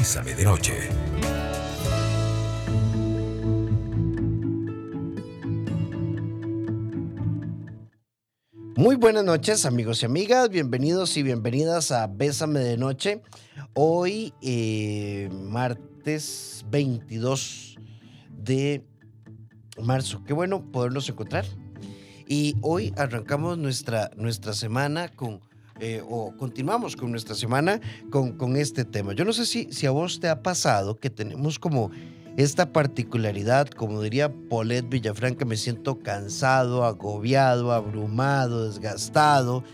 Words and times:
Bésame 0.00 0.34
de 0.34 0.44
Noche. 0.44 0.72
Muy 8.76 8.96
buenas 8.96 9.24
noches 9.24 9.66
amigos 9.66 10.02
y 10.02 10.06
amigas, 10.06 10.48
bienvenidos 10.48 11.18
y 11.18 11.22
bienvenidas 11.22 11.92
a 11.92 12.06
Bésame 12.06 12.60
de 12.60 12.78
Noche. 12.78 13.20
Hoy, 13.74 14.32
eh, 14.40 15.28
martes 15.34 16.64
22 16.70 17.76
de 18.30 18.82
marzo. 19.82 20.24
Qué 20.24 20.32
bueno 20.32 20.64
podernos 20.72 21.10
encontrar. 21.10 21.44
Y 22.26 22.56
hoy 22.62 22.94
arrancamos 22.96 23.58
nuestra, 23.58 24.10
nuestra 24.16 24.54
semana 24.54 25.08
con, 25.08 25.42
eh, 25.80 26.02
o 26.08 26.36
continuamos 26.36 26.96
con 26.96 27.10
nuestra 27.10 27.34
semana 27.34 27.80
con, 28.10 28.32
con 28.32 28.56
este 28.56 28.84
tema. 28.84 29.12
Yo 29.14 29.24
no 29.24 29.32
sé 29.32 29.46
si, 29.46 29.72
si 29.72 29.86
a 29.86 29.90
vos 29.90 30.20
te 30.20 30.28
ha 30.28 30.42
pasado 30.42 30.98
que 30.98 31.10
tenemos 31.10 31.58
como 31.58 31.90
esta 32.36 32.72
particularidad, 32.72 33.68
como 33.68 34.00
diría 34.02 34.32
Paulette 34.48 34.88
Villafranca, 34.88 35.44
me 35.44 35.56
siento 35.56 35.98
cansado, 35.98 36.84
agobiado, 36.84 37.72
abrumado, 37.72 38.66
desgastado. 38.66 39.64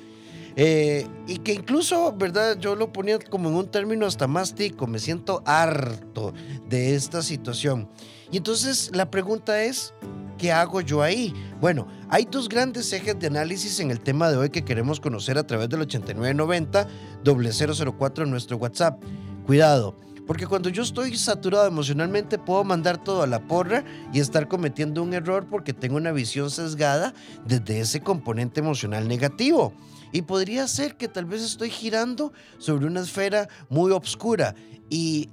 Eh, 0.57 1.07
y 1.27 1.39
que 1.39 1.53
incluso, 1.53 2.15
¿verdad? 2.17 2.59
Yo 2.59 2.75
lo 2.77 2.93
ponía 2.93 3.19
como 3.19 3.51
en 3.51 3.57
un 3.57 3.71
término 3.71 4.07
hasta 4.07 4.27
más 4.27 4.55
tico, 4.55 4.87
me 4.87 4.99
siento 4.99 5.43
harto 5.45 6.33
de 6.69 6.95
esta 6.95 7.23
situación. 7.23 7.91
Y 8.31 8.39
entonces 8.39 8.91
la 8.95 9.11
pregunta 9.11 9.63
es, 9.63 9.95
¿qué 10.39 10.53
hago 10.53 10.81
yo 10.81 11.03
ahí? 11.03 11.33
Bueno, 11.61 11.87
hay 12.09 12.27
dos 12.31 12.49
grandes 12.49 12.93
ejes 12.93 13.19
de 13.19 13.27
análisis 13.27 13.81
en 13.81 13.91
el 13.91 14.01
tema 14.01 14.31
de 14.31 14.37
hoy 14.37 14.51
que 14.51 14.65
queremos 14.65 15.01
conocer 15.01 15.39
a 15.39 15.47
través 15.47 15.69
del 15.69 15.83
8990 15.83 16.89
004 17.25 18.25
en 18.25 18.31
nuestro 18.31 18.57
WhatsApp. 18.57 19.03
Cuidado, 19.47 19.97
porque 20.27 20.47
cuando 20.47 20.69
yo 20.69 20.83
estoy 20.83 21.17
saturado 21.17 21.67
emocionalmente 21.67 22.39
puedo 22.39 22.65
mandar 22.65 23.03
todo 23.03 23.23
a 23.23 23.27
la 23.27 23.47
porra 23.47 23.85
y 24.13 24.19
estar 24.19 24.49
cometiendo 24.49 25.03
un 25.03 25.15
error 25.15 25.47
porque 25.49 25.73
tengo 25.73 25.97
una 25.97 26.11
visión 26.11 26.51
sesgada 26.51 27.15
desde 27.47 27.81
ese 27.81 28.01
componente 28.01 28.61
emocional 28.61 29.07
negativo. 29.07 29.73
Y 30.13 30.23
podría 30.23 30.67
ser 30.67 30.97
que 30.97 31.09
tal 31.09 31.27
vez 31.27 31.43
estoy 31.43 31.71
girando 31.71 32.33
sobre 32.59 32.87
una 32.87 33.01
esfera 33.01 33.49
muy 33.69 33.93
oscura 33.93 34.55
y 34.91 35.29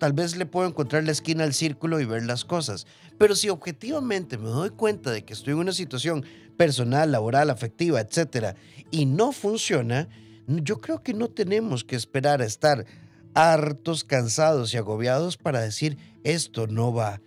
tal 0.00 0.14
vez 0.14 0.34
le 0.36 0.46
puedo 0.46 0.66
encontrar 0.66 1.04
la 1.04 1.12
esquina 1.12 1.44
al 1.44 1.52
círculo 1.52 2.00
y 2.00 2.06
ver 2.06 2.24
las 2.24 2.46
cosas. 2.46 2.86
Pero 3.18 3.36
si 3.36 3.50
objetivamente 3.50 4.38
me 4.38 4.48
doy 4.48 4.70
cuenta 4.70 5.10
de 5.10 5.26
que 5.26 5.34
estoy 5.34 5.52
en 5.52 5.58
una 5.58 5.72
situación 5.72 6.24
personal, 6.56 7.12
laboral, 7.12 7.50
afectiva, 7.50 8.00
etcétera, 8.00 8.56
y 8.90 9.04
no 9.04 9.30
funciona, 9.30 10.08
yo 10.46 10.80
creo 10.80 11.02
que 11.02 11.12
no 11.12 11.28
tenemos 11.28 11.84
que 11.84 11.96
esperar 11.96 12.40
a 12.40 12.46
estar 12.46 12.86
hartos, 13.34 14.02
cansados 14.02 14.72
y 14.72 14.78
agobiados 14.78 15.36
para 15.36 15.60
decir 15.60 15.98
esto 16.24 16.66
no 16.66 16.94
va. 16.94 17.20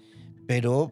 Pero 0.47 0.91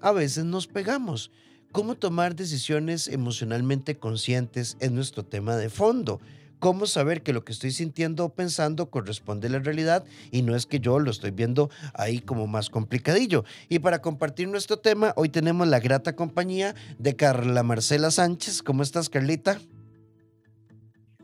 a 0.00 0.10
veces 0.10 0.44
nos 0.44 0.66
pegamos. 0.66 1.30
¿Cómo 1.70 1.94
tomar 1.94 2.34
decisiones 2.34 3.06
emocionalmente 3.06 3.96
conscientes 3.96 4.76
es 4.80 4.90
nuestro 4.90 5.24
tema 5.24 5.56
de 5.56 5.70
fondo? 5.70 6.20
¿Cómo 6.60 6.84
saber 6.84 7.22
que 7.22 7.32
lo 7.32 7.42
que 7.42 7.52
estoy 7.52 7.70
sintiendo 7.70 8.26
o 8.26 8.34
pensando 8.34 8.90
corresponde 8.90 9.48
a 9.48 9.50
la 9.50 9.60
realidad 9.60 10.04
y 10.30 10.42
no 10.42 10.54
es 10.54 10.66
que 10.66 10.78
yo 10.78 10.98
lo 10.98 11.10
estoy 11.10 11.30
viendo 11.30 11.70
ahí 11.94 12.20
como 12.20 12.46
más 12.46 12.68
complicadillo? 12.68 13.44
Y 13.70 13.78
para 13.78 14.02
compartir 14.02 14.46
nuestro 14.46 14.78
tema, 14.78 15.14
hoy 15.16 15.30
tenemos 15.30 15.66
la 15.66 15.80
grata 15.80 16.14
compañía 16.14 16.74
de 16.98 17.16
Carla 17.16 17.62
Marcela 17.62 18.10
Sánchez. 18.10 18.62
¿Cómo 18.62 18.82
estás, 18.82 19.08
Carlita? 19.08 19.58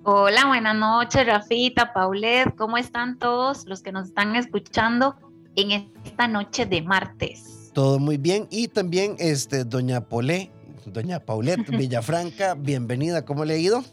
Hola, 0.05 0.47
buenas 0.47 0.75
noches, 0.75 1.27
Rafita, 1.27 1.93
Paulet. 1.93 2.55
¿Cómo 2.57 2.79
están 2.79 3.19
todos 3.19 3.67
los 3.67 3.83
que 3.83 3.93
nos 3.93 4.09
están 4.09 4.37
escuchando 4.37 5.17
en 5.55 5.91
esta 6.03 6.29
noche 6.29 6.65
de 6.65 6.81
martes? 6.81 7.73
Todo 7.75 7.99
muy 7.99 8.17
bien. 8.17 8.49
Y 8.51 8.69
también 8.69 9.17
este, 9.19 9.65
doña 9.65 10.01
Polé, 10.01 10.51
doña 10.87 11.21
Paulette 11.21 11.69
Villafranca, 11.77 12.55
bienvenida. 12.55 13.27
¿Cómo 13.27 13.45
le 13.45 13.53
ha 13.53 13.59
ido? 13.59 13.85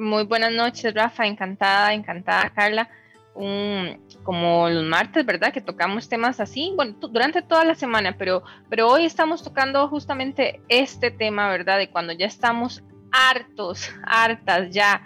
Muy 0.00 0.24
buenas 0.24 0.50
noches, 0.50 0.94
Rafa. 0.94 1.26
Encantada, 1.26 1.92
encantada, 1.92 2.48
Carla. 2.48 2.88
Un, 3.34 4.00
como 4.22 4.70
los 4.70 4.84
martes, 4.84 5.26
¿verdad? 5.26 5.52
Que 5.52 5.60
tocamos 5.60 6.08
temas 6.08 6.40
así, 6.40 6.72
bueno, 6.74 6.94
durante 6.98 7.42
toda 7.42 7.66
la 7.66 7.74
semana, 7.74 8.16
pero, 8.16 8.42
pero 8.70 8.88
hoy 8.88 9.04
estamos 9.04 9.44
tocando 9.44 9.86
justamente 9.88 10.62
este 10.68 11.10
tema, 11.10 11.50
¿verdad? 11.50 11.76
De 11.76 11.90
cuando 11.90 12.14
ya 12.14 12.24
estamos 12.24 12.82
hartos, 13.12 13.92
hartas 14.04 14.70
ya 14.70 15.02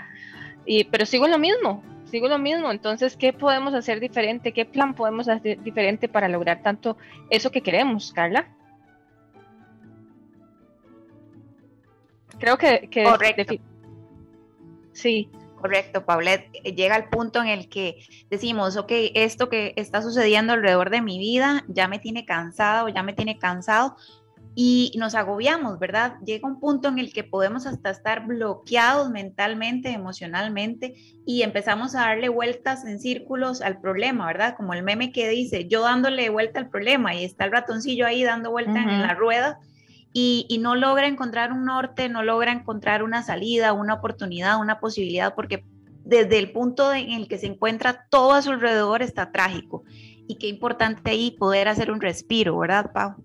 pero 0.90 1.06
sigo 1.06 1.26
lo 1.26 1.38
mismo, 1.38 1.82
sigo 2.04 2.28
lo 2.28 2.38
mismo. 2.38 2.70
Entonces, 2.70 3.16
¿qué 3.16 3.32
podemos 3.32 3.74
hacer 3.74 3.98
diferente? 3.98 4.52
¿Qué 4.52 4.64
plan 4.64 4.94
podemos 4.94 5.28
hacer 5.28 5.60
diferente 5.60 6.08
para 6.08 6.28
lograr 6.28 6.62
tanto 6.62 6.96
eso 7.30 7.50
que 7.50 7.62
queremos, 7.62 8.12
Carla? 8.12 8.46
Creo 12.38 12.56
que... 12.56 12.88
Correcto. 13.04 13.54
Sí. 14.94 15.28
Correcto, 15.60 16.04
Paulette. 16.04 16.50
Llega 16.62 16.94
al 16.94 17.08
punto 17.08 17.40
en 17.40 17.48
el 17.48 17.68
que 17.68 18.04
decimos, 18.30 18.76
ok, 18.76 18.92
esto 19.14 19.48
que 19.48 19.72
está 19.76 20.02
sucediendo 20.02 20.52
alrededor 20.52 20.90
de 20.90 21.00
mi 21.00 21.18
vida 21.18 21.64
ya 21.68 21.88
me 21.88 21.98
tiene 21.98 22.26
cansado, 22.26 22.88
ya 22.88 23.02
me 23.02 23.14
tiene 23.14 23.38
cansado, 23.38 23.96
y 24.54 24.92
nos 24.96 25.14
agobiamos, 25.14 25.78
¿verdad? 25.78 26.16
Llega 26.24 26.46
un 26.46 26.60
punto 26.60 26.88
en 26.88 26.98
el 26.98 27.12
que 27.12 27.24
podemos 27.24 27.66
hasta 27.66 27.90
estar 27.90 28.26
bloqueados 28.26 29.10
mentalmente, 29.10 29.90
emocionalmente 29.90 30.94
y 31.26 31.42
empezamos 31.42 31.94
a 31.94 32.00
darle 32.00 32.28
vueltas 32.28 32.84
en 32.84 33.00
círculos 33.00 33.62
al 33.62 33.80
problema, 33.80 34.26
¿verdad? 34.26 34.54
Como 34.56 34.72
el 34.74 34.84
meme 34.84 35.10
que 35.10 35.28
dice, 35.28 35.66
yo 35.66 35.82
dándole 35.82 36.28
vuelta 36.28 36.60
al 36.60 36.68
problema 36.68 37.14
y 37.14 37.24
está 37.24 37.46
el 37.46 37.52
ratoncillo 37.52 38.06
ahí 38.06 38.22
dando 38.22 38.50
vuelta 38.50 38.80
en 38.80 39.02
la 39.02 39.14
rueda 39.14 39.58
y, 40.16 40.58
no 40.60 40.76
logra 40.76 41.08
encontrar 41.08 41.52
un 41.52 41.64
norte, 41.64 42.08
no 42.08 42.22
logra 42.22 42.52
encontrar 42.52 43.02
una 43.02 43.24
salida, 43.24 43.72
una 43.72 43.94
oportunidad, 43.94 44.60
una 44.60 44.78
posibilidad, 44.78 45.34
porque 45.34 45.64
desde 46.04 46.38
el 46.38 46.52
punto 46.52 46.94
en 46.94 47.10
el 47.10 47.26
que 47.26 47.36
se 47.36 47.46
encuentra 47.46 48.06
todo 48.10 48.32
a 48.32 48.40
su 48.40 48.52
alrededor 48.52 49.02
está 49.02 49.32
trágico. 49.32 49.82
Y 50.28 50.36
qué 50.36 50.46
importante 50.46 51.10
ahí 51.10 51.32
poder 51.32 51.66
hacer 51.66 51.90
un 51.90 52.00
respiro, 52.00 52.56
¿verdad, 52.56 52.92
Pau? 52.92 53.16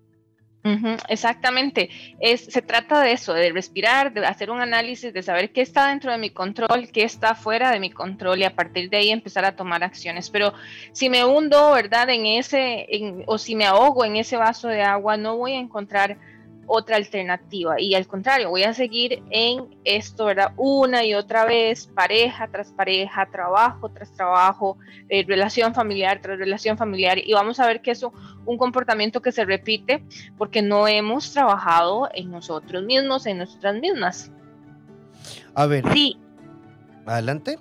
exactamente. 1.08 1.88
Es, 2.20 2.42
se 2.44 2.60
trata 2.60 3.00
de 3.00 3.12
eso, 3.12 3.32
de 3.32 3.50
respirar, 3.50 4.12
de 4.12 4.26
hacer 4.26 4.50
un 4.50 4.60
análisis, 4.60 5.10
de 5.10 5.22
saber 5.22 5.52
qué 5.52 5.62
está 5.62 5.88
dentro 5.88 6.12
de 6.12 6.18
mi 6.18 6.30
control, 6.30 6.90
qué 6.92 7.04
está 7.04 7.34
fuera 7.34 7.70
de 7.70 7.80
mi 7.80 7.90
control 7.90 8.40
y 8.40 8.44
a 8.44 8.54
partir 8.54 8.90
de 8.90 8.98
ahí 8.98 9.10
empezar 9.10 9.46
a 9.46 9.56
tomar 9.56 9.82
acciones. 9.82 10.28
Pero 10.28 10.52
si 10.92 11.08
me 11.08 11.24
hundo, 11.24 11.72
¿verdad? 11.72 12.10
En 12.10 12.26
ese, 12.26 12.86
o 13.26 13.38
si 13.38 13.54
me 13.54 13.64
ahogo 13.64 14.04
en 14.04 14.16
ese 14.16 14.36
vaso 14.36 14.68
de 14.68 14.82
agua, 14.82 15.16
no 15.16 15.36
voy 15.38 15.52
a 15.52 15.60
encontrar 15.60 16.18
otra 16.66 16.96
alternativa. 16.96 17.80
Y 17.80 17.94
al 17.94 18.06
contrario, 18.06 18.50
voy 18.50 18.62
a 18.62 18.74
seguir 18.74 19.22
en 19.30 19.74
esto, 19.84 20.26
¿verdad? 20.26 20.52
Una 20.56 21.04
y 21.04 21.14
otra 21.14 21.44
vez, 21.44 21.88
pareja 21.88 22.48
tras 22.48 22.72
pareja, 22.72 23.26
trabajo 23.30 23.88
tras 23.88 24.12
trabajo, 24.12 24.78
eh, 25.08 25.24
relación 25.26 25.74
familiar 25.74 26.20
tras 26.22 26.38
relación 26.38 26.78
familiar. 26.78 27.18
Y 27.18 27.32
vamos 27.32 27.58
a 27.60 27.66
ver 27.66 27.82
que 27.82 27.90
es 27.90 28.02
un 28.02 28.58
comportamiento 28.58 29.20
que 29.20 29.32
se 29.32 29.44
repite 29.44 30.04
porque 30.38 30.62
no 30.62 30.86
hemos 30.86 31.32
trabajado 31.32 32.08
en 32.14 32.30
nosotros 32.30 32.84
mismos, 32.84 33.26
en 33.26 33.38
nosotras 33.38 33.74
mismas. 33.76 34.30
A 35.54 35.66
ver. 35.66 35.84
Sí. 35.92 36.18
Adelante. 37.06 37.58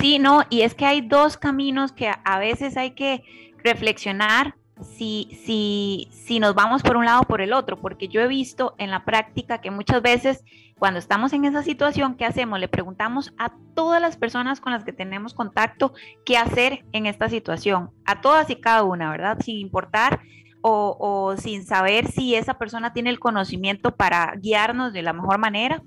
Sí, 0.00 0.18
no, 0.18 0.42
y 0.50 0.62
es 0.62 0.74
que 0.74 0.86
hay 0.86 1.00
dos 1.00 1.36
caminos 1.36 1.92
que 1.92 2.10
a 2.24 2.38
veces 2.38 2.76
hay 2.76 2.92
que 2.92 3.22
reflexionar 3.62 4.56
si, 4.82 5.38
si, 5.44 6.08
si 6.10 6.40
nos 6.40 6.54
vamos 6.54 6.82
por 6.82 6.96
un 6.96 7.04
lado 7.04 7.22
o 7.22 7.26
por 7.26 7.40
el 7.40 7.52
otro, 7.52 7.80
porque 7.80 8.08
yo 8.08 8.20
he 8.20 8.26
visto 8.26 8.74
en 8.78 8.90
la 8.90 9.04
práctica 9.04 9.60
que 9.60 9.70
muchas 9.70 10.02
veces 10.02 10.44
cuando 10.78 10.98
estamos 10.98 11.32
en 11.32 11.44
esa 11.44 11.62
situación, 11.62 12.16
¿qué 12.16 12.24
hacemos? 12.24 12.58
Le 12.58 12.68
preguntamos 12.68 13.32
a 13.38 13.52
todas 13.74 14.02
las 14.02 14.16
personas 14.16 14.60
con 14.60 14.72
las 14.72 14.84
que 14.84 14.92
tenemos 14.92 15.32
contacto 15.32 15.94
qué 16.24 16.36
hacer 16.36 16.84
en 16.92 17.06
esta 17.06 17.28
situación, 17.28 17.90
a 18.04 18.20
todas 18.20 18.50
y 18.50 18.56
cada 18.56 18.82
una, 18.82 19.10
¿verdad? 19.10 19.38
Sin 19.40 19.58
importar 19.58 20.20
o, 20.60 20.96
o, 20.98 21.36
sin 21.36 21.64
saber 21.64 22.06
si 22.10 22.34
esa 22.34 22.54
persona 22.54 22.92
tiene 22.92 23.10
el 23.10 23.20
conocimiento 23.20 23.94
para 23.94 24.34
guiarnos 24.40 24.92
de 24.92 25.02
la 25.02 25.12
mejor 25.12 25.38
manera 25.38 25.82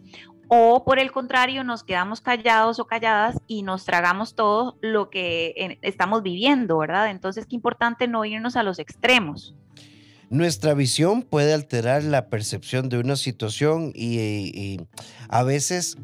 o 0.50 0.84
por 0.86 1.00
el 1.00 1.12
contrario 1.12 1.64
nos 1.64 1.84
quedamos 1.84 2.22
callados 2.22 2.80
o 2.80 2.86
calladas 2.86 3.38
y 3.48 3.64
nos 3.64 3.86
tragamos 3.86 4.36
todo 4.36 4.78
lo 4.82 5.10
que 5.10 5.78
estamos 5.82 6.24
viviendo, 6.24 6.78
¿verdad? 6.78 7.10
Entonces, 7.10 7.46
qué 7.46 7.56
importante 7.56 8.08
no 8.08 8.24
irnos 8.26 8.56
a 8.56 8.64
los 8.64 8.80
extremos. 8.80 9.56
Nuestra 10.30 10.74
visión 10.74 11.22
puede 11.22 11.54
alterar 11.54 12.04
la 12.04 12.28
percepción 12.28 12.90
de 12.90 12.98
una 12.98 13.16
situación 13.16 13.94
y, 13.96 14.80
a 15.30 15.44
veces, 15.44 15.98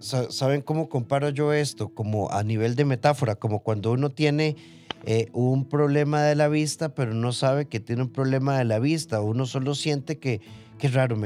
¿saben 0.00 0.60
cómo 0.60 0.90
comparo 0.90 1.30
yo 1.30 1.54
esto? 1.54 1.88
Como 1.88 2.30
a 2.30 2.42
nivel 2.42 2.76
de 2.76 2.84
metáfora, 2.84 3.36
como 3.36 3.62
cuando 3.62 3.92
uno 3.92 4.10
tiene 4.10 4.56
eh, 5.04 5.28
un 5.32 5.68
problema 5.68 6.22
de 6.22 6.34
la 6.34 6.48
vista, 6.48 6.94
pero 6.94 7.14
no 7.14 7.32
sabe 7.32 7.66
que 7.66 7.80
tiene 7.80 8.02
un 8.02 8.10
problema 8.10 8.58
de 8.58 8.64
la 8.64 8.78
vista, 8.78 9.20
uno 9.20 9.46
solo 9.46 9.74
siente 9.74 10.18
que 10.18 10.40
qué 10.78 10.88
raro, 10.88 11.16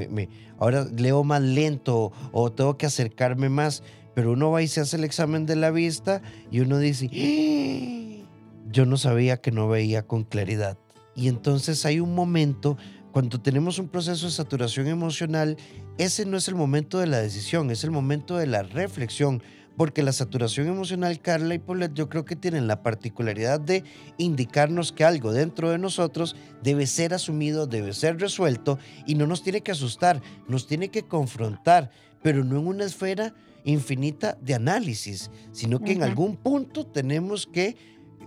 ahora 0.59 0.87
leo 0.97 1.25
más 1.25 1.41
lento 1.41 2.13
o 2.33 2.53
tengo 2.53 2.77
que 2.77 2.87
acercarme 2.87 3.49
más, 3.49 3.83
pero 4.15 4.33
uno 4.33 4.51
va 4.51 4.63
y 4.63 4.69
se 4.69 4.81
hace 4.81 4.97
el 4.97 5.05
examen 5.05 5.47
de 5.47 5.57
la 5.57 5.71
vista 5.71 6.23
y 6.51 6.61
uno 6.61 6.79
dice, 6.79 7.09
¡Ah! 7.13 8.27
yo 8.71 8.87
no 8.87 8.97
sabía 8.97 9.41
que 9.41 9.53
no 9.53 9.69
veía 9.69 10.07
con 10.07 10.25
claridad. 10.25 10.79
Y 11.15 11.29
entonces 11.29 11.87
hay 11.87 12.01
un 12.01 12.15
momento, 12.15 12.77
cuando 13.13 13.41
tenemos 13.41 13.79
un 13.79 13.89
proceso 13.89 14.27
de 14.27 14.33
saturación 14.33 14.89
emocional, 14.89 15.57
ese 15.99 16.27
no 16.27 16.37
es 16.37 16.49
el 16.49 16.57
momento 16.57 16.99
de 16.99 17.07
la 17.07 17.19
decisión, 17.19 17.71
es 17.71 17.85
el 17.85 17.93
momento 17.93 18.37
de 18.37 18.49
la 18.49 18.65
reflexión, 18.65 19.43
porque 19.77 20.03
la 20.03 20.13
saturación 20.13 20.69
emocional, 20.69 21.21
Carla 21.21 21.55
y 21.55 21.59
Paulette, 21.59 21.95
yo 21.95 22.09
creo 22.09 22.25
que 22.25 22.37
tienen 22.37 22.67
la 22.67 22.83
particularidad 22.83 23.61
de 23.61 23.85
indicarnos 24.19 24.93
que 24.93 25.05
algo 25.05 25.33
dentro 25.33 25.71
de 25.71 25.79
nosotros 25.79 26.37
debe 26.63 26.87
ser 26.87 27.15
asumido, 27.15 27.67
debe 27.67 27.93
ser 27.93 28.21
resuelto 28.21 28.79
y 29.07 29.15
no 29.15 29.27
nos 29.27 29.43
tiene 29.43 29.63
que 29.63 29.73
asustar, 29.73 30.21
nos 30.49 30.67
tiene 30.67 30.89
que 30.89 31.03
confrontar, 31.03 31.91
pero 32.23 32.45
no 32.45 32.59
en 32.59 32.67
una 32.67 32.85
esfera 32.85 33.35
infinita 33.65 34.37
de 34.41 34.55
análisis, 34.55 35.31
sino 35.53 35.81
que 35.81 35.93
en 35.93 36.03
algún 36.03 36.37
punto 36.37 36.87
tenemos 36.87 37.47
que 37.47 37.77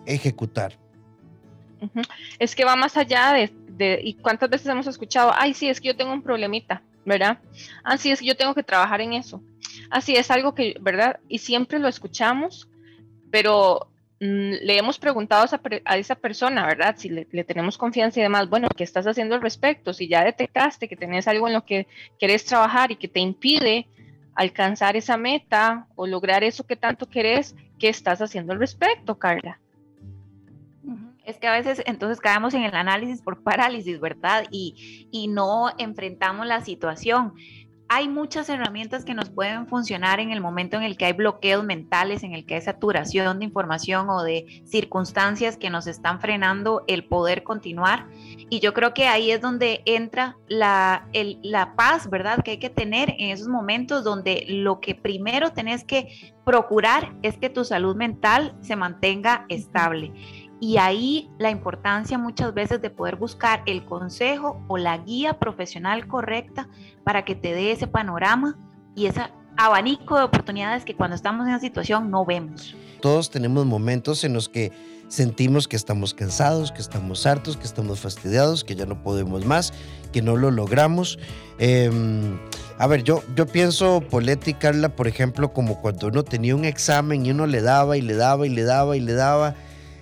ejecutar. 0.06 0.78
Es 2.40 2.56
que 2.56 2.66
va 2.66 2.76
más 2.76 2.98
allá 2.98 3.34
de, 3.34 3.54
de, 3.70 4.02
y 4.04 4.16
cuántas 4.16 4.50
veces 4.50 4.68
hemos 4.68 4.88
escuchado, 4.88 5.32
ay, 5.36 5.54
sí, 5.54 5.70
es 5.70 5.80
que 5.80 5.90
yo 5.90 5.96
tengo 5.96 6.12
un 6.12 6.24
problemita, 6.24 6.82
¿verdad? 7.08 7.40
Así 7.86 8.12
es 8.12 8.20
yo 8.20 8.36
tengo 8.36 8.54
que 8.54 8.64
trabajar 8.64 9.00
en 9.00 9.14
eso. 9.14 9.42
Así 9.90 10.16
es 10.16 10.30
algo 10.30 10.54
que, 10.54 10.76
¿verdad? 10.82 11.20
Y 11.30 11.40
siempre 11.40 11.80
lo 11.80 11.88
escuchamos, 11.88 12.68
pero 13.32 13.88
mm, 14.20 14.52
le 14.62 14.78
hemos 14.78 15.00
preguntado 15.00 15.44
a 15.86 15.98
esa, 15.98 16.16
persona, 16.16 16.68
¿verdad? 16.68 16.96
Si 16.98 17.08
le, 17.08 17.26
tenemos 17.46 17.78
confianza 17.78 18.20
y 18.20 18.24
demás, 18.24 18.50
bueno, 18.50 18.68
¿qué 18.76 18.84
estás 18.84 19.08
haciendo 19.08 19.36
al 19.36 19.42
respecto? 19.42 19.94
Si 19.94 20.10
ya 20.10 20.26
detectaste 20.26 20.90
que 20.90 20.98
tenés 20.98 21.30
algo 21.30 21.48
en 21.48 21.54
lo 21.54 21.64
que 21.66 21.88
querés 22.20 22.44
trabajar 22.44 22.92
y 22.92 22.98
que 22.98 23.08
te 23.08 23.22
impide 23.22 23.88
alcanzar 24.36 24.98
esa 24.98 25.16
meta 25.16 25.88
o 25.96 26.08
lograr 26.08 26.44
eso 26.44 26.66
que 26.66 26.76
tanto 26.76 27.10
querés, 27.10 27.56
¿qué 27.80 27.88
estás 27.88 28.22
haciendo 28.22 28.52
al 28.52 28.60
respecto, 28.60 29.18
Carla? 29.18 29.62
Es 31.28 31.38
que 31.38 31.48
a 31.48 31.52
veces 31.52 31.84
entonces 31.86 32.20
caemos 32.20 32.56
en 32.56 32.64
el 32.64 32.74
análisis 32.74 33.22
por 33.22 33.44
parálisis, 33.44 34.00
¿verdad? 34.00 34.46
Y, 34.50 35.08
y 35.12 35.28
no 35.28 35.70
enfrentamos 35.78 36.48
la 36.48 36.62
situación 36.62 37.34
hay 37.90 38.10
muchas 38.10 38.50
herramientas 38.50 39.06
que 39.06 39.14
nos 39.14 39.30
pueden 39.30 39.68
funcionar 39.68 40.20
en 40.20 40.32
el 40.32 40.42
momento 40.42 40.76
en 40.78 40.84
el 40.84 40.98
que 40.98 41.06
hay 41.06 41.14
bloqueos 41.14 41.64
mentales, 41.64 42.24
en 42.24 42.34
el 42.34 42.46
que 42.46 42.56
hay 42.56 42.62
saturación 42.62 43.40
de 43.40 43.46
información 43.46 44.10
o 44.10 44.24
de 44.24 44.62
circunstancias 44.66 45.58
que 45.58 45.70
nos 45.70 45.88
están 45.88 46.20
frenando 46.20 46.84
el 46.88 47.06
poder 47.06 47.44
continuar. 47.44 48.08
Y 48.50 48.60
yo 48.60 48.74
creo 48.74 48.94
que 48.94 49.08
ahí 49.08 49.32
es 49.32 49.40
donde 49.40 49.84
entra 49.86 50.38
la, 50.48 51.08
la 51.44 51.76
paz, 51.76 52.10
¿verdad? 52.10 52.44
Que 52.44 52.52
hay 52.52 52.60
que 52.60 52.70
tener 52.70 53.16
en 53.18 53.30
esos 53.30 53.48
momentos 53.48 54.04
donde 54.04 54.46
lo 54.50 54.82
que 54.82 54.94
primero 54.94 55.54
tenés 55.54 55.86
que 55.86 56.34
procurar 56.46 57.16
es 57.24 57.38
que 57.38 57.50
tu 57.50 57.64
salud 57.64 57.96
mental 57.96 58.56
se 58.62 58.76
mantenga 58.76 59.46
estable. 59.48 60.12
Y 60.60 60.78
ahí 60.78 61.30
la 61.38 61.52
importancia 61.52 62.18
muchas 62.18 62.54
veces 62.54 62.82
de 62.82 62.90
poder 62.90 63.16
buscar 63.16 63.62
el 63.66 63.86
consejo 63.86 64.64
o 64.68 64.78
la 64.78 64.98
guía 64.98 65.34
profesional 65.40 66.08
correcta 66.08 66.68
para 67.04 67.26
que 67.26 67.36
te 67.36 67.54
dé 67.54 67.72
ese 67.72 67.88
panorama 67.88 68.58
y 68.96 69.06
ese 69.06 69.22
abanico 69.56 70.18
de 70.18 70.24
oportunidades 70.24 70.84
que 70.84 70.96
cuando 70.96 71.16
estamos 71.16 71.46
en 71.46 71.54
esa 71.54 71.62
situación 71.62 72.10
no 72.10 72.26
vemos. 72.26 72.76
Todos 73.02 73.30
tenemos 73.30 73.66
momentos 73.66 74.24
en 74.24 74.34
los 74.34 74.50
que 74.50 74.72
sentimos 75.08 75.68
que 75.68 75.76
estamos 75.76 76.14
cansados, 76.14 76.72
que 76.72 76.82
estamos 76.82 77.26
hartos, 77.26 77.58
que 77.58 77.64
estamos 77.64 78.00
fastidiados, 78.00 78.64
que 78.64 78.76
ya 78.76 78.86
no 78.86 79.02
podemos 79.02 79.46
más, 79.46 79.74
que 80.12 80.22
no 80.22 80.36
lo 80.36 80.52
logramos. 80.52 81.18
Em, 81.60 82.38
a 82.78 82.88
ver, 82.88 83.04
yo, 83.04 83.24
yo 83.36 83.46
pienso, 83.46 84.02
Poletti 84.02 84.52
y 84.52 84.54
Carla, 84.56 84.90
por 84.90 85.08
ejemplo, 85.08 85.54
como 85.54 85.82
cuando 85.82 86.08
uno 86.08 86.24
tenía 86.24 86.56
un 86.56 86.66
examen 86.66 87.26
y 87.26 87.32
uno 87.32 87.48
le 87.48 87.62
daba 87.62 87.98
y 87.98 88.02
le 88.02 88.16
daba 88.16 88.46
y 88.46 88.50
le 88.50 88.64
daba 88.64 88.98
y 88.98 89.00
le 89.00 89.14
daba 89.14 89.56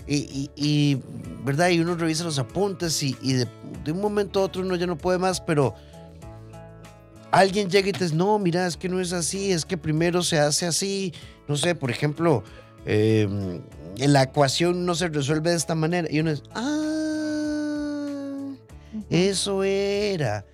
y, 0.07 1.01
¿verdad? 1.43 1.69
Y 1.69 1.79
uno 1.79 1.95
revisa 1.95 2.23
los 2.23 2.39
apuntes 2.39 3.01
y, 3.01 3.33
de, 3.33 3.47
un 3.91 4.01
momento 4.01 4.39
a 4.39 4.43
otro 4.43 4.61
uno 4.61 4.75
ya 4.75 4.87
no 4.87 4.97
puede 4.97 5.17
más, 5.17 5.41
pero 5.41 5.75
alguien 7.31 7.69
llega 7.69 7.89
y 7.89 7.91
te 7.91 8.05
dice, 8.05 8.15
no, 8.15 8.37
mira, 8.39 8.67
es 8.67 8.77
que 8.77 8.89
no 8.89 8.99
es 8.99 9.13
así, 9.13 9.51
es 9.51 9.65
que 9.65 9.77
primero 9.77 10.23
se 10.23 10.39
hace 10.39 10.65
así, 10.65 11.13
no 11.47 11.57
sé, 11.57 11.75
por 11.75 11.91
ejemplo, 11.91 12.43
em, 12.85 13.61
la 13.97 14.23
ecuación 14.23 14.85
no 14.85 14.95
se 14.95 15.07
resuelve 15.07 15.51
de 15.51 15.57
esta 15.57 15.75
manera. 15.75 16.07
Y 16.11 16.19
uno 16.19 16.31
es, 16.31 16.43
ah, 16.53 18.53
eso 19.09 19.63
era. 19.63 20.45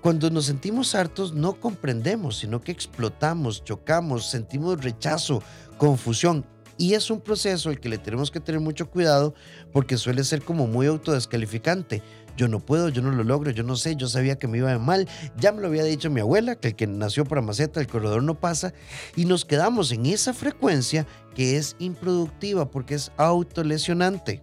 Cuando 0.00 0.30
nos 0.30 0.46
sentimos 0.46 0.94
hartos 0.94 1.34
no 1.34 1.54
comprendemos, 1.54 2.38
sino 2.38 2.60
que 2.60 2.72
explotamos, 2.72 3.64
chocamos, 3.64 4.30
sentimos 4.30 4.82
rechazo, 4.82 5.42
confusión. 5.78 6.44
Y 6.78 6.94
es 6.94 7.10
un 7.10 7.20
proceso 7.20 7.70
el 7.70 7.80
que 7.80 7.88
le 7.88 7.98
tenemos 7.98 8.30
que 8.30 8.40
tener 8.40 8.60
mucho 8.60 8.90
cuidado 8.90 9.34
porque 9.72 9.96
suele 9.96 10.24
ser 10.24 10.42
como 10.42 10.66
muy 10.66 10.86
autodescalificante. 10.86 12.02
Yo 12.36 12.48
no 12.48 12.60
puedo, 12.60 12.90
yo 12.90 13.00
no 13.00 13.10
lo 13.12 13.24
logro, 13.24 13.50
yo 13.50 13.62
no 13.62 13.76
sé, 13.76 13.96
yo 13.96 14.08
sabía 14.08 14.38
que 14.38 14.46
me 14.46 14.58
iba 14.58 14.78
mal. 14.78 15.08
Ya 15.38 15.52
me 15.52 15.62
lo 15.62 15.68
había 15.68 15.84
dicho 15.84 16.10
mi 16.10 16.20
abuela, 16.20 16.56
que 16.56 16.68
el 16.68 16.76
que 16.76 16.86
nació 16.86 17.24
para 17.24 17.40
maceta, 17.40 17.80
el 17.80 17.86
corredor 17.86 18.22
no 18.22 18.38
pasa. 18.38 18.74
Y 19.16 19.24
nos 19.24 19.46
quedamos 19.46 19.90
en 19.92 20.04
esa 20.04 20.34
frecuencia 20.34 21.06
que 21.34 21.56
es 21.56 21.76
improductiva 21.78 22.70
porque 22.70 22.94
es 22.94 23.10
autolesionante. 23.16 24.42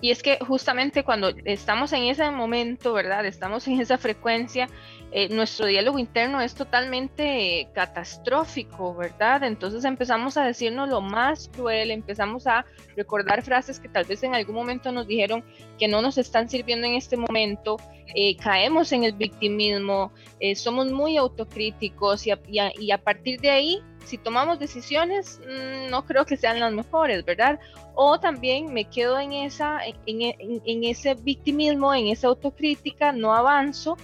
Y 0.00 0.10
es 0.10 0.22
que 0.22 0.38
justamente 0.38 1.02
cuando 1.02 1.30
estamos 1.44 1.92
en 1.92 2.04
ese 2.04 2.30
momento, 2.30 2.92
¿verdad? 2.92 3.26
Estamos 3.26 3.66
en 3.68 3.80
esa 3.80 3.98
frecuencia, 3.98 4.68
eh, 5.12 5.28
nuestro 5.28 5.66
diálogo 5.66 5.98
interno 5.98 6.40
es 6.40 6.54
totalmente 6.54 7.68
catastrófico, 7.74 8.94
¿verdad? 8.94 9.44
Entonces 9.44 9.84
empezamos 9.84 10.36
a 10.36 10.44
decirnos 10.44 10.88
lo 10.88 11.00
más 11.00 11.48
cruel, 11.48 11.90
empezamos 11.90 12.46
a 12.46 12.66
recordar 12.96 13.42
frases 13.42 13.78
que 13.78 13.88
tal 13.88 14.04
vez 14.04 14.22
en 14.24 14.34
algún 14.34 14.54
momento 14.54 14.90
nos 14.92 15.06
dijeron 15.06 15.44
que 15.78 15.88
no 15.88 16.02
nos 16.02 16.18
están 16.18 16.48
sirviendo 16.48 16.86
en 16.86 16.94
este 16.94 17.16
momento, 17.16 17.76
eh, 18.14 18.36
caemos 18.36 18.92
en 18.92 19.04
el 19.04 19.12
victimismo, 19.12 20.12
eh, 20.40 20.56
somos 20.56 20.90
muy 20.90 21.16
autocríticos 21.16 22.26
y 22.26 22.32
y 22.78 22.90
a 22.90 22.98
partir 22.98 23.40
de 23.40 23.50
ahí 23.50 23.82
si 24.06 24.18
tomamos 24.18 24.58
decisiones, 24.58 25.40
mm, 25.40 25.90
no 25.90 26.06
creo 26.06 26.24
que 26.24 26.36
sean 26.36 26.60
las 26.60 26.72
mejores, 26.72 27.24
¿verdad? 27.24 27.58
O 27.94 28.18
también 28.20 28.72
me 28.72 28.84
quedo 28.84 29.18
en, 29.18 29.32
esa, 29.32 29.80
en, 29.84 30.84
ese 30.84 31.14
victimismo, 31.14 31.92
en 31.92 32.08
esa 32.08 32.28
autocrítica, 32.28 33.12
no 33.12 33.34
avanzo, 33.34 33.96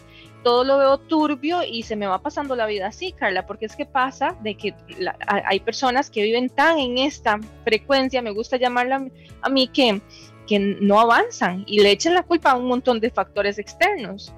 todo 0.43 0.65
lo 0.65 0.79
veo 0.79 0.99
turbio 0.99 1.63
y 1.63 1.85
se 1.85 1.95
me 1.95 2.07
va 2.07 2.21
pasando 2.21 2.57
la 2.57 2.67
vida 2.67 2.89
así, 2.89 3.13
Carla, 3.13 3.47
porque 3.47 3.67
es 3.67 3.77
que 3.77 3.87
pasa 3.87 4.37
de 4.43 4.57
que 4.57 4.75
hay 5.27 5.61
personas 5.61 6.11
que 6.11 6.23
viven 6.23 6.49
tan 6.49 6.79
en 6.79 6.99
esta 6.99 7.39
frecuencia, 7.65 8.23
me 8.23 8.33
gusta 8.33 8.57
llamarla 8.57 9.07
a 9.41 9.49
mí, 9.49 9.69
que, 9.69 10.01
que 10.49 10.59
no 10.59 10.99
avanzan 11.01 11.65
y 11.67 11.81
le 11.81 11.93
echan 11.93 12.15
la 12.15 12.25
culpa 12.25 12.51
a 12.51 12.56
un 12.56 12.67
montón 12.67 12.99
de 12.99 13.11
factores 13.11 13.59
externos. 13.59 14.35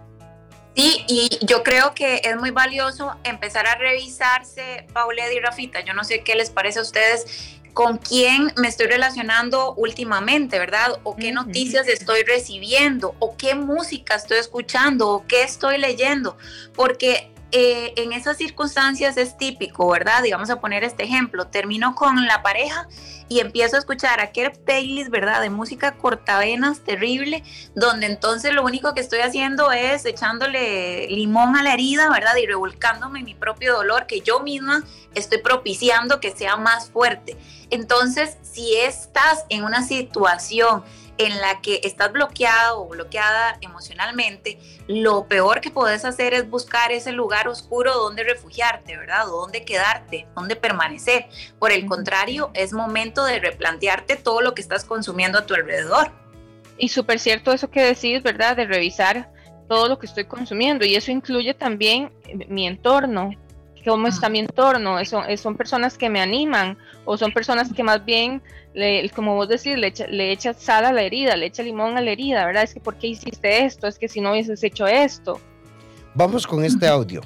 Sí, 0.76 1.04
y 1.06 1.38
yo 1.46 1.62
creo 1.62 1.94
que 1.94 2.20
es 2.24 2.36
muy 2.36 2.50
valioso 2.50 3.14
empezar 3.22 3.66
a 3.66 3.76
revisarse, 3.76 4.86
Paulette 4.92 5.32
y 5.34 5.40
Rafita, 5.40 5.80
yo 5.84 5.94
no 5.94 6.02
sé 6.02 6.22
qué 6.22 6.34
les 6.34 6.50
parece 6.50 6.80
a 6.80 6.82
ustedes, 6.82 7.58
con 7.74 7.98
quién 7.98 8.52
me 8.56 8.68
estoy 8.68 8.86
relacionando 8.86 9.74
últimamente, 9.74 10.58
¿verdad? 10.58 10.98
O 11.02 11.16
qué 11.16 11.32
noticias 11.32 11.88
estoy 11.88 12.22
recibiendo, 12.22 13.14
o 13.18 13.36
qué 13.36 13.54
música 13.54 14.14
estoy 14.14 14.38
escuchando, 14.38 15.10
o 15.10 15.26
qué 15.26 15.42
estoy 15.42 15.78
leyendo, 15.78 16.36
porque 16.74 17.33
eh, 17.56 17.92
en 17.94 18.12
esas 18.12 18.36
circunstancias 18.36 19.16
es 19.16 19.38
típico, 19.38 19.88
¿verdad? 19.88 20.24
Y 20.24 20.32
vamos 20.32 20.50
a 20.50 20.58
poner 20.58 20.82
este 20.82 21.04
ejemplo, 21.04 21.46
termino 21.46 21.94
con 21.94 22.26
la 22.26 22.42
pareja 22.42 22.88
y 23.28 23.38
empiezo 23.38 23.76
a 23.76 23.78
escuchar 23.78 24.18
aquel 24.18 24.50
playlist, 24.50 25.08
¿verdad? 25.08 25.40
De 25.40 25.50
música 25.50 25.92
cortavenas 25.92 26.80
terrible, 26.80 27.44
donde 27.76 28.06
entonces 28.06 28.52
lo 28.52 28.64
único 28.64 28.92
que 28.92 29.00
estoy 29.00 29.20
haciendo 29.20 29.70
es 29.70 30.04
echándole 30.04 31.06
limón 31.06 31.54
a 31.54 31.62
la 31.62 31.74
herida, 31.74 32.10
¿verdad? 32.10 32.34
Y 32.42 32.46
revolcándome 32.46 33.22
mi 33.22 33.36
propio 33.36 33.74
dolor 33.76 34.08
que 34.08 34.20
yo 34.20 34.40
misma 34.40 34.82
estoy 35.14 35.38
propiciando 35.38 36.18
que 36.18 36.32
sea 36.32 36.56
más 36.56 36.90
fuerte. 36.90 37.36
Entonces, 37.70 38.36
si 38.42 38.74
estás 38.74 39.44
en 39.48 39.62
una 39.62 39.86
situación 39.86 40.82
en 41.18 41.40
la 41.40 41.60
que 41.60 41.80
estás 41.84 42.12
bloqueado 42.12 42.82
o 42.82 42.88
bloqueada 42.88 43.58
emocionalmente, 43.60 44.58
lo 44.88 45.26
peor 45.26 45.60
que 45.60 45.70
puedes 45.70 46.04
hacer 46.04 46.34
es 46.34 46.48
buscar 46.48 46.92
ese 46.92 47.12
lugar 47.12 47.48
oscuro 47.48 47.94
donde 47.94 48.24
refugiarte, 48.24 48.96
¿verdad? 48.96 49.28
O 49.28 49.42
donde 49.42 49.64
quedarte, 49.64 50.26
donde 50.34 50.56
permanecer. 50.56 51.26
Por 51.58 51.72
el 51.72 51.86
contrario, 51.86 52.50
es 52.54 52.72
momento 52.72 53.24
de 53.24 53.38
replantearte 53.38 54.16
todo 54.16 54.40
lo 54.40 54.54
que 54.54 54.62
estás 54.62 54.84
consumiendo 54.84 55.38
a 55.38 55.46
tu 55.46 55.54
alrededor. 55.54 56.10
Y 56.76 56.88
súper 56.88 57.20
cierto 57.20 57.52
eso 57.52 57.70
que 57.70 57.82
decís, 57.82 58.22
¿verdad? 58.22 58.56
De 58.56 58.66
revisar 58.66 59.30
todo 59.68 59.88
lo 59.88 59.98
que 59.98 60.06
estoy 60.06 60.24
consumiendo 60.24 60.84
y 60.84 60.94
eso 60.94 61.10
incluye 61.10 61.54
también 61.54 62.12
mi 62.48 62.66
entorno, 62.66 63.30
cómo 63.84 64.08
está 64.08 64.28
mi 64.28 64.40
entorno, 64.40 65.04
son, 65.04 65.24
son 65.36 65.56
personas 65.56 65.98
que 65.98 66.08
me 66.08 66.20
animan 66.20 66.76
o 67.04 67.16
son 67.16 67.32
personas 67.32 67.72
que 67.72 67.82
más 67.82 68.04
bien, 68.04 68.42
como 69.14 69.34
vos 69.34 69.48
decís, 69.48 69.76
le, 69.76 69.88
echa, 69.88 70.06
le 70.06 70.32
echas 70.32 70.56
sal 70.58 70.84
a 70.84 70.92
la 70.92 71.02
herida, 71.02 71.36
le 71.36 71.46
echa 71.46 71.62
limón 71.62 71.96
a 71.96 72.00
la 72.00 72.10
herida, 72.10 72.46
¿verdad? 72.46 72.64
Es 72.64 72.74
que 72.74 72.80
¿por 72.80 72.96
qué 72.96 73.08
hiciste 73.08 73.64
esto? 73.64 73.86
Es 73.86 73.98
que 73.98 74.08
si 74.08 74.20
no 74.20 74.32
hubieses 74.32 74.62
hecho 74.62 74.86
esto. 74.86 75.40
Vamos 76.14 76.46
con 76.46 76.64
este 76.64 76.86
audio. 76.86 77.20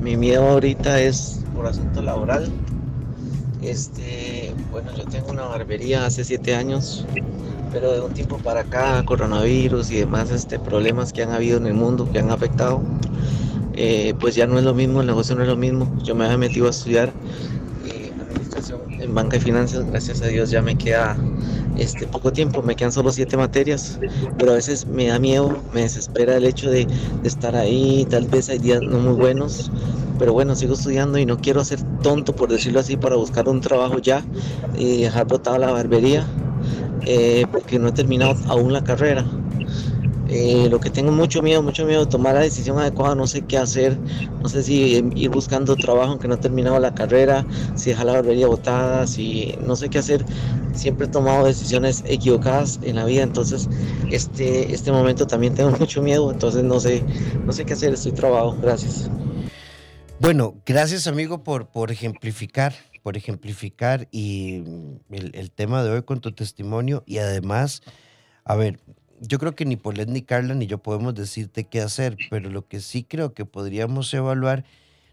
Mi 0.00 0.16
miedo 0.16 0.48
ahorita 0.48 1.00
es 1.00 1.44
por 1.54 1.66
asunto 1.66 2.00
laboral. 2.00 2.50
Este, 3.62 4.54
bueno, 4.70 4.90
yo 4.96 5.04
tengo 5.04 5.30
una 5.30 5.42
barbería 5.42 6.06
hace 6.06 6.24
siete 6.24 6.54
años, 6.54 7.04
pero 7.70 7.92
de 7.92 8.00
un 8.00 8.14
tiempo 8.14 8.38
para 8.38 8.60
acá, 8.60 9.04
coronavirus 9.04 9.90
y 9.90 9.96
demás 9.96 10.30
este, 10.30 10.58
problemas 10.58 11.12
que 11.12 11.22
han 11.22 11.32
habido 11.32 11.58
en 11.58 11.66
el 11.66 11.74
mundo, 11.74 12.10
que 12.10 12.20
han 12.20 12.30
afectado, 12.30 12.80
eh, 13.74 14.14
pues 14.18 14.34
ya 14.34 14.46
no 14.46 14.58
es 14.58 14.64
lo 14.64 14.74
mismo, 14.74 15.00
el 15.00 15.06
negocio 15.06 15.34
no 15.36 15.42
es 15.42 15.48
lo 15.48 15.56
mismo. 15.56 15.92
Yo 16.02 16.14
me 16.14 16.24
había 16.24 16.38
metido 16.38 16.66
a 16.66 16.70
estudiar 16.70 17.12
eh, 17.86 18.12
administración 18.20 18.80
en 18.98 19.14
banca 19.14 19.36
y 19.36 19.40
finanzas, 19.40 19.86
gracias 19.86 20.22
a 20.22 20.26
Dios 20.26 20.50
ya 20.50 20.62
me 20.62 20.76
queda 20.76 21.16
este, 21.76 22.06
poco 22.06 22.32
tiempo, 22.32 22.62
me 22.62 22.76
quedan 22.76 22.92
solo 22.92 23.10
siete 23.10 23.36
materias, 23.36 23.98
pero 24.38 24.52
a 24.52 24.54
veces 24.54 24.86
me 24.86 25.06
da 25.06 25.18
miedo, 25.18 25.62
me 25.72 25.82
desespera 25.82 26.36
el 26.36 26.44
hecho 26.44 26.70
de, 26.70 26.86
estar 27.24 27.56
ahí, 27.56 28.06
tal 28.10 28.26
vez 28.26 28.50
hay 28.50 28.58
días 28.58 28.82
no 28.82 28.98
muy 28.98 29.14
buenos, 29.14 29.70
pero 30.18 30.32
bueno, 30.32 30.54
sigo 30.54 30.74
estudiando 30.74 31.18
y 31.18 31.24
no 31.24 31.38
quiero 31.38 31.64
ser 31.64 31.80
tonto, 32.02 32.34
por 32.34 32.50
decirlo 32.50 32.80
así, 32.80 32.96
para 32.96 33.16
buscar 33.16 33.48
un 33.48 33.60
trabajo 33.60 33.98
ya 33.98 34.22
y 34.76 35.02
dejar 35.02 35.26
botada 35.26 35.58
la 35.58 35.72
barbería, 35.72 36.26
eh, 37.06 37.46
porque 37.50 37.78
no 37.78 37.88
he 37.88 37.92
terminado 37.92 38.36
aún 38.48 38.72
la 38.72 38.84
carrera. 38.84 39.24
Eh, 40.32 40.68
lo 40.70 40.78
que 40.78 40.90
tengo 40.90 41.10
mucho 41.10 41.42
miedo, 41.42 41.60
mucho 41.60 41.84
miedo 41.84 42.04
de 42.04 42.10
tomar 42.10 42.34
la 42.34 42.42
decisión 42.42 42.78
adecuada, 42.78 43.16
no 43.16 43.26
sé 43.26 43.42
qué 43.42 43.58
hacer, 43.58 43.98
no 44.40 44.48
sé 44.48 44.62
si 44.62 45.04
ir 45.16 45.28
buscando 45.28 45.74
trabajo 45.74 46.12
aunque 46.12 46.28
no 46.28 46.34
he 46.34 46.38
terminado 46.38 46.78
la 46.78 46.94
carrera, 46.94 47.44
si 47.74 47.90
dejar 47.90 48.06
la 48.06 48.12
barbería 48.12 48.46
botada, 48.46 49.08
si 49.08 49.56
no 49.66 49.74
sé 49.74 49.90
qué 49.90 49.98
hacer. 49.98 50.24
Siempre 50.72 51.08
he 51.08 51.10
tomado 51.10 51.46
decisiones 51.46 52.04
equivocadas 52.06 52.78
en 52.84 52.94
la 52.94 53.06
vida, 53.06 53.24
entonces 53.24 53.68
este, 54.12 54.72
este 54.72 54.92
momento 54.92 55.26
también 55.26 55.54
tengo 55.54 55.70
mucho 55.80 56.00
miedo, 56.00 56.30
entonces 56.30 56.62
no 56.62 56.78
sé, 56.78 57.02
no 57.44 57.52
sé 57.52 57.64
qué 57.64 57.72
hacer, 57.72 57.92
estoy 57.94 58.12
trabajo, 58.12 58.56
gracias. 58.62 59.10
Bueno, 60.20 60.54
gracias 60.64 61.08
amigo 61.08 61.42
por, 61.42 61.70
por 61.70 61.90
ejemplificar, 61.90 62.72
por 63.02 63.16
ejemplificar 63.16 64.06
y 64.12 64.62
el, 65.10 65.32
el 65.34 65.50
tema 65.50 65.82
de 65.82 65.90
hoy 65.90 66.02
con 66.02 66.20
tu 66.20 66.30
testimonio 66.30 67.02
y 67.04 67.18
además, 67.18 67.82
a 68.44 68.54
ver, 68.54 68.78
yo 69.20 69.38
creo 69.38 69.54
que 69.54 69.64
ni 69.64 69.76
Polet 69.76 70.08
ni 70.08 70.22
Carla 70.22 70.54
ni 70.54 70.66
yo 70.66 70.78
podemos 70.78 71.14
decirte 71.14 71.64
qué 71.64 71.80
hacer, 71.80 72.16
pero 72.30 72.50
lo 72.50 72.66
que 72.66 72.80
sí 72.80 73.04
creo 73.04 73.34
que 73.34 73.44
podríamos 73.44 74.12
evaluar, 74.14 74.64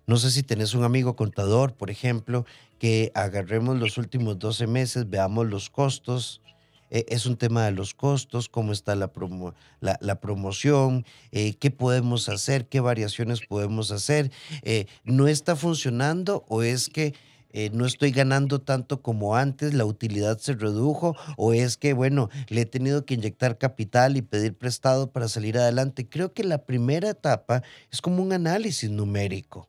no 0.07 0.17
sé 0.17 0.31
si 0.31 0.43
tenés 0.43 0.73
un 0.73 0.83
amigo 0.83 1.15
contador, 1.15 1.73
por 1.73 1.89
ejemplo, 1.91 2.45
que 2.79 3.11
agarremos 3.15 3.77
los 3.77 3.97
últimos 3.97 4.39
12 4.39 4.65
meses, 4.67 5.09
veamos 5.09 5.47
los 5.47 5.69
costos. 5.69 6.41
eh, 6.89 7.03
es 7.09 7.25
un 7.25 7.35
tema 7.35 7.65
de 7.65 7.71
los 7.73 7.93
costos, 7.93 8.47
cómo 8.47 8.71
está 8.71 8.95
la, 8.95 9.11
promo- 9.11 9.53
la, 9.81 10.21
promoción, 10.21 11.05
eh, 11.33 11.53
qué 11.55 11.69
podemos 11.69 12.29
hacer, 12.29 12.69
qué 12.69 12.79
variaciones 12.79 13.41
podemos 13.45 13.91
hacer. 13.91 14.31
Eh, 14.61 14.85
¿No 15.03 15.27
está 15.27 15.57
funcionando 15.57 16.45
o 16.47 16.63
es 16.63 16.87
que 16.87 17.13
eh, 17.51 17.69
no 17.71 17.85
estoy 17.85 18.11
ganando 18.11 18.59
tanto 18.59 19.01
como 19.01 19.35
antes, 19.35 19.73
la 19.73 19.85
utilidad 19.85 20.37
se 20.37 20.53
redujo, 20.53 21.15
o 21.37 21.53
es 21.53 21.77
que, 21.77 21.93
bueno, 21.93 22.29
le 22.49 22.61
he 22.61 22.65
tenido 22.65 23.05
que 23.05 23.13
inyectar 23.13 23.57
capital 23.57 24.17
y 24.17 24.21
pedir 24.21 24.55
prestado 24.57 25.11
para 25.11 25.27
salir 25.27 25.57
adelante. 25.57 26.07
Creo 26.07 26.33
que 26.33 26.43
la 26.43 26.65
primera 26.65 27.09
etapa 27.09 27.63
es 27.91 28.01
como 28.01 28.21
un 28.21 28.33
análisis 28.33 28.89
numérico 28.89 29.67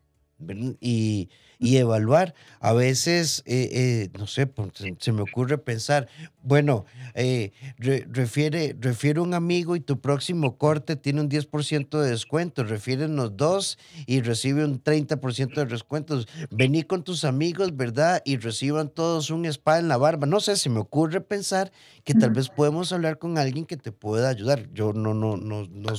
y, 0.80 1.28
y 1.58 1.76
evaluar. 1.76 2.34
A 2.60 2.72
veces, 2.72 3.42
eh, 3.46 3.68
eh, 3.72 4.10
no 4.18 4.26
sé, 4.26 4.50
se, 4.98 5.12
me 5.12 5.22
ocurre 5.22 5.58
pensar, 5.58 6.08
bueno, 6.42 6.86
eh, 7.14 7.52
re- 7.78 8.06
refiere, 8.10 8.76
refiere 8.80 9.20
un 9.20 9.34
amigo 9.34 9.76
y 9.76 9.80
tu 9.80 10.00
próximo 10.00 10.56
corte 10.56 10.96
tiene 10.96 11.20
un 11.20 11.28
10% 11.28 12.00
de 12.00 12.10
descuento, 12.10 12.64
refiérenos 12.64 13.36
dos 13.36 13.78
y 14.06 14.20
recibe 14.20 14.64
un 14.64 14.82
30% 14.82 15.60
de 15.60 15.66
descuentos. 15.66 16.28
Vení 16.50 16.82
con 16.84 17.02
tus 17.02 17.24
amigos, 17.24 17.76
¿verdad? 17.76 18.22
Y 18.24 18.36
reciban 18.36 18.88
todos 18.88 19.30
un 19.30 19.44
spa 19.46 19.78
en 19.78 19.88
la 19.88 19.96
barba. 19.96 20.26
No 20.26 20.40
sé, 20.40 20.56
se 20.56 20.70
me 20.70 20.78
ocurre 20.80 21.20
pensar 21.20 21.72
que 22.04 22.14
tal 22.14 22.30
vez 22.30 22.48
podemos 22.48 22.92
hablar 22.92 23.18
con 23.18 23.36
alguien 23.38 23.66
que 23.66 23.76
te 23.76 23.92
pueda 23.92 24.28
ayudar. 24.28 24.68
Yo 24.72 24.92
no, 24.92 25.12
no, 25.14 25.36
no, 25.36 25.66
no, 25.68 25.92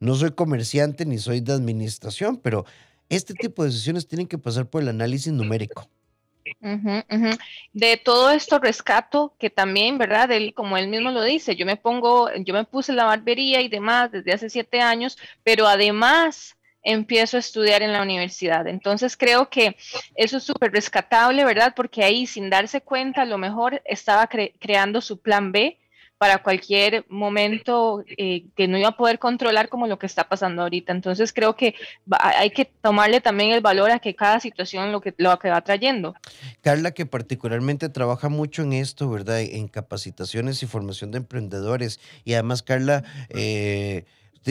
no 0.00 0.14
soy 0.14 0.30
comerciante 0.32 1.04
ni 1.06 1.18
soy 1.18 1.40
de 1.40 1.52
administración, 1.52 2.38
pero 2.38 2.64
este 3.08 3.34
tipo 3.34 3.62
de 3.62 3.70
decisiones 3.70 4.06
tienen 4.06 4.26
que 4.26 4.38
pasar 4.38 4.66
por 4.66 4.82
el 4.82 4.88
análisis 4.88 5.32
numérico. 5.32 5.88
De 7.72 7.96
todo 7.96 8.30
esto 8.30 8.58
rescato 8.58 9.34
que 9.38 9.50
también, 9.50 9.98
¿verdad? 9.98 10.28
Como 10.54 10.76
él 10.76 10.88
mismo 10.88 11.10
lo 11.10 11.22
dice, 11.22 11.56
yo 11.56 11.64
me 11.66 11.76
pongo, 11.76 12.30
yo 12.34 12.54
me 12.54 12.64
puse 12.64 12.92
la 12.92 13.04
barbería 13.04 13.60
y 13.60 13.68
demás 13.68 14.12
desde 14.12 14.32
hace 14.32 14.50
siete 14.50 14.80
años, 14.80 15.16
pero 15.42 15.66
además 15.66 16.56
empiezo 16.82 17.38
a 17.38 17.40
estudiar 17.40 17.80
en 17.82 17.92
la 17.92 18.02
universidad. 18.02 18.66
Entonces 18.66 19.16
creo 19.16 19.48
que 19.48 19.76
eso 20.16 20.36
es 20.36 20.44
súper 20.44 20.70
rescatable, 20.72 21.44
¿verdad? 21.44 21.72
Porque 21.74 22.04
ahí 22.04 22.26
sin 22.26 22.50
darse 22.50 22.82
cuenta, 22.82 23.22
a 23.22 23.26
lo 23.26 23.38
mejor 23.38 23.80
estaba 23.86 24.28
cre- 24.28 24.52
creando 24.60 25.00
su 25.00 25.20
plan 25.20 25.50
B 25.50 25.78
para 26.18 26.42
cualquier 26.42 27.04
momento 27.08 28.04
eh, 28.16 28.44
que 28.56 28.68
no 28.68 28.78
iba 28.78 28.88
a 28.88 28.96
poder 28.96 29.18
controlar 29.18 29.68
como 29.68 29.86
lo 29.86 29.98
que 29.98 30.06
está 30.06 30.28
pasando 30.28 30.62
ahorita. 30.62 30.92
Entonces 30.92 31.32
creo 31.32 31.56
que 31.56 31.74
hay 32.18 32.50
que 32.50 32.64
tomarle 32.64 33.20
también 33.20 33.50
el 33.50 33.60
valor 33.60 33.90
a 33.90 33.98
que 33.98 34.14
cada 34.14 34.40
situación 34.40 34.92
lo 34.92 35.00
que, 35.00 35.14
lo 35.18 35.36
que 35.38 35.50
va 35.50 35.60
trayendo. 35.62 36.14
Carla, 36.60 36.92
que 36.92 37.06
particularmente 37.06 37.88
trabaja 37.88 38.28
mucho 38.28 38.62
en 38.62 38.74
esto, 38.74 39.10
¿verdad? 39.10 39.40
En 39.40 39.68
capacitaciones 39.68 40.62
y 40.62 40.66
formación 40.66 41.10
de 41.10 41.18
emprendedores. 41.18 42.00
Y 42.24 42.34
además, 42.34 42.62
Carla, 42.62 43.02
eh, 43.30 44.04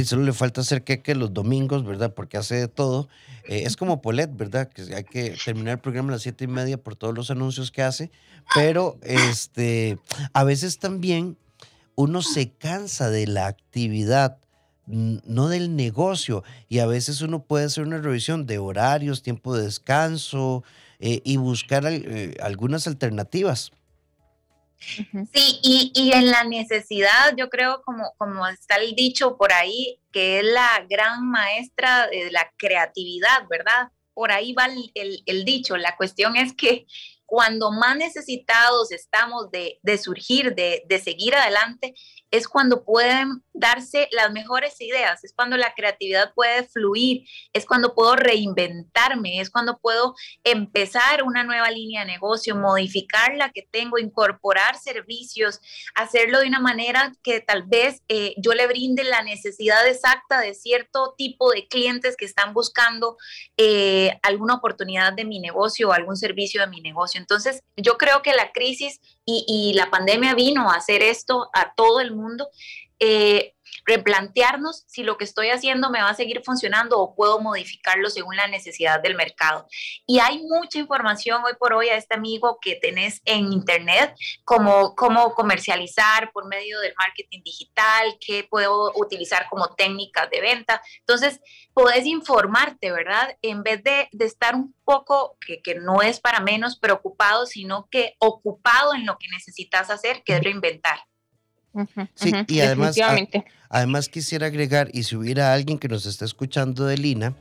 solo 0.04 0.24
le 0.24 0.34
falta 0.34 0.62
hacer 0.62 0.84
queque 0.84 1.16
los 1.16 1.34
domingos, 1.34 1.86
¿verdad? 1.86 2.14
Porque 2.14 2.38
hace 2.38 2.56
de 2.56 2.68
todo. 2.68 3.08
Eh, 3.48 3.64
es 3.66 3.78
como 3.78 4.02
Polet, 4.02 4.36
¿verdad? 4.36 4.70
Que 4.70 4.96
hay 4.96 5.04
que 5.04 5.36
terminar 5.44 5.74
el 5.74 5.80
programa 5.80 6.10
a 6.10 6.14
las 6.14 6.24
siete 6.24 6.46
y 6.46 6.48
media 6.48 6.78
por 6.78 6.96
todos 6.96 7.16
los 7.16 7.32
anuncios 7.32 7.72
que 7.72 7.84
hace. 7.84 8.12
Pero 8.56 8.98
este, 9.04 9.98
a 10.34 10.44
veces 10.44 10.80
también 10.80 11.38
uno 11.96 12.22
se 12.22 12.52
cansa 12.52 13.10
de 13.10 13.28
la 13.28 13.48
actividad 13.48 14.38
no 14.86 15.48
del 15.48 15.76
negocio. 15.78 16.44
Y 16.68 16.80
a 16.80 16.86
veces 16.86 17.22
uno 17.22 17.44
puede 17.44 17.66
hacer 17.66 17.86
una 17.86 18.00
revisión 18.00 18.46
de 18.46 18.58
horarios, 18.58 19.24
tiempo 19.24 19.56
de 19.56 19.64
descanso 19.64 20.64
eh, 21.00 21.22
y 21.24 21.38
buscar 21.38 21.84
eh, 21.88 22.36
algunas 22.42 22.86
alternativas. 22.88 23.72
Sí, 25.32 25.60
y, 25.64 25.94
y 25.96 26.12
en 26.12 26.30
la 26.30 26.44
necesidad, 26.44 27.34
yo 27.38 27.48
creo, 27.50 27.82
como, 27.84 28.12
como 28.18 28.46
está 28.48 28.76
el 28.76 28.96
dicho 28.96 29.38
por 29.38 29.54
ahí, 29.54 30.00
que 30.12 30.40
es 30.40 30.46
la 30.46 30.86
gran 30.90 31.26
maestra 31.30 32.08
de 32.08 32.30
la 32.32 32.52
creatividad, 32.58 33.48
¿verdad? 33.50 33.92
Por 34.14 34.32
ahí 34.34 34.52
va 34.52 34.66
el, 34.66 34.92
el- 34.96 35.24
el 35.26 35.46
dicho. 35.46 35.78
La 35.78 35.96
cuestión 35.96 36.36
es 36.36 36.52
que 36.54 36.86
cuando 37.34 37.72
más 37.72 37.98
necesitados 37.98 38.92
estamos 38.92 39.50
de, 39.50 39.80
de 39.82 39.98
surgir, 39.98 40.54
de, 40.54 40.84
de 40.86 41.00
seguir 41.00 41.34
adelante, 41.34 41.96
es 42.34 42.48
cuando 42.48 42.84
pueden 42.84 43.44
darse 43.54 44.10
las 44.12 44.32
mejores 44.32 44.82
ideas, 44.82 45.24
es 45.24 45.34
cuando 45.36 45.56
la 45.56 45.76
creatividad 45.76 46.34
puede 46.34 46.64
fluir, 46.64 47.28
es 47.54 47.68
cuando 47.68 47.94
puedo 47.94 48.16
reinventarme, 48.16 49.40
es 49.40 49.52
cuando 49.52 49.78
puedo 49.78 50.16
empezar 50.44 51.22
una 51.22 51.44
nueva 51.44 51.70
línea 51.70 52.02
de 52.02 52.12
negocio, 52.12 52.56
modificar 52.56 53.36
la 53.36 53.52
que 53.52 53.62
tengo, 53.70 54.00
incorporar 54.00 54.80
servicios, 54.80 55.60
hacerlo 55.94 56.40
de 56.40 56.48
una 56.48 56.60
manera 56.60 57.12
que 57.22 57.40
tal 57.40 57.66
vez 57.68 58.02
eh, 58.08 58.34
yo 58.38 58.54
le 58.54 58.66
brinde 58.66 59.04
la 59.04 59.22
necesidad 59.22 59.88
exacta 59.88 60.40
de 60.40 60.56
cierto 60.56 61.14
tipo 61.16 61.52
de 61.52 61.68
clientes 61.68 62.18
que 62.18 62.26
están 62.26 62.56
buscando 62.56 63.16
eh, 63.58 64.18
alguna 64.24 64.56
oportunidad 64.56 65.14
de 65.14 65.26
mi 65.26 65.40
negocio 65.40 65.90
o 65.90 65.94
algún 65.94 66.18
servicio 66.18 66.62
de 66.62 66.68
mi 66.68 66.82
negocio. 66.82 67.22
Entonces, 67.22 67.62
yo 67.78 68.00
creo 68.00 68.24
que 68.24 68.34
la 68.34 68.52
crisis 68.52 69.00
y, 69.26 69.46
y 69.48 69.74
la 69.74 69.90
pandemia 69.90 70.36
vino 70.36 70.70
a 70.70 70.76
hacer 70.76 71.02
esto 71.02 71.50
a 71.54 71.74
todo 71.76 72.00
el 72.00 72.16
mundo. 72.16 72.50
eh, 73.00 73.56
replantearnos 73.86 74.84
si 74.88 75.04
lo 75.04 75.18
que 75.18 75.26
estoy 75.26 75.50
haciendo 75.50 75.90
me 75.90 76.02
va 76.02 76.10
a 76.10 76.16
seguir 76.16 76.42
funcionando 76.44 77.00
o 77.00 77.16
puedo 77.16 77.40
modificarlo 77.40 78.10
según 78.10 78.36
la 78.36 78.48
necesidad 78.48 79.02
del 79.02 79.16
mercado. 79.16 79.68
Y 80.06 80.20
hay 80.20 80.44
mucha 80.44 80.80
información 80.80 81.44
hoy 81.44 81.54
por 81.60 81.74
hoy 81.74 81.90
a 81.90 81.96
este 81.96 82.16
amigo 82.16 82.60
que 82.62 82.76
tenés 82.76 83.22
en 83.26 83.52
internet, 83.52 84.16
como 84.44 84.96
cómo 84.96 85.34
comercializar 85.34 86.32
por 86.32 86.48
medio 86.48 86.80
del 86.80 86.94
marketing 86.98 87.42
digital, 87.44 88.18
qué 88.20 88.48
puedo 88.50 88.92
utilizar 88.96 89.48
como 89.50 89.74
técnicas 89.76 90.30
de 90.30 90.42
venta. 90.42 90.82
Entonces, 91.00 91.40
podés 91.74 92.06
informarte, 92.06 92.92
¿verdad? 92.92 93.38
En 93.42 93.64
vez 93.64 93.84
de, 93.84 94.10
de 94.12 94.26
estar 94.26 94.56
un 94.56 94.74
poco, 94.84 95.38
que, 95.46 95.62
que 95.62 95.76
no 95.76 96.02
es 96.02 96.20
para 96.20 96.40
menos 96.40 96.78
preocupado, 96.78 97.46
sino 97.46 97.88
que 97.90 98.16
ocupado 98.20 98.94
en 98.94 99.06
lo 99.06 99.18
que 99.18 99.28
necesitas 99.30 99.90
hacer, 99.90 100.24
que 100.24 100.36
es 100.36 100.44
reinventar. 100.44 101.00
Sí, 102.16 102.32
y 102.48 102.60
además. 102.60 102.96
Además, 103.70 104.08
quisiera 104.08 104.48
agregar, 104.48 104.90
y 104.94 105.04
si 105.04 105.16
hubiera 105.16 105.54
alguien 105.54 105.80
que 105.80 105.88
nos 105.88 106.06
está 106.06 106.26
escuchando 106.26 106.86
de 106.86 106.98
Lina, 106.98 107.36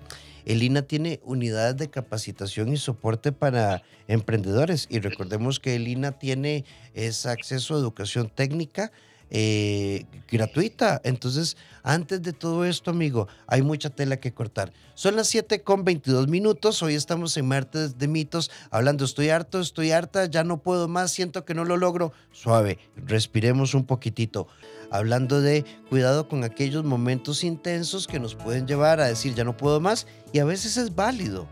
el 0.47 0.63
INA 0.63 0.83
tiene 0.83 1.21
unidades 1.25 1.77
de 1.77 1.91
capacitación 1.91 2.73
y 2.73 2.77
soporte 2.77 3.33
para 3.33 3.83
emprendedores. 4.09 4.87
Y 4.91 5.01
recordemos 5.01 5.61
que 5.61 5.77
el 5.77 5.87
INA 5.87 6.13
tiene 6.13 6.65
ese 6.95 7.29
acceso 7.29 7.75
a 7.75 7.79
educación 7.79 8.31
técnica 8.35 8.93
eh, 9.35 10.05
gratuita. 10.31 11.01
Entonces, 11.05 11.57
antes 11.83 12.21
de 12.21 12.35
todo 12.35 12.67
esto, 12.67 12.91
amigo, 12.91 13.29
hay 13.47 13.63
mucha 13.63 13.89
tela 13.89 14.19
que 14.19 14.35
cortar. 14.35 14.75
Son 14.95 15.17
las 15.17 15.29
7 15.29 15.63
con 15.63 15.85
22 15.85 16.29
minutos. 16.29 16.83
Hoy 16.83 16.95
estamos 16.95 17.35
en 17.39 17.49
Martes 17.49 17.97
de 17.97 18.09
Mitos, 18.09 18.51
hablando, 18.71 19.07
estoy 19.07 19.31
harto, 19.31 19.59
estoy 19.59 19.91
harta, 19.91 20.27
ya 20.27 20.45
no 20.45 20.59
puedo 20.59 20.87
más, 20.87 21.13
siento 21.13 21.47
que 21.47 21.55
no 21.55 21.65
lo 21.65 21.79
logro. 21.79 22.13
Suave, 22.31 22.79
respiremos 22.95 23.73
un 23.73 23.87
poquitito. 23.87 24.49
Hablando 24.91 25.41
de 25.41 25.65
cuidado 25.89 26.29
con 26.29 26.45
aquellos 26.45 26.85
momentos 26.85 27.43
intensos 27.43 28.07
que 28.07 28.21
nos 28.21 28.35
pueden 28.35 28.67
llevar 28.67 29.01
a 29.01 29.07
decir, 29.07 29.35
ya 29.35 29.45
no 29.45 29.57
puedo 29.57 29.81
más, 29.81 30.07
y 30.35 30.41
a 30.41 30.45
veces 30.45 30.77
es 30.77 30.95
válido 30.95 31.49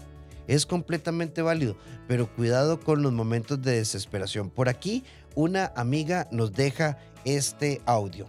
es 0.51 0.67
completamente 0.67 1.43
válido, 1.43 1.77
pero 2.09 2.29
cuidado 2.35 2.81
con 2.81 3.03
los 3.03 3.13
momentos 3.13 3.63
de 3.63 3.77
desesperación. 3.77 4.51
Por 4.51 4.69
aquí, 4.69 5.05
una 5.35 5.73
amiga 5.77 6.27
nos 6.31 6.53
deja 6.53 6.99
este 7.25 7.81
audio. 7.87 8.27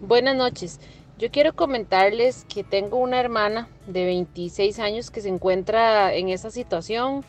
Buenas 0.00 0.36
noches. 0.36 0.80
Yo 1.18 1.30
quiero 1.30 1.54
comentarles 1.54 2.44
que 2.48 2.62
tengo 2.62 2.98
una 2.98 3.18
hermana 3.18 3.68
de 3.86 4.04
26 4.04 4.78
años 4.78 5.10
que 5.10 5.20
se 5.20 5.28
encuentra 5.28 6.14
en 6.14 6.28
esa 6.28 6.50
situación 6.50 7.24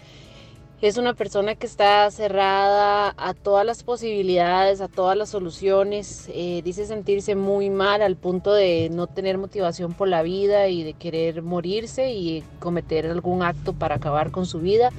es 0.81 0.97
una 0.97 1.13
persona 1.13 1.55
que 1.55 1.65
está 1.65 2.09
cerrada 2.09 3.13
a 3.17 3.33
todas 3.33 3.65
las 3.65 3.83
posibilidades, 3.83 4.79
a 4.79 4.87
todas 4.87 5.17
las 5.17 5.27
soluciones. 5.27 6.29
Eh, 6.33 6.61
dice 6.63 6.85
sentirse 6.85 7.35
muy 7.35 7.69
mal 7.69 8.01
al 8.01 8.15
punto 8.15 8.53
de 8.53 8.89
no 8.89 9.07
tener 9.07 9.37
motivación 9.37 9.93
por 9.93 10.07
la 10.07 10.23
vida 10.23 10.69
y 10.69 10.83
de 10.83 10.93
querer 10.93 11.41
morirse 11.41 12.13
y 12.13 12.45
cometer 12.59 13.07
algún 13.07 13.43
acto 13.43 13.73
para 13.73 13.95
acabar 13.95 14.31
con 14.31 14.45
su 14.45 14.59
vida. 14.59 14.91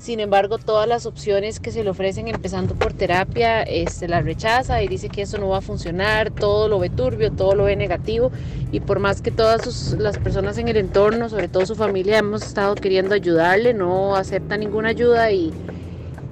Sin 0.00 0.18
embargo, 0.18 0.56
todas 0.56 0.88
las 0.88 1.04
opciones 1.04 1.60
que 1.60 1.70
se 1.70 1.84
le 1.84 1.90
ofrecen, 1.90 2.26
empezando 2.26 2.74
por 2.74 2.94
terapia, 2.94 3.62
este, 3.62 4.08
las 4.08 4.24
rechaza 4.24 4.82
y 4.82 4.88
dice 4.88 5.10
que 5.10 5.20
eso 5.20 5.36
no 5.36 5.50
va 5.50 5.58
a 5.58 5.60
funcionar, 5.60 6.30
todo 6.30 6.68
lo 6.68 6.78
ve 6.78 6.88
turbio, 6.88 7.30
todo 7.30 7.54
lo 7.54 7.64
ve 7.64 7.76
negativo. 7.76 8.32
Y 8.72 8.80
por 8.80 8.98
más 8.98 9.20
que 9.20 9.30
todas 9.30 9.92
las 9.98 10.16
personas 10.16 10.56
en 10.56 10.68
el 10.68 10.78
entorno, 10.78 11.28
sobre 11.28 11.48
todo 11.48 11.66
su 11.66 11.76
familia, 11.76 12.16
hemos 12.16 12.42
estado 12.42 12.76
queriendo 12.76 13.14
ayudarle, 13.14 13.74
no 13.74 14.16
acepta 14.16 14.56
ninguna 14.56 14.88
ayuda 14.88 15.32
y, 15.32 15.52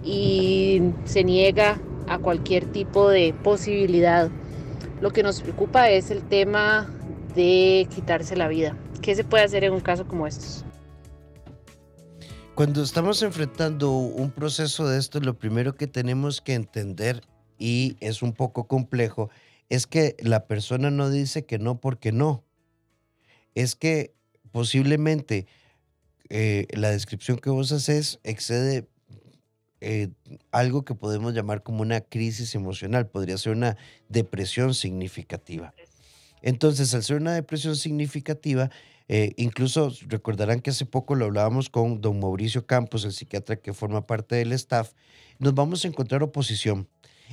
y 0.02 0.80
se 1.04 1.22
niega 1.22 1.78
a 2.06 2.18
cualquier 2.18 2.64
tipo 2.64 3.10
de 3.10 3.34
posibilidad. 3.44 4.30
Lo 5.02 5.10
que 5.10 5.22
nos 5.22 5.42
preocupa 5.42 5.90
es 5.90 6.10
el 6.10 6.22
tema 6.22 6.88
de 7.34 7.86
quitarse 7.94 8.34
la 8.34 8.48
vida. 8.48 8.74
¿Qué 9.02 9.14
se 9.14 9.24
puede 9.24 9.44
hacer 9.44 9.62
en 9.64 9.74
un 9.74 9.80
caso 9.80 10.08
como 10.08 10.26
estos? 10.26 10.64
Cuando 12.58 12.82
estamos 12.82 13.22
enfrentando 13.22 13.92
un 13.92 14.32
proceso 14.32 14.88
de 14.88 14.98
esto, 14.98 15.20
lo 15.20 15.38
primero 15.38 15.76
que 15.76 15.86
tenemos 15.86 16.40
que 16.40 16.54
entender, 16.54 17.22
y 17.56 17.96
es 18.00 18.20
un 18.20 18.32
poco 18.32 18.66
complejo, 18.66 19.30
es 19.68 19.86
que 19.86 20.16
la 20.18 20.48
persona 20.48 20.90
no 20.90 21.08
dice 21.08 21.46
que 21.46 21.60
no 21.60 21.80
porque 21.80 22.10
no. 22.10 22.42
Es 23.54 23.76
que 23.76 24.12
posiblemente 24.50 25.46
eh, 26.30 26.66
la 26.72 26.90
descripción 26.90 27.38
que 27.38 27.50
vos 27.50 27.70
haces 27.70 28.18
excede 28.24 28.88
eh, 29.80 30.08
algo 30.50 30.84
que 30.84 30.96
podemos 30.96 31.34
llamar 31.34 31.62
como 31.62 31.82
una 31.82 32.00
crisis 32.00 32.56
emocional, 32.56 33.06
podría 33.06 33.38
ser 33.38 33.52
una 33.52 33.76
depresión 34.08 34.74
significativa. 34.74 35.74
Entonces, 36.42 36.92
al 36.92 37.04
ser 37.04 37.18
una 37.18 37.34
depresión 37.34 37.76
significativa, 37.76 38.68
eh, 39.08 39.32
incluso 39.36 39.90
recordarán 40.06 40.60
que 40.60 40.70
hace 40.70 40.86
poco 40.86 41.14
lo 41.14 41.24
hablábamos 41.24 41.70
con 41.70 42.00
don 42.00 42.20
Mauricio 42.20 42.66
Campos, 42.66 43.04
el 43.04 43.12
psiquiatra 43.12 43.56
que 43.56 43.72
forma 43.72 44.06
parte 44.06 44.36
del 44.36 44.52
staff. 44.52 44.92
Nos 45.38 45.54
vamos 45.54 45.84
a 45.84 45.88
encontrar 45.88 46.22
oposición. 46.22 46.88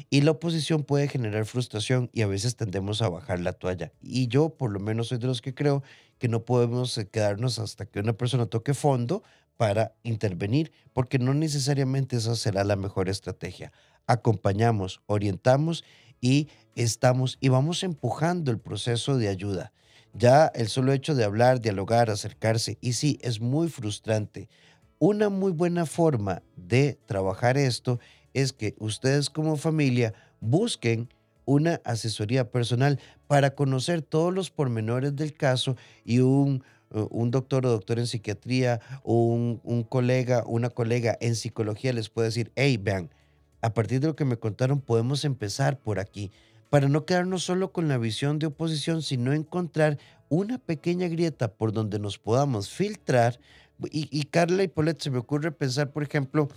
Y 0.09 0.21
la 0.21 0.31
oposición 0.31 0.83
puede 0.83 1.07
generar 1.07 1.45
frustración 1.45 2.09
y 2.11 2.21
a 2.21 2.27
veces 2.27 2.57
tendemos 2.57 3.01
a 3.01 3.09
bajar 3.09 3.39
la 3.39 3.53
toalla. 3.53 3.93
Y 4.01 4.27
yo 4.27 4.49
por 4.49 4.71
lo 4.71 4.79
menos 4.79 5.07
soy 5.07 5.19
de 5.19 5.27
los 5.27 5.41
que 5.41 5.53
creo 5.53 5.83
que 6.17 6.27
no 6.27 6.43
podemos 6.43 6.97
eh, 6.97 7.07
quedarnos 7.07 7.59
hasta 7.59 7.85
que 7.85 7.99
una 7.99 8.13
persona 8.13 8.45
toque 8.45 8.73
fondo 8.73 9.23
para 9.57 9.95
intervenir, 10.03 10.73
porque 10.91 11.17
no 11.17 11.33
necesariamente 11.33 12.17
esa 12.17 12.35
será 12.35 12.63
la 12.63 12.75
mejor 12.75 13.07
estrategia. 13.07 13.71
Acompañamos, 14.05 15.01
orientamos 15.05 15.85
y 16.19 16.49
estamos 16.75 17.37
y 17.39 17.49
vamos 17.49 17.83
empujando 17.83 18.51
el 18.51 18.59
proceso 18.59 19.17
de 19.17 19.29
ayuda. 19.29 19.71
Ya 20.17 20.47
el 20.55 20.69
solo 20.69 20.93
hecho 20.93 21.13
de 21.13 21.25
hablar, 21.25 21.59
dialogar, 21.59 22.09
acercarse, 22.09 22.77
y 22.79 22.93
sí, 22.93 23.19
es 23.21 23.41
muy 23.41 23.67
frustrante. 23.67 24.47
Una 24.97 25.27
muy 25.27 25.51
buena 25.51 25.85
forma 25.85 26.41
de 26.55 26.97
trabajar 27.05 27.57
esto 27.57 27.99
es 28.33 28.53
que 28.53 28.75
ustedes 28.79 29.29
como 29.29 29.57
familia 29.57 30.13
busquen 30.39 31.09
una 31.43 31.81
asesoría 31.83 32.49
personal 32.49 32.99
para 33.27 33.55
conocer 33.55 34.01
todos 34.01 34.33
los 34.33 34.51
pormenores 34.51 35.17
del 35.17 35.33
caso 35.33 35.75
y 36.05 36.19
un, 36.19 36.63
uh, 36.91 37.07
un 37.11 37.29
doctor 37.29 37.65
o 37.65 37.71
doctor 37.71 37.99
en 37.99 38.07
psiquiatría 38.07 38.79
o 39.03 39.13
un, 39.15 39.59
un, 39.65 39.83
colega, 39.83 40.45
una 40.47 40.69
colega 40.69 41.17
en 41.19 41.35
psicología 41.35 41.91
les 41.91 42.09
puede 42.09 42.29
decir, 42.29 42.53
hey, 42.55 42.77
vean, 42.77 43.09
a 43.61 43.73
partir 43.73 43.99
de 43.99 44.07
lo 44.07 44.15
que 44.15 44.25
me 44.25 44.37
contaron 44.37 44.79
podemos 44.79 45.25
empezar 45.25 45.77
por 45.77 45.99
aquí 45.99 46.31
para 46.75 46.89
no 46.89 47.05
quedarnos 47.05 47.41
solo 47.41 47.71
con 47.71 47.87
la 47.87 47.97
visión 47.97 48.37
de 48.37 48.47
oposición, 48.47 49.01
sino 49.01 49.31
encontrar 49.31 49.97
una 50.27 50.57
pequeña 50.57 51.07
grieta 51.07 51.53
por 51.53 51.71
donde 51.71 51.99
nos 51.99 52.19
podamos 52.19 52.69
filtrar. 52.69 53.39
Y, 53.91 54.23
Carla 54.25 54.61
y 54.63 54.67
Paulette, 54.67 55.03
se 55.03 55.09
me 55.09 55.19
ocurre 55.19 55.53
pensar, 55.53 55.93
por 55.93 56.03
ejemplo, 56.03 56.49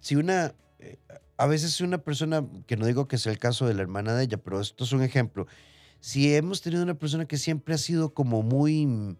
si 0.00 0.16
una, 0.16 0.52
eh, 0.80 0.98
a 1.36 1.46
veces 1.46 1.80
una 1.80 1.98
persona, 1.98 2.44
que 2.66 2.76
no 2.76 2.86
digo 2.86 3.06
que 3.06 3.18
sea 3.18 3.30
el 3.30 3.38
caso 3.38 3.68
de 3.68 3.74
la 3.74 3.82
hermana 3.82 4.16
de 4.16 4.24
ella, 4.24 4.36
pero 4.36 4.60
esto 4.60 4.82
es 4.82 4.90
un 4.90 5.04
ejemplo, 5.04 5.46
si 6.00 6.34
hemos 6.34 6.60
tenido 6.60 6.82
una 6.82 6.98
persona 6.98 7.26
que 7.26 7.36
siempre 7.36 7.76
ha 7.76 7.78
sido 7.78 8.14
como 8.14 8.42
muy 8.42 9.16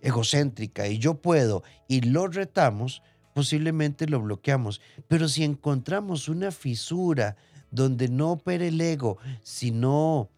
egocéntrica 0.00 0.86
y 0.86 1.00
yo 1.00 1.20
puedo 1.20 1.64
y 1.88 2.02
lo 2.02 2.28
retamos, 2.28 3.02
posiblemente 3.34 4.06
lo 4.06 4.20
bloqueamos. 4.20 4.80
Pero 5.08 5.28
si 5.28 5.42
encontramos 5.42 6.28
una 6.28 6.52
fisura 6.52 7.34
donde 7.70 8.08
no 8.08 8.32
opere 8.32 8.68
el 8.68 8.80
ego, 8.80 9.18
sino 9.42 10.28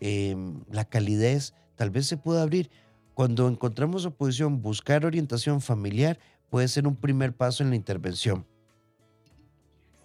em, 0.00 0.62
la 0.70 0.84
calidez, 0.84 1.54
tal 1.76 1.90
vez 1.90 2.06
se 2.06 2.16
pueda 2.16 2.42
abrir. 2.42 2.70
Cuando 3.14 3.48
encontramos 3.48 4.06
oposición, 4.06 4.62
buscar 4.62 5.04
orientación 5.04 5.60
familiar 5.60 6.18
puede 6.50 6.68
ser 6.68 6.86
un 6.86 6.96
primer 6.96 7.32
paso 7.32 7.62
en 7.62 7.70
la 7.70 7.76
intervención. 7.76 8.46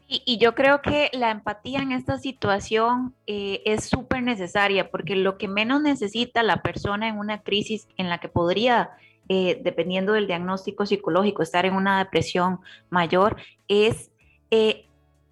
Y, 0.07 0.37
yo 0.37 0.53
creo 0.53 0.81
que 0.81 1.09
la 1.13 1.31
empatía 1.31 1.79
en 1.79 1.91
esta 1.91 2.19
situación 2.19 3.15
eh, 3.25 3.61
es 3.65 3.85
súper 3.85 4.21
necesaria 4.21 4.91
porque 4.91 5.15
lo 5.15 5.37
que 5.37 5.47
menos 5.47 5.81
necesita 5.81 6.43
la 6.43 6.61
persona 6.61 7.07
en 7.07 7.17
una 7.17 7.41
crisis 7.41 7.87
en 7.97 8.09
la 8.09 8.19
que 8.19 8.29
podría, 8.29 8.91
eh, 9.29 9.59
dependiendo 9.63 10.13
del 10.13 10.27
diagnóstico 10.27 10.85
psicológico, 10.85 11.41
estar 11.41 11.65
en 11.65 11.73
una 11.73 11.97
depresión 11.97 12.59
mayor, 12.89 13.37
es 13.67 14.11
eh, 14.51 14.85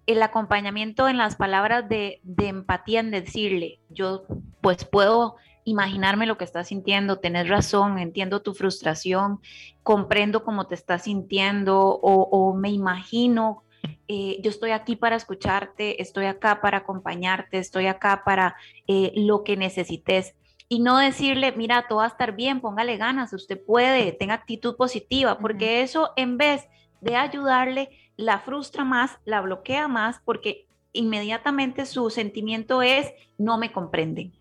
el 0.06 0.22
acompañamiento 0.22 1.08
en 1.08 1.16
las 1.16 1.36
palabras 1.36 1.88
de, 1.88 2.20
empatía, 2.38 3.00
en 3.00 3.10
decirle, 3.10 3.80
yo 3.88 4.24
pues 4.60 4.84
puedo 4.84 5.36
imaginarme 5.64 6.26
lo 6.26 6.38
que 6.38 6.44
estás 6.44 6.68
sintiendo, 6.68 7.20
tenés 7.20 7.48
razón, 7.48 7.98
entiendo 7.98 8.42
tu 8.42 8.52
frustración, 8.52 9.40
comprendo 9.82 10.42
cómo 10.42 10.66
te 10.66 10.74
estás 10.74 11.04
sintiendo 11.04 11.78
o, 11.80 12.54
me 12.54 12.70
imagino, 12.70 13.62
eh, 14.08 14.40
yo 14.42 14.50
estoy 14.50 14.72
aquí 14.72 14.96
para 14.96 15.16
escucharte, 15.16 16.02
estoy 16.02 16.26
acá 16.26 16.60
para 16.60 16.78
acompañarte, 16.78 17.58
estoy 17.58 17.86
acá 17.86 18.22
para 18.24 18.56
eh, 18.88 19.12
lo 19.14 19.44
que 19.44 19.56
necesites. 19.56 20.34
Y 20.68 20.80
no 20.80 20.98
decirle, 20.98 21.52
mira, 21.52 21.86
todo 21.86 21.98
va 21.98 22.04
a 22.04 22.08
estar 22.08 22.34
bien, 22.34 22.60
póngale 22.60 22.96
ganas, 22.96 23.32
usted 23.32 23.60
puede, 23.62 24.10
tenga 24.12 24.34
actitud 24.34 24.76
positiva, 24.76 25.38
porque 25.38 25.82
eso 25.82 26.12
en 26.16 26.38
vez 26.38 26.66
de 27.02 27.16
ayudarle, 27.16 27.90
la 28.22 28.38
frustra 28.38 28.84
más, 28.84 29.18
la 29.24 29.40
bloquea 29.40 29.88
más, 29.88 30.20
porque 30.24 30.66
inmediatamente 30.92 31.86
su 31.86 32.08
sentimiento 32.10 32.82
es, 32.82 33.12
no 33.38 33.58
me 33.58 33.72
comprenden. 33.72 34.32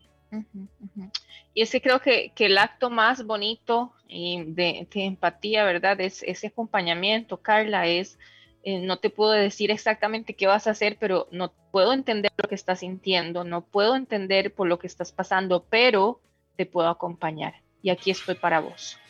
Y 1.54 1.62
ese 1.62 1.82
creo 1.82 2.00
que, 2.00 2.32
el 2.38 2.58
acto 2.58 2.90
más 2.90 3.26
bonito 3.26 3.94
de, 4.08 4.88
empatía, 4.94 5.66
¿verdad? 5.66 6.00
Es 6.00 6.24
ese 6.24 6.48
acompañamiento, 6.48 7.38
Carla, 7.38 7.88
es, 7.88 8.18
eh, 8.64 8.80
no 8.80 9.00
te 9.00 9.10
puedo 9.10 9.32
decir 9.32 9.72
exactamente 9.72 10.36
qué 10.36 10.48
vas 10.48 10.68
a 10.68 10.72
hacer, 10.72 10.98
pero 11.00 11.28
no 11.32 11.52
puedo 11.72 11.92
entender 11.92 12.32
lo 12.38 12.48
que 12.48 12.56
estás 12.56 12.80
sintiendo, 12.80 13.44
no 13.44 13.62
puedo 13.62 13.96
entender 13.96 14.54
por 14.54 14.68
lo 14.68 14.80
que 14.80 14.88
estás 14.88 15.12
pasando, 15.12 15.66
pero 15.70 16.22
te 16.56 16.66
puedo 16.66 16.88
acompañar. 16.88 17.56
Y 17.82 17.90
aquí 17.90 18.12
estoy 18.12 18.36
para 18.36 18.60
vos. 18.60 19.01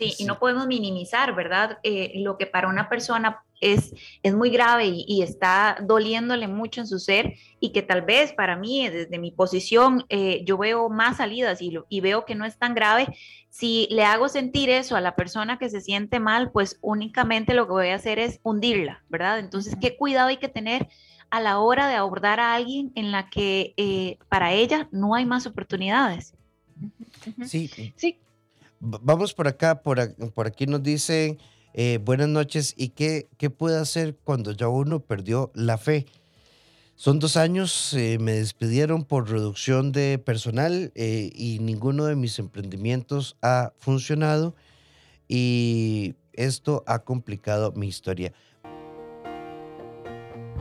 Sí, 0.00 0.14
y 0.18 0.24
no 0.24 0.38
podemos 0.38 0.66
minimizar, 0.66 1.34
¿verdad? 1.34 1.78
Eh, 1.82 2.12
lo 2.16 2.38
que 2.38 2.46
para 2.46 2.68
una 2.68 2.88
persona 2.88 3.44
es, 3.60 3.92
es 4.22 4.34
muy 4.34 4.48
grave 4.48 4.86
y, 4.86 5.20
está 5.22 5.76
doliéndole 5.82 6.48
mucho 6.48 6.80
en 6.80 6.86
su 6.86 6.98
ser 6.98 7.34
y 7.60 7.72
que 7.72 7.82
tal 7.82 8.00
vez 8.02 8.32
para 8.32 8.56
mí, 8.56 8.88
desde 8.88 9.18
mi 9.18 9.30
posición, 9.30 10.06
eh, 10.08 10.42
yo 10.46 10.56
veo 10.56 10.88
más 10.88 11.18
salidas 11.18 11.60
y, 11.60 11.78
y 11.90 12.00
veo 12.00 12.24
que 12.24 12.34
no 12.34 12.46
es 12.46 12.56
tan 12.56 12.74
grave. 12.74 13.08
Si 13.50 13.86
le 13.90 14.04
hago 14.04 14.30
sentir 14.30 14.70
eso 14.70 14.96
a 14.96 15.02
la 15.02 15.14
persona 15.14 15.58
que 15.58 15.68
se 15.68 15.82
siente 15.82 16.18
mal, 16.18 16.50
pues 16.50 16.78
únicamente 16.80 17.52
lo 17.52 17.66
que 17.66 17.72
voy 17.72 17.88
a 17.88 17.96
hacer 17.96 18.18
es 18.18 18.40
hundirla, 18.42 19.04
¿verdad? 19.10 19.38
Entonces, 19.38 19.76
¿qué 19.78 19.96
cuidado 19.96 20.28
hay 20.28 20.38
que 20.38 20.48
tener 20.48 20.88
a 21.30 21.40
la 21.40 21.60
hora 21.60 21.86
de 21.88 21.94
abordar 21.94 22.40
a 22.40 22.54
alguien 22.54 22.90
en 22.94 23.12
la 23.12 23.30
que 23.30 23.72
eh, 23.76 24.18
para 24.28 24.52
ella 24.52 24.88
no 24.90 25.14
hay 25.14 25.24
más 25.24 25.46
oportunidades. 25.46 26.34
Sí. 27.44 27.70
sí. 27.96 28.18
Vamos 28.80 29.34
por 29.34 29.46
acá, 29.46 29.82
por, 29.82 30.00
aquí 30.46 30.66
nos 30.66 30.82
dice, 30.82 31.36
eh, 31.74 31.98
buenas 32.02 32.28
noches, 32.28 32.72
¿y 32.78 32.88
qué, 32.88 33.28
qué 33.36 33.50
puede 33.50 33.78
hacer 33.78 34.16
cuando 34.24 34.52
ya 34.52 34.68
uno 34.68 35.00
perdió 35.00 35.50
la 35.54 35.76
fe? 35.76 36.06
Son 36.94 37.18
dos 37.18 37.36
años, 37.36 37.92
eh, 37.92 38.16
me 38.18 38.32
despidieron 38.32 39.04
por 39.04 39.30
reducción 39.30 39.92
de 39.92 40.18
personal 40.18 40.92
y 40.94 41.58
ninguno 41.60 42.06
de 42.06 42.16
mis 42.16 42.38
emprendimientos 42.38 43.36
ha 43.42 43.74
funcionado 43.78 44.54
y 45.28 46.14
esto 46.32 46.82
ha 46.86 47.00
complicado 47.00 47.72
mi 47.72 47.86
historia. 47.86 48.32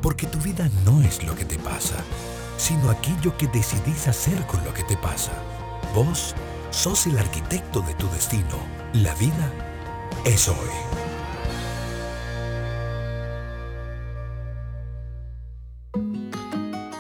Porque 0.02 0.28
tu 0.28 0.40
vida 0.40 0.70
no 0.84 1.02
es 1.02 1.24
lo 1.24 1.36
que 1.36 1.46
te 1.46 1.58
pasa, 1.58 2.04
sino 2.58 2.90
aquello 2.90 3.38
que 3.38 3.48
decidís 3.48 4.10
hacer 4.10 4.46
con 4.46 4.64
lo 4.66 4.74
que 4.74 4.84
te 4.84 4.98
pasa. 4.98 5.32
Vos 5.96 6.36
sos 6.72 7.08
el 7.08 7.18
arquitecto 7.18 7.82
de 7.82 7.94
tu 7.96 8.08
destino. 8.10 8.58
La 8.94 9.14
vida 9.16 9.52
es 10.26 10.48
hoy. 10.48 10.56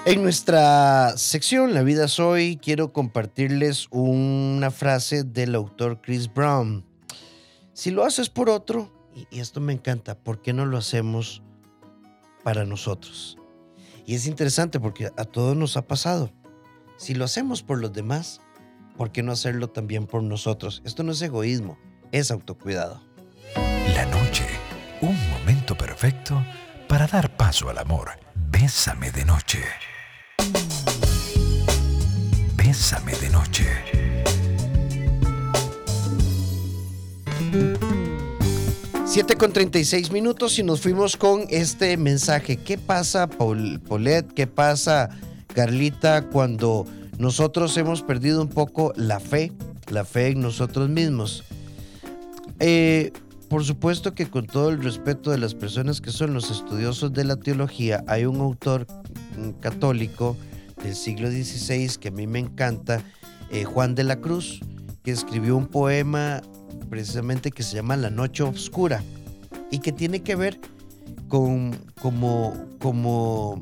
En 0.05 0.23
nuestra 0.23 1.15
sección 1.17 1.73
La 1.73 1.83
vida 1.83 2.05
es 2.05 2.19
hoy 2.19 2.57
quiero 2.57 2.93
compartirles 2.93 3.87
una 3.91 4.71
frase 4.71 5.23
del 5.23 5.53
autor 5.55 6.01
Chris 6.01 6.33
Brown. 6.33 6.83
Si 7.73 7.91
lo 7.91 8.03
haces 8.03 8.29
por 8.29 8.49
otro, 8.49 8.91
y 9.29 9.39
esto 9.39 9.61
me 9.61 9.73
encanta, 9.73 10.17
¿por 10.17 10.41
qué 10.41 10.51
no 10.51 10.65
lo 10.65 10.77
hacemos 10.77 11.43
para 12.43 12.65
nosotros. 12.65 13.37
Y 14.05 14.15
es 14.15 14.25
interesante 14.25 14.79
porque 14.79 15.11
a 15.15 15.25
todos 15.25 15.55
nos 15.55 15.77
ha 15.77 15.85
pasado. 15.87 16.31
Si 16.97 17.13
lo 17.13 17.25
hacemos 17.25 17.63
por 17.63 17.79
los 17.79 17.93
demás, 17.93 18.41
¿por 18.99 19.13
qué 19.13 19.23
no 19.23 19.31
hacerlo 19.31 19.69
también 19.69 20.07
por 20.07 20.21
nosotros? 20.21 20.81
Esto 20.83 21.03
no 21.03 21.13
es 21.13 21.21
egoísmo, 21.21 21.79
es 22.11 22.31
autocuidado. 22.31 23.01
La 23.95 24.05
noche, 24.07 24.45
un 24.99 25.15
momento 25.29 25.77
perfecto 25.77 26.43
para 26.89 27.07
dar 27.07 27.33
paso 27.37 27.69
al 27.69 27.77
amor. 27.77 28.09
Bésame 28.51 29.09
de 29.11 29.23
noche. 29.23 29.59
Bésame 32.57 33.13
de 33.15 33.29
noche. 33.29 33.67
7 39.05 39.37
con 39.37 39.53
36 39.53 40.11
minutos 40.11 40.59
y 40.59 40.63
nos 40.63 40.81
fuimos 40.81 41.15
con 41.15 41.45
este 41.49 41.95
mensaje. 41.95 42.57
¿Qué 42.57 42.77
pasa, 42.77 43.27
Paul, 43.27 43.79
Paulette? 43.79 44.33
¿Qué 44.33 44.45
pasa, 44.45 45.09
Carlita, 45.55 46.23
cuando 46.23 46.85
nosotros 47.19 47.77
hemos 47.77 48.01
perdido 48.01 48.41
un 48.41 48.47
poco 48.47 48.93
la 48.95 49.19
fe, 49.19 49.51
la 49.91 50.05
fe 50.05 50.29
en 50.29 50.41
nosotros 50.41 50.89
mismos? 50.89 51.43
Eh, 52.59 53.11
por 53.49 53.63
supuesto 53.63 54.15
que 54.15 54.29
con 54.29 54.47
todo 54.47 54.69
el 54.69 54.81
respeto 54.81 55.31
de 55.31 55.37
las 55.37 55.53
personas 55.53 56.01
que 56.01 56.11
son 56.11 56.33
los 56.33 56.49
estudiosos 56.49 57.13
de 57.13 57.25
la 57.25 57.35
teología, 57.35 58.03
hay 58.07 58.25
un 58.25 58.39
autor 58.39 58.87
católico 59.59 60.37
del 60.83 60.95
siglo 60.95 61.29
XVI 61.29 61.89
que 61.99 62.07
a 62.07 62.11
mí 62.11 62.25
me 62.25 62.39
encanta, 62.39 63.03
eh, 63.51 63.65
Juan 63.65 63.95
de 63.95 64.05
la 64.05 64.21
Cruz, 64.21 64.61
que 65.03 65.11
escribió 65.11 65.57
un 65.57 65.67
poema 65.67 66.41
precisamente 66.89 67.51
que 67.51 67.63
se 67.63 67.75
llama 67.75 67.97
La 67.97 68.09
Noche 68.09 68.43
Oscura 68.43 69.03
y 69.71 69.79
que 69.79 69.91
tiene 69.91 70.21
que 70.21 70.35
ver 70.35 70.59
con 71.27 71.75
como, 72.01 72.53
como 72.79 73.61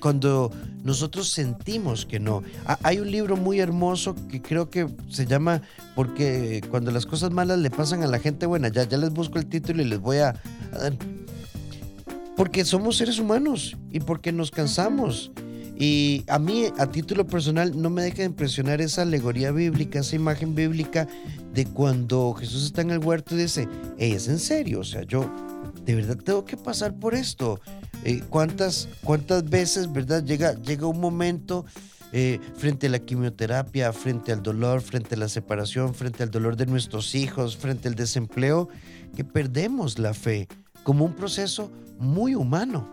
cuando 0.00 0.50
nosotros 0.86 1.28
sentimos 1.28 2.06
que 2.06 2.20
no. 2.20 2.44
Hay 2.84 3.00
un 3.00 3.10
libro 3.10 3.36
muy 3.36 3.58
hermoso 3.58 4.14
que 4.28 4.40
creo 4.40 4.70
que 4.70 4.86
se 5.10 5.26
llama 5.26 5.60
Porque 5.96 6.62
cuando 6.70 6.92
las 6.92 7.06
cosas 7.06 7.32
malas 7.32 7.58
le 7.58 7.70
pasan 7.70 8.04
a 8.04 8.06
la 8.06 8.20
gente 8.20 8.46
buena, 8.46 8.68
ya, 8.68 8.84
ya 8.84 8.96
les 8.96 9.10
busco 9.10 9.38
el 9.38 9.46
título 9.46 9.82
y 9.82 9.86
les 9.86 9.98
voy 9.98 10.18
a, 10.18 10.40
dar. 10.72 10.96
Porque 12.36 12.64
somos 12.64 12.96
seres 12.96 13.18
humanos 13.18 13.76
y 13.90 13.98
porque 13.98 14.30
nos 14.30 14.52
cansamos 14.52 15.32
y 15.78 16.24
a 16.28 16.38
mí, 16.38 16.66
a 16.78 16.86
título 16.86 17.26
personal, 17.26 17.80
no 17.80 17.90
me 17.90 18.02
deja 18.02 18.18
de 18.18 18.24
impresionar 18.24 18.80
esa 18.80 19.02
alegoría 19.02 19.50
bíblica, 19.50 19.98
esa 19.98 20.16
imagen 20.16 20.54
bíblica 20.54 21.06
de 21.52 21.66
cuando 21.66 22.32
Jesús 22.32 22.64
está 22.64 22.80
en 22.80 22.92
el 22.92 22.98
huerto 22.98 23.34
y 23.34 23.38
dice, 23.38 23.68
hey, 23.98 24.12
es 24.12 24.28
en 24.28 24.38
serio, 24.38 24.80
o 24.80 24.84
sea, 24.84 25.02
yo 25.02 25.30
de 25.84 25.94
verdad 25.94 26.16
tengo 26.16 26.44
que 26.44 26.56
pasar 26.56 26.94
por 26.94 27.14
esto. 27.14 27.60
Eh, 28.08 28.22
¿cuántas, 28.30 28.88
¿Cuántas 29.02 29.50
veces, 29.50 29.92
verdad, 29.92 30.22
llega, 30.22 30.54
llega 30.62 30.86
un 30.86 31.00
momento 31.00 31.64
eh, 32.12 32.38
frente 32.54 32.86
a 32.86 32.90
la 32.90 33.00
quimioterapia, 33.00 33.92
frente 33.92 34.30
al 34.30 34.44
dolor, 34.44 34.80
frente 34.80 35.16
a 35.16 35.18
la 35.18 35.28
separación, 35.28 35.92
frente 35.92 36.22
al 36.22 36.30
dolor 36.30 36.54
de 36.54 36.66
nuestros 36.66 37.16
hijos, 37.16 37.56
frente 37.56 37.88
al 37.88 37.96
desempleo, 37.96 38.68
que 39.16 39.24
perdemos 39.24 39.98
la 39.98 40.14
fe 40.14 40.46
como 40.84 41.04
un 41.04 41.14
proceso 41.14 41.72
muy 41.98 42.36
humano? 42.36 42.88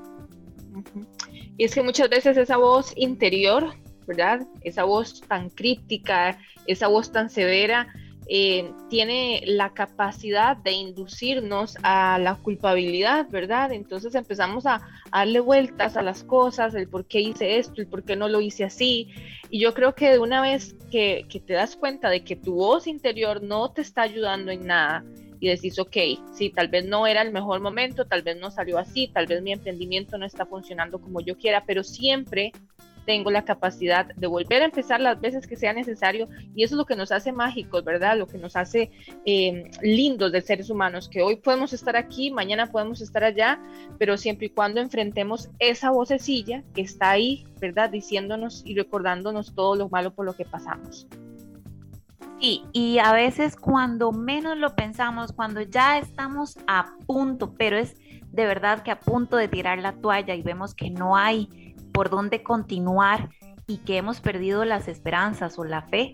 Y 1.57 1.65
es 1.65 1.75
que 1.75 1.83
muchas 1.83 2.09
veces 2.09 2.35
esa 2.35 2.57
voz 2.57 2.91
interior, 2.95 3.71
¿verdad? 4.07 4.47
Esa 4.61 4.83
voz 4.83 5.21
tan 5.27 5.51
crítica, 5.51 6.39
esa 6.65 6.87
voz 6.87 7.11
tan 7.11 7.29
severa, 7.29 7.87
eh, 8.27 8.71
tiene 8.89 9.43
la 9.45 9.73
capacidad 9.73 10.57
de 10.57 10.71
inducirnos 10.71 11.77
a 11.83 12.17
la 12.19 12.35
culpabilidad, 12.35 13.29
¿verdad? 13.29 13.71
Entonces 13.71 14.15
empezamos 14.15 14.65
a, 14.65 14.81
darle 15.11 15.39
vueltas 15.41 15.95
a 15.95 16.01
las 16.01 16.23
cosas, 16.23 16.73
el 16.73 16.87
por 16.87 17.05
qué 17.05 17.21
hice 17.21 17.59
esto, 17.59 17.81
el 17.81 17.87
por 17.87 18.03
qué 18.03 18.15
no 18.15 18.27
lo 18.27 18.41
hice 18.41 18.63
así. 18.63 19.09
Y 19.51 19.59
yo 19.59 19.73
creo 19.73 19.93
que 19.93 20.09
de 20.11 20.19
una 20.19 20.41
vez 20.41 20.75
que, 20.89 21.25
que 21.29 21.39
te 21.39 21.53
das 21.53 21.75
cuenta 21.75 22.09
de 22.09 22.23
que 22.23 22.35
tu 22.35 22.55
voz 22.55 22.87
interior 22.87 23.43
no 23.43 23.71
te 23.71 23.81
está 23.81 24.01
ayudando 24.01 24.51
en 24.51 24.65
nada, 24.65 25.03
y 25.43 25.49
decís, 25.49 25.77
ok, 25.77 25.97
sí, 26.33 26.51
tal 26.51 26.69
vez 26.69 26.85
no 26.85 27.05
era 27.05 27.21
el 27.21 27.33
mejor 27.33 27.59
momento, 27.59 28.05
tal 28.05 28.21
vez 28.21 28.37
no 28.37 28.49
salió 28.49 28.77
así, 28.77 29.09
tal 29.09 29.27
vez 29.27 29.41
mi 29.41 29.51
emprendimiento 29.51 30.17
no 30.17 30.25
está 30.25 30.45
funcionando 30.45 31.01
como 31.01 31.19
yo 31.19 31.37
quiera, 31.37 31.65
pero 31.65 31.83
siempre 31.83 32.53
tengo 33.05 33.31
la 33.31 33.45
capacidad 33.45 34.07
de 34.15 34.27
volver 34.27 34.61
a 34.61 34.65
empezar 34.65 34.99
las 34.99 35.19
veces 35.19 35.47
que 35.47 35.55
sea 35.55 35.73
necesario 35.73 36.27
y 36.55 36.63
eso 36.63 36.75
es 36.75 36.77
lo 36.77 36.85
que 36.85 36.95
nos 36.95 37.11
hace 37.11 37.31
mágicos, 37.31 37.83
¿verdad? 37.83 38.17
Lo 38.17 38.27
que 38.27 38.37
nos 38.37 38.55
hace 38.55 38.91
eh, 39.25 39.69
lindos 39.81 40.31
de 40.31 40.41
seres 40.41 40.69
humanos, 40.69 41.09
que 41.09 41.21
hoy 41.21 41.37
podemos 41.37 41.73
estar 41.73 41.95
aquí, 41.95 42.31
mañana 42.31 42.71
podemos 42.71 43.01
estar 43.01 43.23
allá, 43.23 43.59
pero 43.97 44.17
siempre 44.17 44.47
y 44.47 44.49
cuando 44.49 44.81
enfrentemos 44.81 45.49
esa 45.59 45.91
vocecilla 45.91 46.63
que 46.73 46.81
está 46.81 47.11
ahí, 47.11 47.45
¿verdad? 47.59 47.89
Diciéndonos 47.89 48.61
y 48.65 48.75
recordándonos 48.75 49.53
todo 49.55 49.75
lo 49.75 49.89
malo 49.89 50.13
por 50.13 50.25
lo 50.25 50.33
que 50.33 50.45
pasamos. 50.45 51.07
Sí, 52.39 52.61
y 52.73 52.97
a 52.97 53.13
veces 53.13 53.55
cuando 53.55 54.11
menos 54.11 54.57
lo 54.57 54.75
pensamos, 54.75 55.31
cuando 55.31 55.61
ya 55.61 55.97
estamos 55.97 56.57
a 56.67 56.93
punto, 57.05 57.53
pero 57.57 57.77
es 57.77 57.95
de 58.33 58.45
verdad 58.45 58.83
que 58.83 58.91
a 58.91 58.99
punto 58.99 59.37
de 59.37 59.47
tirar 59.47 59.79
la 59.79 59.93
toalla 59.93 60.35
y 60.35 60.41
vemos 60.41 60.73
que 60.73 60.89
no 60.89 61.15
hay 61.15 61.62
por 61.93 62.09
dónde 62.09 62.43
continuar 62.43 63.29
y 63.67 63.77
que 63.77 63.97
hemos 63.97 64.19
perdido 64.19 64.65
las 64.65 64.87
esperanzas 64.87 65.57
o 65.57 65.63
la 65.63 65.83
fe, 65.83 66.13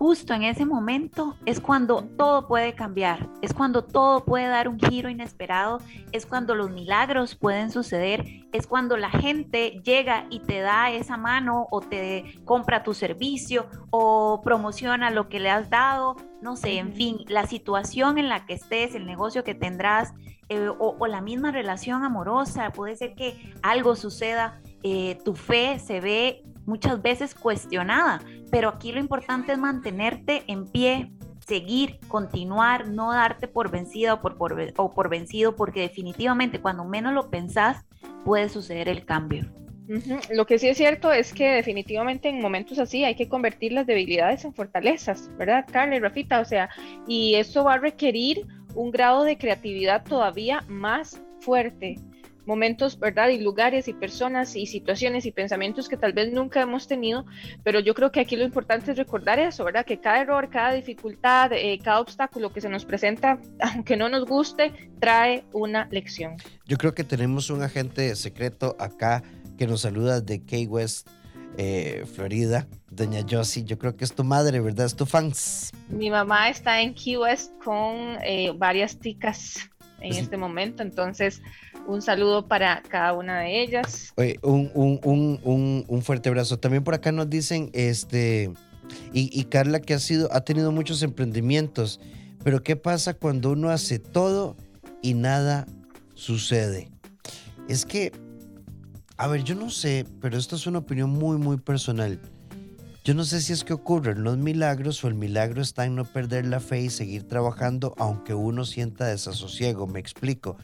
justo 0.00 0.32
en 0.32 0.42
ese 0.42 0.64
momento 0.64 1.36
es 1.44 1.60
cuando 1.60 2.02
todo 2.02 2.46
puede 2.46 2.74
cambiar, 2.74 3.28
es 3.42 3.52
cuando 3.52 3.84
todo 3.84 4.24
puede 4.24 4.48
dar 4.48 4.68
un 4.68 4.78
giro 4.78 5.08
inesperado, 5.10 5.78
es 6.12 6.26
cuando 6.26 6.54
los 6.54 6.70
milagros 6.70 7.34
pueden 7.34 7.70
suceder, 7.70 8.24
es 8.52 8.66
cuando 8.66 8.96
la 8.96 9.10
gente 9.10 9.80
llega 9.84 10.26
y 10.30 10.40
te 10.40 10.60
da 10.60 10.90
esa 10.90 11.16
mano 11.16 11.66
o 11.70 11.80
te 11.80 12.40
compra 12.44 12.82
tu 12.82 12.94
servicio 12.94 13.66
o 13.90 14.40
promociona 14.42 15.10
lo 15.10 15.28
que 15.28 15.40
le 15.40 15.50
has 15.50 15.70
dado, 15.70 16.16
no 16.40 16.56
sé, 16.56 16.78
en 16.78 16.94
fin, 16.94 17.18
la 17.28 17.46
situación 17.46 18.18
en 18.18 18.28
la 18.28 18.46
que 18.46 18.54
estés, 18.54 18.94
el 18.94 19.06
negocio 19.06 19.44
que 19.44 19.54
tendrás 19.54 20.14
eh, 20.48 20.68
o, 20.78 21.06
la 21.06 21.20
misma 21.20 21.52
relación 21.52 22.02
amorosa, 22.02 22.72
puede 22.72 22.96
ser 22.96 23.14
que 23.14 23.54
algo 23.62 23.94
suceda, 23.94 24.60
eh, 24.82 25.18
tu 25.24 25.34
fe 25.34 25.78
se 25.78 26.00
ve 26.00 26.42
muchas 26.66 27.02
veces 27.02 27.34
cuestionada, 27.34 28.22
pero 28.50 28.68
aquí 28.68 28.92
lo 28.92 29.00
importante 29.00 29.52
es 29.52 29.58
mantenerte 29.58 30.44
en 30.46 30.66
pie, 30.66 31.10
seguir, 31.46 31.98
continuar, 32.08 32.88
no 32.88 33.12
darte 33.12 33.48
por 33.48 33.70
vencida 33.70 34.14
o 34.14 34.20
por, 34.20 34.36
o 34.76 34.90
por 34.90 35.08
vencido, 35.08 35.56
porque 35.56 35.80
definitivamente 35.80 36.60
cuando 36.60 36.84
menos 36.84 37.12
lo 37.12 37.30
pensás 37.30 37.84
puede 38.24 38.48
suceder 38.48 38.88
el 38.88 39.04
cambio. 39.04 39.50
Lo 40.30 40.46
que 40.46 40.60
sí 40.60 40.68
es 40.68 40.76
cierto 40.76 41.10
es 41.10 41.34
que 41.34 41.48
definitivamente 41.50 42.28
en 42.28 42.40
momentos 42.40 42.78
así 42.78 43.02
hay 43.02 43.16
que 43.16 43.28
convertir 43.28 43.72
las 43.72 43.88
debilidades 43.88 44.44
en 44.44 44.54
fortalezas, 44.54 45.28
¿verdad, 45.36 45.66
Carla 45.70 45.96
y 45.96 45.98
Rafita? 45.98 46.38
O 46.38 46.44
sea, 46.44 46.70
y 47.08 47.34
eso 47.34 47.64
va 47.64 47.74
a 47.74 47.78
requerir 47.78 48.46
un 48.76 48.92
grado 48.92 49.24
de 49.24 49.36
creatividad 49.36 50.04
todavía 50.04 50.64
más 50.68 51.20
fuerte, 51.40 51.96
momentos, 52.50 52.98
¿verdad? 52.98 53.28
Y 53.28 53.38
lugares 53.38 53.86
y 53.86 53.94
personas 53.94 54.56
y 54.56 54.66
situaciones 54.66 55.24
y 55.24 55.30
pensamientos 55.30 55.88
que 55.88 55.96
tal 55.96 56.12
vez 56.12 56.32
nunca 56.32 56.60
hemos 56.60 56.88
tenido, 56.88 57.24
pero 57.62 57.78
yo 57.78 57.94
creo 57.94 58.10
que 58.10 58.18
aquí 58.18 58.34
lo 58.34 58.44
importante 58.44 58.90
es 58.90 58.98
recordar 58.98 59.38
eso, 59.38 59.64
¿verdad? 59.64 59.86
Que 59.86 60.00
cada 60.00 60.20
error, 60.20 60.50
cada 60.50 60.72
dificultad, 60.72 61.52
eh, 61.52 61.78
cada 61.82 62.00
obstáculo 62.00 62.52
que 62.52 62.60
se 62.60 62.68
nos 62.68 62.84
presenta, 62.84 63.38
aunque 63.60 63.96
no 63.96 64.08
nos 64.08 64.26
guste, 64.26 64.72
trae 64.98 65.44
una 65.52 65.86
lección. 65.92 66.36
Yo 66.66 66.76
creo 66.76 66.92
que 66.92 67.04
tenemos 67.04 67.50
un 67.50 67.62
agente 67.62 68.16
secreto 68.16 68.74
acá 68.80 69.22
que 69.56 69.68
nos 69.68 69.82
saluda 69.82 70.20
de 70.20 70.44
Key 70.44 70.66
West 70.66 71.08
eh, 71.56 72.04
Florida, 72.14 72.66
doña 72.90 73.24
Josie, 73.28 73.64
yo 73.64 73.78
creo 73.78 73.96
que 73.96 74.04
es 74.04 74.12
tu 74.12 74.24
madre, 74.24 74.58
¿verdad? 74.60 74.86
Es 74.86 74.96
tu 74.96 75.06
fans. 75.06 75.70
Mi 75.88 76.10
mamá 76.10 76.48
está 76.48 76.80
en 76.80 76.94
Key 76.94 77.16
West 77.16 77.52
con 77.62 78.18
eh, 78.24 78.52
varias 78.56 78.98
ticas 78.98 79.70
en 80.00 80.14
este 80.14 80.36
momento, 80.36 80.82
entonces 80.82 81.42
un 81.86 82.02
saludo 82.02 82.46
para 82.46 82.82
cada 82.82 83.12
una 83.12 83.40
de 83.40 83.62
ellas. 83.62 84.12
un, 84.42 84.70
un, 84.74 85.84
un, 85.86 86.02
fuerte 86.02 86.28
abrazo. 86.28 86.58
También 86.58 86.84
por 86.84 86.94
acá 86.94 87.12
nos 87.12 87.28
dicen, 87.28 87.70
este, 87.72 88.52
y, 89.12 89.30
y 89.38 89.44
Carla 89.44 89.80
que 89.80 89.94
ha 89.94 89.98
sido, 89.98 90.32
ha 90.32 90.42
tenido 90.42 90.72
muchos 90.72 91.02
emprendimientos, 91.02 92.00
pero 92.42 92.62
¿qué 92.62 92.76
pasa 92.76 93.14
cuando 93.14 93.50
uno 93.52 93.70
hace 93.70 93.98
todo 93.98 94.56
y 95.02 95.14
nada 95.14 95.66
sucede? 96.14 96.90
Es 97.68 97.84
que 97.84 98.12
a 99.20 99.26
ver, 99.26 99.44
yo 99.44 99.54
no 99.54 99.68
sé, 99.68 100.06
pero 100.22 100.38
esto 100.38 100.56
es 100.56 100.66
una 100.66 100.78
opinión 100.78 101.10
muy, 101.10 101.36
muy 101.36 101.58
personal. 101.58 102.18
Yo 103.04 103.12
no 103.12 103.24
sé 103.24 103.42
si 103.42 103.52
es 103.52 103.64
que 103.64 103.74
ocurren 103.74 104.24
los 104.24 104.38
milagros 104.38 105.04
o 105.04 105.08
el 105.08 105.14
milagro 105.14 105.60
está 105.60 105.84
en 105.84 105.94
no 105.94 106.06
perder 106.06 106.46
la 106.46 106.58
fe 106.58 106.80
y 106.80 106.88
seguir 106.88 107.28
trabajando 107.28 107.94
aunque 107.98 108.32
uno 108.32 108.64
sienta 108.64 109.04
desasosiego. 109.04 109.86
Me 109.86 110.00
explico. 110.00 110.56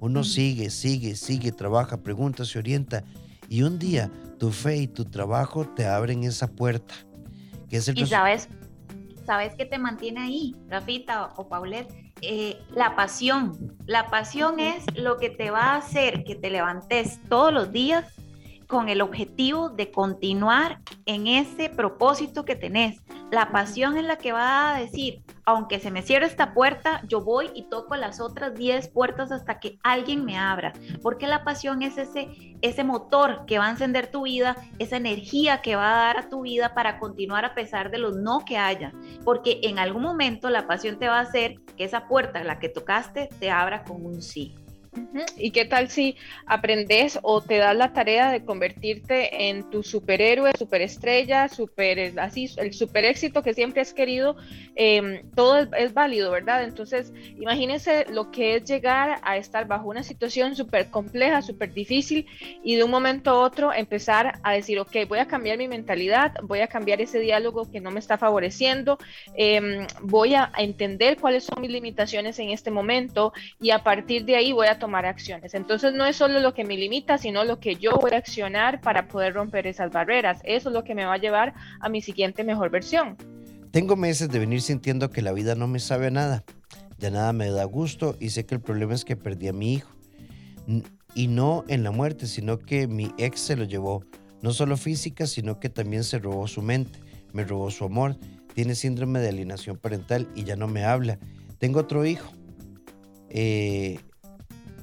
Uno 0.00 0.24
sigue, 0.24 0.70
sigue, 0.70 1.14
sigue, 1.14 1.52
trabaja, 1.52 2.02
pregunta, 2.02 2.44
se 2.44 2.58
orienta 2.58 3.04
y 3.48 3.62
un 3.62 3.78
día 3.78 4.10
tu 4.38 4.50
fe 4.50 4.76
y 4.78 4.86
tu 4.86 5.04
trabajo 5.04 5.66
te 5.66 5.86
abren 5.86 6.24
esa 6.24 6.48
puerta. 6.48 6.94
Que 7.68 7.76
es 7.76 7.88
el 7.88 7.98
y 7.98 8.06
sabes, 8.06 8.48
sabes 9.26 9.54
que 9.54 9.66
te 9.66 9.78
mantiene 9.78 10.20
ahí, 10.20 10.56
Rafita 10.68 11.34
o 11.36 11.48
Paulette 11.48 12.12
eh, 12.22 12.58
la 12.74 12.96
pasión. 12.96 13.76
La 13.86 14.08
pasión 14.08 14.60
es 14.60 14.84
lo 14.94 15.16
que 15.16 15.30
te 15.30 15.50
va 15.50 15.74
a 15.74 15.76
hacer 15.76 16.24
que 16.24 16.34
te 16.34 16.50
levantes 16.50 17.20
todos 17.28 17.52
los 17.52 17.72
días 17.72 18.04
con 18.70 18.88
el 18.88 19.02
objetivo 19.02 19.68
de 19.68 19.90
continuar 19.90 20.80
en 21.04 21.26
ese 21.26 21.68
propósito 21.68 22.44
que 22.44 22.54
tenés. 22.54 23.02
La 23.30 23.50
pasión 23.50 23.98
es 23.98 24.04
la 24.04 24.16
que 24.16 24.32
va 24.32 24.74
a 24.74 24.80
decir, 24.80 25.22
aunque 25.44 25.80
se 25.80 25.90
me 25.90 26.02
cierre 26.02 26.26
esta 26.26 26.54
puerta, 26.54 27.02
yo 27.06 27.20
voy 27.20 27.50
y 27.54 27.68
toco 27.68 27.96
las 27.96 28.20
otras 28.20 28.54
10 28.54 28.88
puertas 28.88 29.32
hasta 29.32 29.58
que 29.58 29.78
alguien 29.82 30.24
me 30.24 30.38
abra. 30.38 30.72
Porque 31.02 31.26
la 31.26 31.42
pasión 31.44 31.82
es 31.82 31.98
ese, 31.98 32.28
ese 32.62 32.84
motor 32.84 33.44
que 33.46 33.58
va 33.58 33.66
a 33.66 33.70
encender 33.70 34.10
tu 34.10 34.22
vida, 34.22 34.56
esa 34.78 34.96
energía 34.96 35.62
que 35.62 35.74
va 35.74 35.90
a 35.90 36.06
dar 36.06 36.18
a 36.18 36.28
tu 36.28 36.42
vida 36.42 36.72
para 36.72 36.98
continuar 37.00 37.44
a 37.44 37.54
pesar 37.54 37.90
de 37.90 37.98
los 37.98 38.16
no 38.16 38.44
que 38.44 38.56
haya. 38.56 38.92
Porque 39.24 39.60
en 39.64 39.80
algún 39.80 40.02
momento 40.02 40.48
la 40.48 40.68
pasión 40.68 40.98
te 40.98 41.08
va 41.08 41.18
a 41.18 41.22
hacer 41.22 41.60
que 41.76 41.84
esa 41.84 42.06
puerta, 42.06 42.44
la 42.44 42.60
que 42.60 42.68
tocaste, 42.68 43.28
te 43.40 43.50
abra 43.50 43.82
con 43.82 44.06
un 44.06 44.22
sí. 44.22 44.54
¿Y 45.36 45.52
qué 45.52 45.64
tal 45.64 45.88
si 45.88 46.16
aprendes 46.46 47.18
o 47.22 47.40
te 47.40 47.58
das 47.58 47.76
la 47.76 47.92
tarea 47.92 48.32
de 48.32 48.44
convertirte 48.44 49.48
en 49.48 49.70
tu 49.70 49.84
superhéroe, 49.84 50.52
superestrella, 50.58 51.48
super, 51.48 52.18
así, 52.18 52.50
el 52.56 52.74
super 52.74 53.04
éxito 53.04 53.42
que 53.42 53.54
siempre 53.54 53.82
has 53.82 53.94
querido? 53.94 54.36
Em, 54.74 55.22
todo 55.34 55.58
es, 55.58 55.94
válido, 55.94 56.30
¿verdad? 56.30 56.64
Entonces, 56.64 57.12
imagínense 57.38 58.06
lo 58.10 58.30
que 58.30 58.56
es 58.56 58.64
llegar 58.64 59.20
a 59.22 59.36
estar 59.36 59.66
bajo 59.66 59.88
una 59.88 60.02
situación 60.02 60.56
súper 60.56 60.90
compleja, 60.90 61.42
súper 61.42 61.72
difícil 61.72 62.26
y 62.64 62.76
de 62.76 62.84
un 62.84 62.90
momento 62.90 63.30
a 63.30 63.40
otro 63.40 63.72
empezar 63.72 64.40
a 64.42 64.52
decir, 64.52 64.78
ok, 64.80 65.08
voy 65.08 65.18
a 65.20 65.26
cambiar 65.26 65.58
mi 65.58 65.68
mentalidad, 65.68 66.34
voy 66.42 66.60
a 66.60 66.66
cambiar 66.66 67.00
ese 67.00 67.20
diálogo 67.20 67.70
que 67.70 67.80
no 67.80 67.90
me 67.90 68.00
está 68.00 68.18
favoreciendo, 68.18 68.98
em, 69.34 69.86
voy 70.02 70.34
a 70.34 70.50
entender 70.58 71.16
cuáles 71.16 71.44
son 71.44 71.60
mis 71.60 71.70
limitaciones 71.70 72.38
en 72.40 72.50
este 72.50 72.70
momento 72.70 73.32
y 73.60 73.70
a 73.70 73.84
partir 73.84 74.24
de 74.24 74.36
ahí 74.36 74.52
voy 74.52 74.66
a 74.66 74.79
tomar 74.80 75.06
acciones. 75.06 75.54
Entonces 75.54 75.94
no 75.94 76.04
es 76.04 76.16
solo 76.16 76.40
lo 76.40 76.52
que 76.52 76.64
me 76.64 76.76
limita, 76.76 77.18
sino 77.18 77.44
lo 77.44 77.60
que 77.60 77.76
yo 77.76 77.92
voy 78.00 78.10
a 78.14 78.16
accionar 78.16 78.80
para 78.80 79.06
poder 79.06 79.34
romper 79.34 79.68
esas 79.68 79.92
barreras. 79.92 80.40
Eso 80.42 80.70
es 80.70 80.74
lo 80.74 80.82
que 80.82 80.96
me 80.96 81.04
va 81.04 81.14
a 81.14 81.18
llevar 81.18 81.54
a 81.78 81.88
mi 81.88 82.02
siguiente 82.02 82.42
mejor 82.42 82.70
versión. 82.70 83.16
Tengo 83.70 83.94
meses 83.94 84.28
de 84.30 84.40
venir 84.40 84.62
sintiendo 84.62 85.10
que 85.10 85.22
la 85.22 85.30
vida 85.30 85.54
no 85.54 85.68
me 85.68 85.78
sabe 85.78 86.08
a 86.08 86.10
nada. 86.10 86.44
Ya 86.98 87.10
nada 87.10 87.32
me 87.32 87.48
da 87.50 87.64
gusto 87.64 88.16
y 88.18 88.30
sé 88.30 88.44
que 88.44 88.56
el 88.56 88.60
problema 88.60 88.94
es 88.94 89.04
que 89.04 89.14
perdí 89.14 89.46
a 89.46 89.52
mi 89.52 89.74
hijo. 89.74 89.90
Y 91.14 91.28
no 91.28 91.64
en 91.68 91.84
la 91.84 91.92
muerte, 91.92 92.26
sino 92.26 92.58
que 92.58 92.88
mi 92.88 93.12
ex 93.16 93.40
se 93.40 93.56
lo 93.56 93.64
llevó. 93.64 94.04
No 94.42 94.52
solo 94.52 94.76
física, 94.76 95.26
sino 95.26 95.60
que 95.60 95.68
también 95.68 96.02
se 96.02 96.18
robó 96.18 96.48
su 96.48 96.62
mente, 96.62 96.98
me 97.32 97.44
robó 97.44 97.70
su 97.70 97.84
amor. 97.84 98.16
Tiene 98.54 98.74
síndrome 98.74 99.20
de 99.20 99.28
alienación 99.28 99.76
parental 99.76 100.28
y 100.34 100.44
ya 100.44 100.56
no 100.56 100.66
me 100.66 100.84
habla. 100.84 101.18
Tengo 101.58 101.80
otro 101.80 102.04
hijo. 102.04 102.32
Eh, 103.28 104.00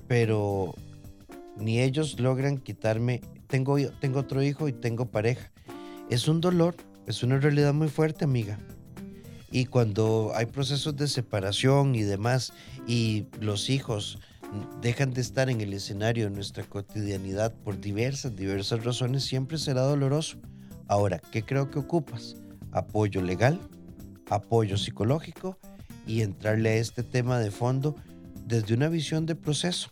pero 0.08 0.74
ni 1.58 1.82
ellos 1.82 2.20
logran 2.20 2.58
quitarme. 2.58 3.22
Tengo, 3.48 3.78
tengo 4.00 4.20
otro 4.20 4.44
hijo 4.44 4.68
y 4.68 4.74
tengo 4.74 5.06
pareja. 5.06 5.52
Es 6.10 6.28
un 6.28 6.42
dolor, 6.42 6.76
es 7.06 7.24
una 7.24 7.38
realidad 7.40 7.74
muy 7.74 7.90
fuerte, 7.90 8.26
amiga. 8.26 8.60
Y 9.52 9.66
cuando 9.66 10.32
hay 10.36 10.46
procesos 10.46 10.96
de 10.98 11.08
separación 11.08 11.96
y 11.96 12.04
demás, 12.04 12.54
y 12.86 13.28
los 13.40 13.70
hijos 13.70 14.20
dejan 14.82 15.14
de 15.14 15.22
estar 15.22 15.50
en 15.50 15.62
el 15.62 15.74
escenario 15.74 16.26
de 16.26 16.36
nuestra 16.36 16.64
cotidianidad 16.64 17.54
por 17.54 17.80
diversas, 17.80 18.36
diversas 18.36 18.84
razones, 18.84 19.24
siempre 19.24 19.58
será 19.58 19.82
doloroso. 19.82 20.38
Ahora, 20.88 21.20
¿qué 21.20 21.44
creo 21.44 21.70
que 21.70 21.80
ocupas? 21.80 22.36
Apoyo 22.72 23.22
legal, 23.22 23.60
apoyo 24.30 24.78
psicológico 24.78 25.58
y 26.06 26.22
entrarle 26.22 26.70
a 26.70 26.76
este 26.76 27.04
tema 27.04 27.40
de 27.40 27.52
fondo 27.52 27.96
desde 28.48 28.74
una 28.74 28.88
visión 28.88 29.26
de 29.26 29.36
proceso. 29.36 29.92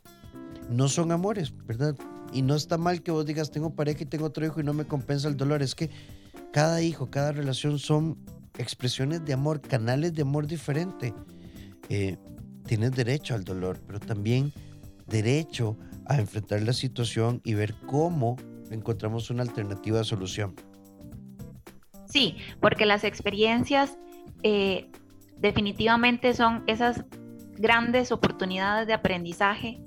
No 0.70 0.88
son 0.88 1.12
amores, 1.12 1.54
¿verdad? 1.66 1.96
Y 2.34 2.42
no 2.42 2.56
está 2.56 2.78
mal 2.78 3.04
que 3.04 3.12
vos 3.12 3.26
digas, 3.26 3.52
tengo 3.52 3.76
pareja 3.76 4.04
y 4.04 4.06
tengo 4.06 4.26
otro 4.26 4.46
hijo 4.46 4.60
y 4.60 4.64
no 4.64 4.74
me 4.74 4.86
compensa 4.86 5.28
el 5.28 5.38
dolor. 5.38 5.62
Es 5.62 5.76
que 5.76 5.90
cada 6.52 6.82
hijo, 6.82 7.10
cada 7.10 7.32
relación 7.34 7.78
son 7.80 8.18
expresiones 8.58 9.26
de 9.26 9.34
amor, 9.34 9.62
canales 9.62 10.14
de 10.14 10.22
amor 10.22 10.48
diferente. 10.48 11.14
Eh, 11.90 12.18
tienes 12.66 12.94
derecho 12.94 13.36
al 13.36 13.44
dolor, 13.44 13.80
pero 13.86 14.00
también 14.00 14.54
derecho 15.06 15.78
a 16.06 16.18
enfrentar 16.18 16.62
la 16.64 16.74
situación 16.74 17.42
y 17.44 17.54
ver 17.54 17.76
cómo 17.86 18.38
encontramos 18.72 19.30
una 19.30 19.44
alternativa 19.44 20.00
de 20.00 20.04
solución. 20.06 20.56
Sí, 22.06 22.38
porque 22.62 22.86
las 22.86 23.04
experiencias 23.04 23.98
eh, 24.44 24.90
definitivamente 25.38 26.34
son 26.34 26.64
esas 26.68 27.04
grandes 27.56 28.12
oportunidades 28.12 28.88
de 28.88 28.94
aprendizaje. 28.94 29.82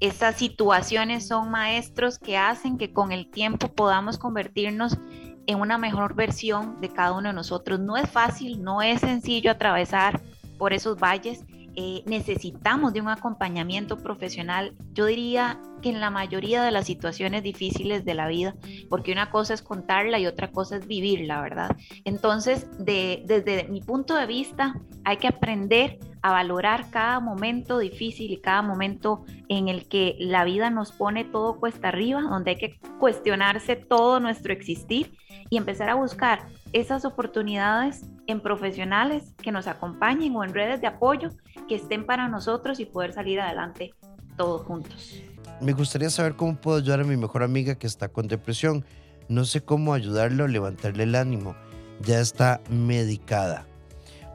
Esas 0.00 0.36
situaciones 0.36 1.28
son 1.28 1.50
maestros 1.50 2.18
que 2.18 2.38
hacen 2.38 2.78
que 2.78 2.92
con 2.92 3.12
el 3.12 3.30
tiempo 3.30 3.68
podamos 3.68 4.18
convertirnos 4.18 4.98
en 5.46 5.60
una 5.60 5.78
mejor 5.78 6.14
versión 6.14 6.80
de 6.80 6.88
cada 6.88 7.12
uno 7.12 7.28
de 7.28 7.34
nosotros. 7.34 7.80
No 7.80 7.96
es 7.96 8.08
fácil, 8.08 8.62
no 8.62 8.82
es 8.82 9.00
sencillo 9.00 9.50
atravesar 9.50 10.20
por 10.58 10.72
esos 10.72 10.98
valles, 10.98 11.44
eh, 11.76 12.02
necesitamos 12.06 12.92
de 12.92 13.00
un 13.00 13.08
acompañamiento 13.08 13.96
profesional, 13.96 14.74
yo 14.92 15.06
diría 15.06 15.60
que 15.80 15.90
en 15.90 16.00
la 16.00 16.10
mayoría 16.10 16.62
de 16.62 16.70
las 16.70 16.86
situaciones 16.86 17.42
difíciles 17.42 18.04
de 18.04 18.14
la 18.14 18.28
vida, 18.28 18.54
porque 18.88 19.12
una 19.12 19.30
cosa 19.30 19.54
es 19.54 19.62
contarla 19.62 20.18
y 20.18 20.26
otra 20.26 20.50
cosa 20.50 20.76
es 20.76 20.86
vivirla, 20.86 21.40
¿verdad? 21.40 21.76
Entonces, 22.04 22.68
desde 22.78 23.66
mi 23.68 23.80
punto 23.80 24.14
de 24.14 24.26
vista, 24.26 24.74
hay 25.04 25.16
que 25.16 25.28
aprender 25.28 25.98
a 26.22 26.32
valorar 26.32 26.90
cada 26.90 27.18
momento 27.18 27.78
difícil 27.78 28.30
y 28.30 28.40
cada 28.40 28.60
momento 28.62 29.24
en 29.48 29.68
el 29.68 29.88
que 29.88 30.16
la 30.18 30.44
vida 30.44 30.68
nos 30.68 30.92
pone 30.92 31.24
todo 31.24 31.58
cuesta 31.58 31.88
arriba, 31.88 32.20
donde 32.20 32.50
hay 32.52 32.56
que 32.58 32.78
cuestionarse 32.98 33.76
todo 33.76 34.20
nuestro 34.20 34.52
existir 34.52 35.16
y 35.48 35.56
empezar 35.56 35.88
a 35.88 35.94
buscar 35.94 36.48
esas 36.72 37.04
oportunidades 37.04 38.06
en 38.26 38.40
profesionales 38.40 39.34
que 39.42 39.50
nos 39.50 39.66
acompañen 39.66 40.36
o 40.36 40.44
en 40.44 40.54
redes 40.54 40.80
de 40.80 40.86
apoyo 40.86 41.30
que 41.68 41.76
estén 41.76 42.04
para 42.04 42.28
nosotros 42.28 42.80
y 42.80 42.84
poder 42.84 43.12
salir 43.12 43.40
adelante 43.40 43.94
todos 44.36 44.62
juntos. 44.62 45.22
Me 45.60 45.74
gustaría 45.74 46.08
saber 46.08 46.36
cómo 46.36 46.56
puedo 46.56 46.78
ayudar 46.78 47.00
a 47.00 47.04
mi 47.04 47.18
mejor 47.18 47.42
amiga 47.42 47.74
que 47.74 47.86
está 47.86 48.08
con 48.08 48.28
depresión. 48.28 48.84
No 49.28 49.44
sé 49.44 49.60
cómo 49.60 49.92
ayudarlo 49.92 50.44
o 50.44 50.48
levantarle 50.48 51.02
el 51.02 51.14
ánimo. 51.14 51.54
Ya 52.00 52.20
está 52.20 52.62
medicada. 52.70 53.66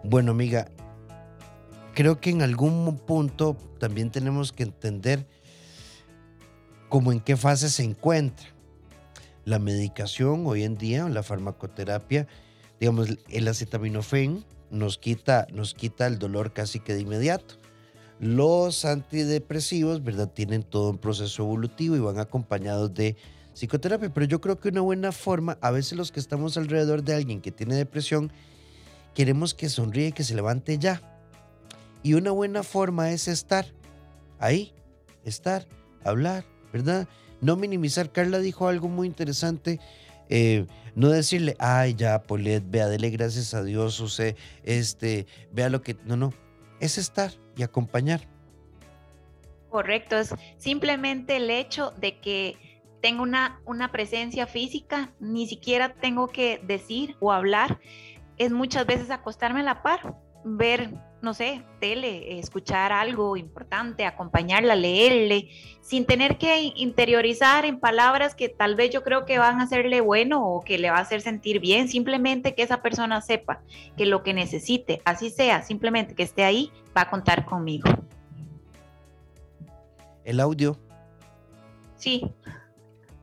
Bueno, 0.04 0.32
amiga, 0.34 0.70
creo 1.96 2.22
que 2.22 2.30
en 2.30 2.44
algún 2.44 3.00
punto 3.00 3.58
también 3.80 4.12
tenemos 4.12 4.52
que 4.52 4.64
entender 4.64 5.26
cómo 6.90 7.12
en 7.12 7.20
qué 7.20 7.38
fase 7.38 7.72
se 7.72 7.84
encuentra. 7.84 8.48
La 9.46 9.58
medicación 9.58 10.46
hoy 10.46 10.64
en 10.64 10.78
día, 10.78 11.10
la 11.10 11.24
farmacoterapia, 11.24 12.28
digamos, 12.80 13.10
el 13.30 13.48
acetaminofén 13.48 14.46
nos 14.70 15.00
quita, 15.00 15.48
nos 15.52 15.74
quita 15.74 16.06
el 16.06 16.20
dolor 16.20 16.54
casi 16.54 16.80
que 16.80 16.94
de 16.94 17.02
inmediato. 17.02 17.56
Los 18.20 18.86
antidepresivos, 18.86 20.04
¿verdad? 20.04 20.32
Tienen 20.32 20.64
todo 20.64 20.92
un 20.92 20.98
proceso 20.98 21.44
evolutivo 21.44 21.96
y 21.96 22.00
van 22.00 22.20
acompañados 22.20 22.94
de 22.94 23.16
psicoterapia, 23.54 24.14
pero 24.14 24.26
yo 24.26 24.42
creo 24.42 24.60
que 24.60 24.70
una 24.70 24.82
buena 24.82 25.12
forma, 25.12 25.58
a 25.62 25.72
veces 25.72 25.98
los 25.98 26.12
que 26.12 26.20
estamos 26.20 26.58
alrededor 26.58 27.04
de 27.04 27.14
alguien 27.14 27.42
que 27.42 27.52
tiene 27.52 27.76
depresión, 27.76 28.32
queremos 29.14 29.54
que 29.54 29.70
sonríe, 29.70 30.12
que 30.12 30.24
se 30.24 30.36
levante 30.36 30.78
ya. 30.78 31.02
Y 32.04 32.14
una 32.14 32.32
buena 32.32 32.64
forma 32.64 33.12
es 33.12 33.28
estar 33.28 33.66
ahí, 34.40 34.74
estar, 35.24 35.66
hablar, 36.04 36.46
¿verdad? 36.72 37.08
No 37.42 37.56
minimizar. 37.56 38.12
Carla 38.12 38.40
dijo 38.40 38.68
algo 38.68 38.88
muy 38.88 39.08
interesante. 39.08 39.80
Eh, 40.30 40.66
no 40.96 41.10
decirle, 41.10 41.56
ay, 41.60 41.96
ya, 41.96 42.24
Polet, 42.24 42.64
vea, 42.70 42.88
dele 42.88 43.10
gracias 43.10 43.54
a 43.54 43.64
Dios, 43.64 44.00
o 44.00 44.08
sea, 44.08 44.36
este, 44.64 45.28
vea 45.52 45.70
lo 45.70 45.82
que. 45.82 45.98
No, 46.06 46.16
no. 46.16 46.34
Es 46.86 47.00
estar 47.00 47.32
y 47.58 47.64
acompañar. 47.64 48.22
Correcto, 49.72 50.18
es 50.18 50.36
simplemente 50.58 51.38
el 51.38 51.50
hecho 51.50 51.90
de 51.98 52.20
que 52.20 52.80
tengo 53.02 53.24
una, 53.24 53.60
una 53.66 53.92
presencia 53.92 54.46
física, 54.46 55.12
ni 55.20 55.48
siquiera 55.48 55.96
tengo 55.96 56.28
que 56.28 56.62
decir 56.64 57.18
o 57.20 57.32
hablar, 57.32 57.80
es 58.38 58.52
muchas 58.52 58.86
veces 58.86 59.10
acostarme 59.10 59.62
a 59.62 59.64
la 59.64 59.82
par, 59.82 60.16
ver, 60.44 60.94
no 61.26 61.34
sé, 61.34 61.64
tele, 61.80 62.38
escuchar 62.38 62.92
algo 62.92 63.36
importante, 63.36 64.06
acompañarla, 64.06 64.76
leerle, 64.76 65.50
sin 65.82 66.06
tener 66.06 66.38
que 66.38 66.72
interiorizar 66.76 67.66
en 67.66 67.80
palabras 67.80 68.36
que 68.36 68.48
tal 68.48 68.76
vez 68.76 68.92
yo 68.92 69.04
creo 69.04 69.26
que 69.26 69.40
van 69.40 69.60
a 69.60 69.64
hacerle 69.64 70.02
bueno 70.02 70.48
o 70.48 70.62
que 70.64 70.78
le 70.78 70.92
va 70.92 70.98
a 70.98 71.02
hacer 71.02 71.22
sentir 71.22 71.60
bien, 71.60 71.90
simplemente 71.90 72.54
que 72.54 72.62
esa 72.62 72.84
persona 72.84 73.22
sepa 73.22 73.64
que 73.98 74.06
lo 74.06 74.22
que 74.22 74.36
necesite, 74.36 75.02
así 75.04 75.32
sea, 75.32 75.64
simplemente 75.64 76.14
que 76.14 76.22
esté 76.22 76.44
ahí, 76.44 76.72
va 76.96 77.02
a 77.02 77.10
contar 77.10 77.44
conmigo. 77.44 77.90
El 80.24 80.40
audio. 80.40 80.78
Sí. 81.98 82.32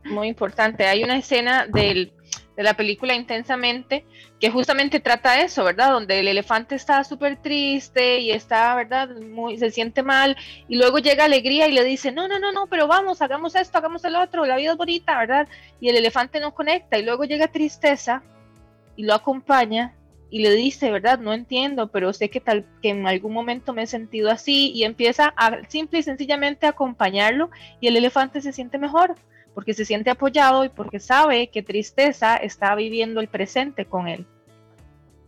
Muy 0.04 0.26
importante. 0.26 0.86
Hay 0.86 1.04
una 1.04 1.18
escena 1.18 1.66
del 1.68 2.12
de 2.56 2.62
la 2.62 2.74
película 2.74 3.14
Intensamente, 3.14 4.04
que 4.40 4.50
justamente 4.50 5.00
trata 5.00 5.40
eso, 5.40 5.64
¿verdad? 5.64 5.90
Donde 5.90 6.20
el 6.20 6.28
elefante 6.28 6.74
está 6.74 7.04
súper 7.04 7.36
triste 7.40 8.18
y 8.18 8.30
está, 8.30 8.74
¿verdad? 8.74 9.08
Muy, 9.16 9.58
se 9.58 9.70
siente 9.70 10.02
mal 10.02 10.36
y 10.68 10.76
luego 10.76 10.98
llega 10.98 11.24
alegría 11.24 11.68
y 11.68 11.72
le 11.72 11.84
dice, 11.84 12.12
no, 12.12 12.28
no, 12.28 12.38
no, 12.38 12.52
no, 12.52 12.66
pero 12.66 12.86
vamos, 12.86 13.22
hagamos 13.22 13.54
esto, 13.54 13.78
hagamos 13.78 14.04
el 14.04 14.16
otro, 14.16 14.44
la 14.44 14.56
vida 14.56 14.72
es 14.72 14.76
bonita, 14.76 15.18
¿verdad? 15.18 15.48
Y 15.80 15.88
el 15.88 15.96
elefante 15.96 16.40
no 16.40 16.54
conecta 16.54 16.98
y 16.98 17.04
luego 17.04 17.24
llega 17.24 17.48
tristeza 17.48 18.22
y 18.96 19.04
lo 19.04 19.14
acompaña 19.14 19.94
y 20.30 20.40
le 20.40 20.50
dice, 20.52 20.90
¿verdad? 20.90 21.18
No 21.18 21.34
entiendo, 21.34 21.88
pero 21.88 22.12
sé 22.14 22.30
que 22.30 22.40
tal 22.40 22.64
que 22.80 22.88
en 22.88 23.06
algún 23.06 23.34
momento 23.34 23.74
me 23.74 23.82
he 23.82 23.86
sentido 23.86 24.30
así 24.30 24.72
y 24.74 24.84
empieza 24.84 25.34
a 25.36 25.58
simple 25.68 25.98
y 25.98 26.02
sencillamente 26.02 26.66
acompañarlo 26.66 27.50
y 27.80 27.88
el 27.88 27.98
elefante 27.98 28.40
se 28.40 28.52
siente 28.52 28.78
mejor 28.78 29.14
porque 29.54 29.74
se 29.74 29.84
siente 29.84 30.10
apoyado 30.10 30.64
y 30.64 30.68
porque 30.68 30.98
sabe 30.98 31.48
que 31.48 31.62
tristeza 31.62 32.36
está 32.36 32.74
viviendo 32.74 33.20
el 33.20 33.28
presente 33.28 33.84
con 33.84 34.08
él. 34.08 34.26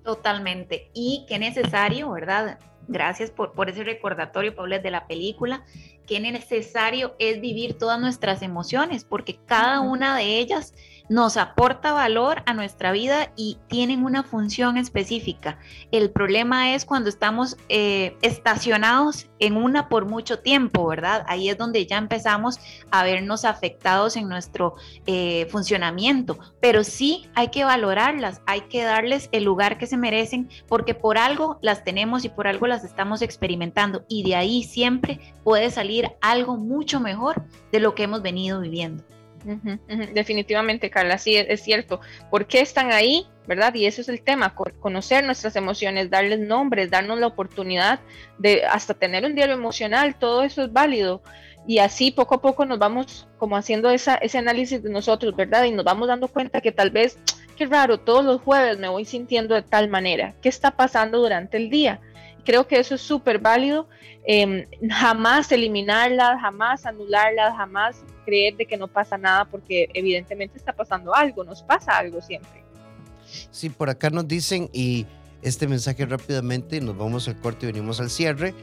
Totalmente. 0.04 0.90
Y 0.94 1.24
qué 1.28 1.38
necesario, 1.38 2.10
¿verdad? 2.10 2.58
Gracias 2.88 3.30
por, 3.30 3.52
por 3.52 3.70
ese 3.70 3.84
recordatorio, 3.84 4.54
Paula, 4.54 4.78
de 4.78 4.90
la 4.90 5.06
película. 5.06 5.64
Qué 6.06 6.20
necesario 6.20 7.14
es 7.18 7.40
vivir 7.40 7.78
todas 7.78 8.00
nuestras 8.00 8.42
emociones, 8.42 9.04
porque 9.04 9.38
cada 9.46 9.80
una 9.80 10.16
de 10.16 10.38
ellas 10.38 10.74
nos 11.08 11.36
aporta 11.36 11.92
valor 11.92 12.42
a 12.46 12.54
nuestra 12.54 12.90
vida 12.92 13.32
y 13.36 13.58
tienen 13.68 14.04
una 14.04 14.22
función 14.22 14.78
específica. 14.78 15.58
El 15.92 16.10
problema 16.10 16.74
es 16.74 16.84
cuando 16.84 17.10
estamos 17.10 17.56
eh, 17.68 18.16
estacionados 18.22 19.28
en 19.38 19.56
una 19.56 19.88
por 19.88 20.06
mucho 20.06 20.38
tiempo, 20.38 20.86
¿verdad? 20.86 21.24
Ahí 21.28 21.50
es 21.50 21.58
donde 21.58 21.84
ya 21.86 21.98
empezamos 21.98 22.58
a 22.90 23.04
vernos 23.04 23.44
afectados 23.44 24.16
en 24.16 24.28
nuestro 24.28 24.76
eh, 25.06 25.46
funcionamiento, 25.50 26.38
pero 26.60 26.84
sí 26.84 27.28
hay 27.34 27.48
que 27.48 27.64
valorarlas, 27.64 28.40
hay 28.46 28.62
que 28.62 28.82
darles 28.82 29.28
el 29.32 29.44
lugar 29.44 29.76
que 29.76 29.86
se 29.86 29.98
merecen 29.98 30.48
porque 30.66 30.94
por 30.94 31.18
algo 31.18 31.58
las 31.60 31.84
tenemos 31.84 32.24
y 32.24 32.30
por 32.30 32.46
algo 32.46 32.66
las 32.66 32.84
estamos 32.84 33.20
experimentando 33.20 34.06
y 34.08 34.22
de 34.22 34.36
ahí 34.36 34.62
siempre 34.62 35.20
puede 35.42 35.70
salir 35.70 35.93
algo 36.20 36.56
mucho 36.56 37.00
mejor 37.00 37.44
de 37.72 37.80
lo 37.80 37.94
que 37.94 38.04
hemos 38.04 38.22
venido 38.22 38.60
viviendo. 38.60 39.04
Definitivamente, 40.14 40.90
Carla, 40.90 41.18
sí, 41.18 41.36
es, 41.36 41.62
cierto. 41.62 42.00
¿Por 42.30 42.46
qué 42.46 42.60
están 42.60 42.92
ahí? 42.92 43.26
¿Verdad? 43.46 43.74
Y 43.74 43.84
eso 43.84 44.00
es 44.00 44.08
el 44.08 44.22
tema, 44.22 44.54
conocer 44.54 45.22
nuestras 45.22 45.54
emociones, 45.54 46.08
darles 46.08 46.40
nombres, 46.40 46.90
darnos 46.90 47.18
la 47.18 47.26
oportunidad 47.26 48.00
de 48.38 48.64
hasta 48.64 48.94
tener 48.94 49.26
un 49.26 49.34
diario 49.34 49.54
emocional, 49.54 50.16
todo 50.18 50.44
eso 50.44 50.62
es 50.62 50.72
válido. 50.72 51.22
Y 51.66 51.78
así 51.78 52.10
poco 52.10 52.36
a 52.36 52.40
poco 52.40 52.64
nos 52.64 52.78
vamos 52.78 53.26
como 53.38 53.56
haciendo 53.56 53.90
esa, 53.90 54.14
ese 54.16 54.38
análisis 54.38 54.82
de 54.82 54.90
nosotros, 54.90 55.36
¿verdad? 55.36 55.64
Y 55.64 55.72
nos 55.72 55.84
vamos 55.84 56.08
dando 56.08 56.28
cuenta 56.28 56.62
que 56.62 56.72
tal 56.72 56.90
vez, 56.90 57.18
qué 57.56 57.66
raro, 57.66 58.00
todos 58.00 58.24
los 58.24 58.40
jueves 58.40 58.78
me 58.78 58.88
voy 58.88 59.04
sintiendo 59.04 59.54
de 59.54 59.62
tal 59.62 59.88
manera. 59.88 60.34
¿Qué 60.40 60.48
está 60.48 60.70
pasando 60.70 61.18
durante 61.18 61.58
el 61.58 61.68
día? 61.68 62.00
Creo 62.44 62.66
que 62.66 62.78
eso 62.78 62.94
es 62.94 63.00
súper 63.00 63.38
válido. 63.38 63.88
Em, 64.26 64.66
jamás 64.90 65.52
eliminarlas, 65.52 66.40
jamás 66.40 66.86
anularlas, 66.86 67.56
jamás 67.56 67.96
creer 68.24 68.56
de 68.56 68.66
que 68.66 68.76
no 68.76 68.88
pasa 68.88 69.18
nada 69.18 69.44
porque 69.44 69.88
evidentemente 69.94 70.56
está 70.56 70.72
pasando 70.72 71.14
algo, 71.14 71.44
nos 71.44 71.62
pasa 71.62 71.98
algo 71.98 72.22
siempre. 72.22 72.64
Sí, 73.50 73.68
por 73.68 73.90
acá 73.90 74.10
nos 74.10 74.26
dicen 74.26 74.70
y 74.72 75.06
este 75.42 75.68
mensaje 75.68 76.06
rápidamente, 76.06 76.80
nos 76.80 76.96
vamos 76.96 77.28
al 77.28 77.38
corte 77.38 77.66
y 77.66 77.72
venimos 77.72 78.00
al 78.00 78.08
cierre. 78.08 78.54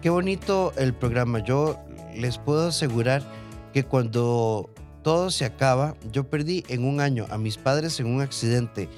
Qué 0.00 0.08
bonito 0.08 0.72
el 0.76 0.94
programa. 0.94 1.40
Yo 1.40 1.78
les 2.14 2.38
puedo 2.38 2.68
asegurar 2.68 3.22
que 3.72 3.84
cuando 3.84 4.70
todo 5.02 5.30
se 5.30 5.44
acaba, 5.44 5.96
yo 6.10 6.24
perdí 6.24 6.64
en 6.68 6.84
un 6.84 7.00
año 7.00 7.26
a 7.30 7.38
mis 7.38 7.58
padres 7.58 8.00
en 8.00 8.06
un 8.06 8.22
accidente. 8.22 8.88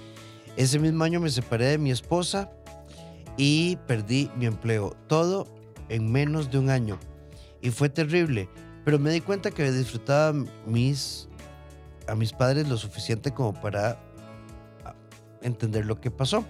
Ese 0.57 0.79
mismo 0.79 1.03
año 1.03 1.21
me 1.21 1.31
separé 1.31 1.67
de 1.67 1.79
mi 1.79 1.91
esposa 1.91 2.51
y 3.37 3.77
perdí 3.87 4.31
mi 4.37 4.47
empleo. 4.47 4.97
Todo 5.07 5.47
en 5.89 6.11
menos 6.11 6.51
de 6.51 6.59
un 6.59 6.71
año. 6.71 6.99
Y 7.61 7.71
fue 7.71 7.89
terrible. 7.89 8.49
Pero 8.85 8.99
me 8.99 9.11
di 9.11 9.21
cuenta 9.21 9.51
que 9.51 9.71
disfrutaba 9.73 10.33
mis, 10.67 11.29
a 12.07 12.15
mis 12.15 12.33
padres 12.33 12.69
lo 12.69 12.77
suficiente 12.77 13.33
como 13.33 13.55
para 13.55 13.99
ah, 14.85 14.95
entender 15.41 15.87
lo 15.87 16.01
que 16.01 16.11
pasó. 16.11 16.45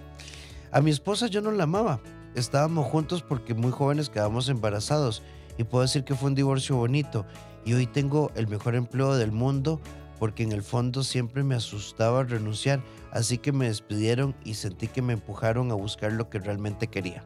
A 0.71 0.81
mi 0.81 0.91
esposa 0.91 1.27
yo 1.27 1.41
no 1.41 1.51
la 1.51 1.63
amaba. 1.63 2.01
Estábamos 2.35 2.87
juntos 2.87 3.21
porque 3.21 3.53
muy 3.53 3.71
jóvenes 3.71 4.09
quedamos 4.09 4.49
embarazados. 4.49 5.23
Y 5.57 5.63
puedo 5.63 5.83
decir 5.83 6.03
que 6.03 6.15
fue 6.15 6.29
un 6.29 6.35
divorcio 6.35 6.75
bonito. 6.75 7.25
Y 7.63 7.73
hoy 7.73 7.87
tengo 7.87 8.31
el 8.35 8.47
mejor 8.47 8.75
empleo 8.75 9.15
del 9.15 9.31
mundo 9.31 9.79
porque 10.19 10.43
en 10.43 10.51
el 10.51 10.63
fondo 10.63 11.03
siempre 11.03 11.43
me 11.43 11.55
asustaba 11.55 12.23
renunciar. 12.23 12.81
Así 13.15 13.37
que 13.37 13.53
me 13.53 13.67
despidieron 13.67 14.35
y 14.43 14.55
sentí 14.55 14.89
que 14.89 15.01
me 15.01 15.13
empujaron 15.13 15.71
a 15.71 15.75
buscar 15.75 16.11
lo 16.11 16.29
que 16.29 16.37
realmente 16.37 16.87
quería. 16.87 17.23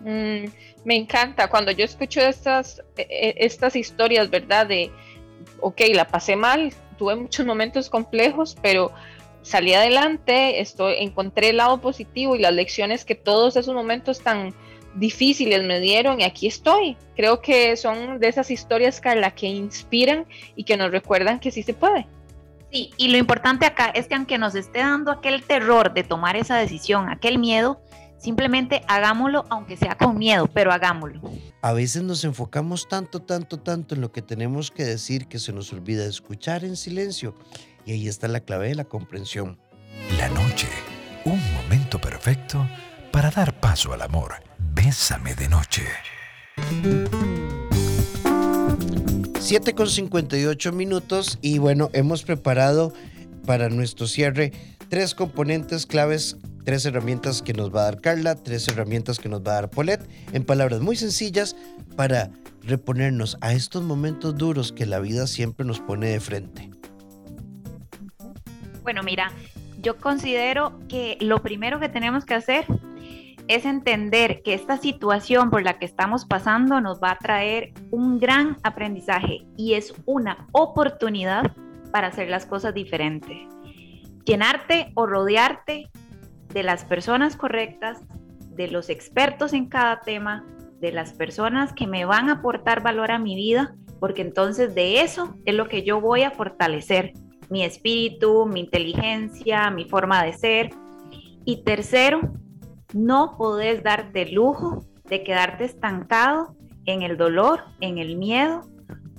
Mm, 0.00 0.46
me 0.86 0.96
encanta 0.96 1.48
cuando 1.48 1.70
yo 1.72 1.84
escucho 1.84 2.22
estas, 2.22 2.82
e, 2.96 3.02
e, 3.02 3.34
estas 3.44 3.76
historias, 3.76 4.30
¿verdad? 4.30 4.66
De, 4.66 4.90
ok, 5.60 5.82
la 5.92 6.06
pasé 6.06 6.36
mal, 6.36 6.72
tuve 6.96 7.16
muchos 7.16 7.44
momentos 7.44 7.90
complejos, 7.90 8.56
pero 8.62 8.92
salí 9.42 9.74
adelante, 9.74 10.62
estoy, 10.62 10.94
encontré 11.00 11.50
el 11.50 11.58
lado 11.58 11.82
positivo 11.82 12.34
y 12.34 12.38
las 12.38 12.54
lecciones 12.54 13.04
que 13.04 13.14
todos 13.14 13.56
esos 13.56 13.74
momentos 13.74 14.20
tan 14.20 14.54
difíciles 14.94 15.62
me 15.64 15.80
dieron 15.80 16.22
y 16.22 16.24
aquí 16.24 16.46
estoy. 16.46 16.96
Creo 17.14 17.42
que 17.42 17.76
son 17.76 18.20
de 18.20 18.28
esas 18.28 18.50
historias, 18.50 19.02
Carla, 19.02 19.32
que 19.34 19.48
inspiran 19.48 20.24
y 20.56 20.64
que 20.64 20.78
nos 20.78 20.90
recuerdan 20.90 21.40
que 21.40 21.50
sí 21.50 21.62
se 21.62 21.74
puede. 21.74 22.06
Sí, 22.74 22.90
y 22.96 23.06
lo 23.06 23.18
importante 23.18 23.66
acá 23.66 23.86
es 23.90 24.08
que 24.08 24.16
aunque 24.16 24.36
nos 24.36 24.56
esté 24.56 24.80
dando 24.80 25.12
aquel 25.12 25.44
terror 25.44 25.94
de 25.94 26.02
tomar 26.02 26.34
esa 26.34 26.56
decisión, 26.56 27.08
aquel 27.08 27.38
miedo, 27.38 27.80
Simplemente 28.24 28.80
hagámoslo, 28.88 29.44
aunque 29.50 29.76
sea 29.76 29.98
con 29.98 30.16
miedo, 30.16 30.46
pero 30.46 30.72
hagámoslo. 30.72 31.20
A 31.60 31.74
veces 31.74 32.02
nos 32.04 32.24
enfocamos 32.24 32.88
tanto, 32.88 33.20
tanto, 33.20 33.58
tanto 33.58 33.94
en 33.94 34.00
lo 34.00 34.12
que 34.12 34.22
tenemos 34.22 34.70
que 34.70 34.82
decir 34.82 35.26
que 35.28 35.38
se 35.38 35.52
nos 35.52 35.70
olvida 35.74 36.06
escuchar 36.06 36.64
en 36.64 36.78
silencio. 36.78 37.34
Y 37.84 37.92
ahí 37.92 38.08
está 38.08 38.26
la 38.26 38.40
clave 38.40 38.68
de 38.68 38.76
la 38.76 38.84
comprensión. 38.84 39.58
La 40.16 40.30
noche, 40.30 40.68
un 41.26 41.38
momento 41.52 42.00
perfecto 42.00 42.66
para 43.12 43.30
dar 43.30 43.60
paso 43.60 43.92
al 43.92 44.00
amor. 44.00 44.36
Bésame 44.56 45.34
de 45.34 45.48
noche. 45.50 45.82
7 49.44 49.74
con 49.74 49.90
58 49.90 50.72
minutos 50.72 51.38
y 51.42 51.58
bueno, 51.58 51.90
hemos 51.92 52.22
preparado 52.22 52.94
para 53.44 53.68
nuestro 53.68 54.06
cierre 54.06 54.52
tres 54.88 55.14
componentes 55.14 55.84
claves 55.84 56.38
Tres 56.64 56.86
herramientas 56.86 57.42
que 57.42 57.52
nos 57.52 57.74
va 57.74 57.82
a 57.82 57.84
dar 57.84 58.00
Carla, 58.00 58.36
tres 58.36 58.66
herramientas 58.68 59.18
que 59.18 59.28
nos 59.28 59.42
va 59.42 59.50
a 59.50 59.54
dar 59.56 59.70
Paulette, 59.70 60.08
en 60.32 60.44
palabras 60.44 60.80
muy 60.80 60.96
sencillas 60.96 61.56
para 61.94 62.30
reponernos 62.62 63.36
a 63.42 63.52
estos 63.52 63.82
momentos 63.82 64.34
duros 64.38 64.72
que 64.72 64.86
la 64.86 64.98
vida 64.98 65.26
siempre 65.26 65.66
nos 65.66 65.80
pone 65.80 66.08
de 66.08 66.20
frente. 66.20 66.70
Bueno, 68.82 69.02
mira, 69.02 69.30
yo 69.82 69.98
considero 69.98 70.80
que 70.88 71.18
lo 71.20 71.42
primero 71.42 71.80
que 71.80 71.90
tenemos 71.90 72.24
que 72.24 72.32
hacer 72.32 72.64
es 73.48 73.66
entender 73.66 74.42
que 74.42 74.54
esta 74.54 74.78
situación 74.78 75.50
por 75.50 75.62
la 75.62 75.78
que 75.78 75.84
estamos 75.84 76.24
pasando 76.24 76.80
nos 76.80 77.02
va 77.02 77.12
a 77.12 77.18
traer 77.18 77.72
un 77.90 78.18
gran 78.18 78.56
aprendizaje 78.62 79.46
y 79.56 79.74
es 79.74 79.94
una 80.06 80.48
oportunidad 80.52 81.52
para 81.92 82.08
hacer 82.08 82.28
las 82.30 82.46
cosas 82.46 82.74
diferentes. 82.74 83.38
Llenarte 84.24 84.92
o 84.94 85.06
rodearte 85.06 85.90
de 86.52 86.62
las 86.62 86.84
personas 86.84 87.36
correctas, 87.36 88.00
de 88.50 88.68
los 88.68 88.88
expertos 88.88 89.52
en 89.52 89.66
cada 89.66 90.00
tema, 90.00 90.46
de 90.80 90.92
las 90.92 91.12
personas 91.12 91.72
que 91.72 91.86
me 91.86 92.04
van 92.04 92.30
a 92.30 92.34
aportar 92.34 92.82
valor 92.82 93.10
a 93.10 93.18
mi 93.18 93.34
vida, 93.36 93.74
porque 94.00 94.22
entonces 94.22 94.74
de 94.74 95.02
eso 95.02 95.36
es 95.44 95.54
lo 95.54 95.68
que 95.68 95.82
yo 95.82 96.00
voy 96.00 96.22
a 96.22 96.30
fortalecer, 96.30 97.12
mi 97.50 97.62
espíritu, 97.62 98.46
mi 98.46 98.60
inteligencia, 98.60 99.70
mi 99.70 99.84
forma 99.84 100.24
de 100.24 100.32
ser. 100.32 100.70
Y 101.44 101.62
tercero, 101.62 102.20
no 102.94 103.36
podés 103.36 103.82
darte 103.82 104.26
lujo 104.26 104.84
de 105.04 105.22
quedarte 105.22 105.64
estancado 105.64 106.56
en 106.86 107.02
el 107.02 107.16
dolor, 107.16 107.64
en 107.80 107.98
el 107.98 108.16
miedo 108.16 108.62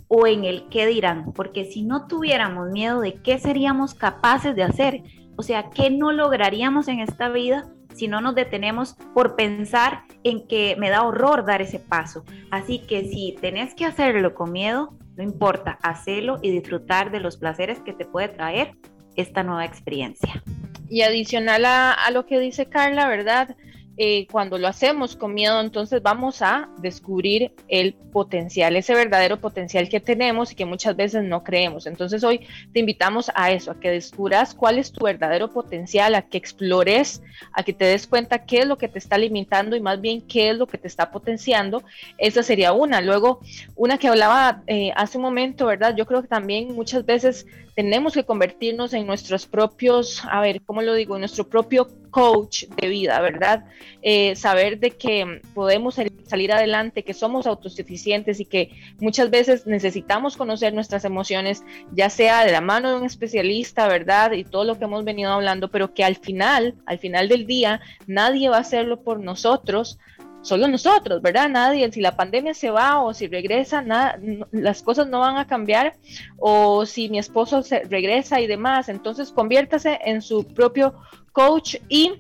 o 0.08 0.28
en 0.28 0.46
el 0.46 0.68
qué 0.70 0.86
dirán, 0.86 1.34
porque 1.34 1.66
si 1.66 1.84
no 1.84 2.08
tuviéramos 2.08 2.72
miedo 2.72 3.02
de 3.02 3.16
qué 3.22 3.38
seríamos 3.40 3.94
capaces 3.94 4.56
de 4.56 4.64
hacer, 4.64 5.04
o 5.36 5.44
sea, 5.44 5.70
qué 5.70 5.90
no 5.90 6.12
lograríamos 6.12 6.88
en 6.88 7.00
esta 7.00 7.30
vida 7.30 7.70
si 7.94 8.08
no 8.08 8.22
nos 8.22 8.36
detenemos 8.36 8.96
por 9.14 9.36
pensar 9.36 10.04
en 10.24 10.48
que 10.48 10.76
me 10.78 10.90
da 10.90 11.04
horror 11.04 11.46
dar 11.46 11.62
ese 11.62 11.80
paso. 11.80 12.26
Así 12.52 12.80
que 12.80 13.06
si 13.06 13.36
tenés 13.40 13.74
que 13.74 13.86
hacerlo 13.86 14.36
con 14.36 14.52
miedo, 14.52 14.98
no 15.16 15.24
importa, 15.24 15.80
hacelo 15.82 16.40
y 16.42 16.52
disfrutar 16.52 17.10
de 17.12 17.22
los 17.22 17.38
placeres 17.38 17.80
que 17.80 17.94
te 17.94 18.06
puede 18.06 18.28
traer 18.28 18.76
esta 19.16 19.44
nueva 19.44 19.66
experiencia. 19.66 20.44
Y 20.90 21.02
adicional 21.02 21.66
a, 21.66 21.94
a 21.94 22.12
lo 22.12 22.26
que 22.26 22.40
dice 22.40 22.68
Carla, 22.68 23.08
¿verdad? 23.08 23.56
Eh, 23.98 24.28
cuando 24.30 24.58
lo 24.58 24.68
hacemos 24.68 25.16
con 25.16 25.34
miedo, 25.34 25.62
entonces 25.62 26.02
vamos 26.02 26.42
a 26.42 26.70
descubrir 26.80 27.54
el 27.70 27.94
potencial, 27.94 28.76
ese 28.76 28.94
verdadero 28.94 29.40
potencial 29.40 29.88
que 29.88 30.02
tenemos 30.02 30.52
y 30.52 30.56
que 30.56 30.66
muchas 30.66 30.98
veces 30.98 31.24
no 31.24 31.44
creemos. 31.44 31.88
Entonces 31.88 32.24
hoy 32.24 32.46
te 32.74 32.82
invitamos 32.82 33.32
a 33.34 33.52
eso, 33.52 33.72
a 33.72 33.80
que 33.80 33.92
descubras 33.92 34.54
cuál 34.54 34.80
es 34.80 34.92
tu 34.92 35.06
verdadero 35.06 35.50
potencial, 35.50 36.16
a 36.16 36.24
que 36.24 36.38
explores, 36.38 37.22
a 37.54 37.64
que 37.64 37.72
te 37.72 37.86
des 37.86 38.06
cuenta 38.06 38.46
qué 38.46 38.60
es 38.60 38.68
lo 38.68 38.78
que 38.78 38.90
te 38.90 39.00
está 39.00 39.18
limitando 39.18 39.78
y 39.78 39.82
más 39.82 40.02
bien 40.02 40.22
qué 40.22 40.50
es 40.50 40.58
lo 40.58 40.68
que 40.68 40.78
te 40.78 40.88
está 40.88 41.12
potenciando. 41.12 41.84
Esa 42.18 42.44
sería 42.44 42.74
una. 42.74 43.00
Luego, 43.00 43.40
una 43.76 43.98
que 43.98 44.10
hablaba 44.10 44.62
eh, 44.68 44.92
hace 44.96 45.18
un 45.18 45.24
momento, 45.24 45.68
¿verdad? 45.68 45.96
Yo 45.96 46.06
creo 46.06 46.22
que 46.22 46.28
también 46.28 46.76
muchas 46.76 47.06
veces 47.06 47.48
tenemos 47.76 48.14
que 48.14 48.24
convertirnos 48.24 48.94
en 48.94 49.06
nuestros 49.06 49.46
propios, 49.46 50.24
a 50.32 50.40
ver, 50.40 50.62
¿cómo 50.62 50.82
lo 50.82 50.94
digo? 50.94 51.16
En 51.16 51.22
nuestro 51.22 51.48
propio 51.48 51.88
coach 52.10 52.64
de 52.82 52.88
vida, 52.88 53.20
¿verdad? 53.20 53.66
Eh, 54.02 54.38
saber 54.38 54.80
de 54.80 54.92
que 54.92 55.42
podemos 55.54 55.96
salir 56.26 56.54
adelante, 56.54 57.04
que 57.04 57.14
somos 57.14 57.46
autosuficientes 57.46 58.40
y 58.40 58.46
que 58.46 58.72
muchas 59.00 59.30
veces 59.30 59.68
necesitamos 59.68 60.38
conocer 60.38 60.74
nuestras 60.74 61.04
emociones, 61.04 61.64
ya 61.92 62.10
sea 62.10 62.46
de 62.46 62.54
la 62.54 62.62
mano 62.62 62.90
de 62.90 63.00
un 63.00 63.06
especialista, 63.06 63.90
¿verdad? 63.90 64.32
Y 64.32 64.46
todo 64.46 64.64
lo 64.64 64.80
que 64.80 64.86
hemos 64.86 65.04
venido 65.04 65.34
hablando, 65.34 65.70
pero 65.70 65.94
que 65.94 66.06
al 66.06 66.16
final, 66.16 66.76
al 66.86 67.00
final 67.00 67.28
del 67.28 67.46
día, 67.46 67.82
nadie 68.08 68.48
va 68.48 68.58
a 68.58 68.62
hacerlo 68.62 69.02
por 69.02 69.20
nosotros 69.20 70.00
solo 70.46 70.68
nosotros, 70.68 71.22
¿verdad? 71.22 71.50
Nadie, 71.50 71.92
si 71.92 72.02
la 72.02 72.16
pandemia 72.16 72.54
se 72.54 72.70
va 72.70 73.02
o 73.02 73.14
si 73.14 73.28
regresa, 73.28 73.82
nada, 73.82 74.20
las 74.52 74.84
cosas 74.84 75.08
no 75.08 75.20
van 75.20 75.38
a 75.38 75.48
cambiar 75.48 75.98
o 76.38 76.86
si 76.86 77.10
mi 77.10 77.18
esposo 77.18 77.64
se 77.64 77.80
regresa 77.84 78.40
y 78.40 78.48
demás, 78.48 78.88
entonces 78.88 79.32
conviértase 79.32 80.00
en 80.06 80.22
su 80.22 80.46
propio 80.46 80.94
coach 81.32 81.78
y 81.90 82.14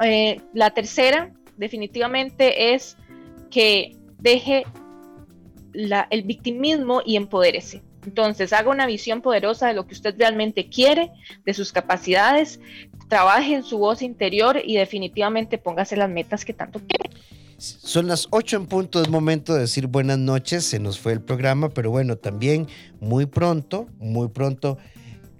eh, 0.00 0.40
la 0.54 0.70
tercera 0.70 1.30
definitivamente 1.58 2.74
es 2.74 2.96
que 3.50 3.96
deje 4.18 4.64
el 5.74 6.22
victimismo 6.22 7.02
y 7.04 7.16
empodérese. 7.16 7.82
Entonces, 8.04 8.52
haga 8.52 8.70
una 8.70 8.86
visión 8.86 9.20
poderosa 9.20 9.68
de 9.68 9.74
lo 9.74 9.86
que 9.86 9.94
usted 9.94 10.14
realmente 10.18 10.68
quiere, 10.68 11.12
de 11.44 11.54
sus 11.54 11.70
capacidades, 11.70 12.60
trabaje 13.08 13.54
en 13.54 13.62
su 13.62 13.78
voz 13.78 14.02
interior 14.02 14.60
y 14.64 14.76
definitivamente 14.76 15.58
póngase 15.58 15.96
las 15.96 16.10
metas 16.10 16.44
que 16.44 16.52
tanto 16.52 16.80
quiere. 16.80 17.10
Son 17.62 18.08
las 18.08 18.26
8 18.30 18.56
en 18.56 18.66
punto, 18.66 19.00
es 19.00 19.08
momento 19.08 19.54
de 19.54 19.60
decir 19.60 19.86
buenas 19.86 20.18
noches, 20.18 20.64
se 20.64 20.80
nos 20.80 20.98
fue 20.98 21.12
el 21.12 21.20
programa, 21.20 21.68
pero 21.68 21.92
bueno, 21.92 22.16
también 22.16 22.66
muy 22.98 23.26
pronto, 23.26 23.86
muy 24.00 24.26
pronto, 24.28 24.78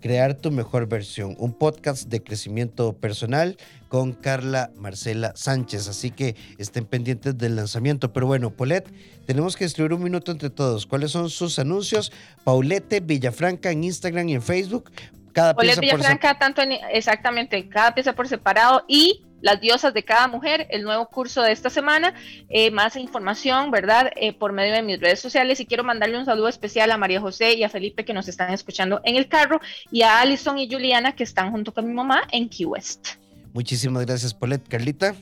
crear 0.00 0.34
tu 0.34 0.52
mejor 0.52 0.86
versión, 0.86 1.34
un 1.40 1.52
podcast 1.52 2.08
de 2.08 2.22
crecimiento 2.22 2.92
personal 2.92 3.56
con 3.88 4.12
Carla 4.12 4.70
Marcela 4.76 5.32
Sánchez, 5.34 5.88
así 5.88 6.12
que 6.12 6.36
estén 6.58 6.84
pendientes 6.84 7.36
del 7.36 7.56
lanzamiento. 7.56 8.12
Pero 8.12 8.28
bueno, 8.28 8.50
Polet, 8.50 8.88
tenemos 9.26 9.56
que 9.56 9.64
escribir 9.64 9.92
un 9.92 10.04
minuto 10.04 10.30
entre 10.30 10.48
todos. 10.48 10.86
¿Cuáles 10.86 11.10
son 11.10 11.28
sus 11.28 11.58
anuncios? 11.58 12.12
Paulette 12.44 13.04
Villafranca 13.04 13.72
en 13.72 13.82
Instagram 13.82 14.28
y 14.28 14.34
en 14.34 14.42
Facebook. 14.42 14.92
Cada 15.32 15.54
Paulette 15.54 15.80
Villafranca, 15.80 16.38
tanto 16.38 16.62
en, 16.62 16.72
exactamente, 16.92 17.68
cada 17.68 17.94
pieza 17.94 18.12
por 18.12 18.28
separado 18.28 18.84
y 18.86 19.24
las 19.42 19.60
diosas 19.60 19.92
de 19.92 20.04
cada 20.04 20.28
mujer, 20.28 20.66
el 20.70 20.82
nuevo 20.82 21.06
curso 21.06 21.42
de 21.42 21.52
esta 21.52 21.68
semana. 21.68 22.14
Eh, 22.48 22.70
más 22.70 22.96
información, 22.96 23.70
¿verdad? 23.70 24.10
Eh, 24.16 24.32
por 24.32 24.52
medio 24.52 24.72
de 24.72 24.82
mis 24.82 24.98
redes 24.98 25.20
sociales. 25.20 25.60
Y 25.60 25.66
quiero 25.66 25.84
mandarle 25.84 26.18
un 26.18 26.24
saludo 26.24 26.48
especial 26.48 26.90
a 26.90 26.96
María 26.96 27.20
José 27.20 27.52
y 27.54 27.64
a 27.64 27.68
Felipe 27.68 28.04
que 28.04 28.14
nos 28.14 28.28
están 28.28 28.52
escuchando 28.52 29.00
en 29.04 29.16
el 29.16 29.28
carro 29.28 29.60
y 29.90 30.02
a 30.02 30.20
Alison 30.20 30.58
y 30.58 30.70
Juliana 30.70 31.14
que 31.14 31.24
están 31.24 31.50
junto 31.50 31.74
con 31.74 31.86
mi 31.86 31.92
mamá 31.92 32.22
en 32.30 32.48
Key 32.48 32.64
West. 32.64 33.10
Muchísimas 33.52 34.06
gracias, 34.06 34.32
Paulette. 34.32 34.66
Carlita. 34.68 35.14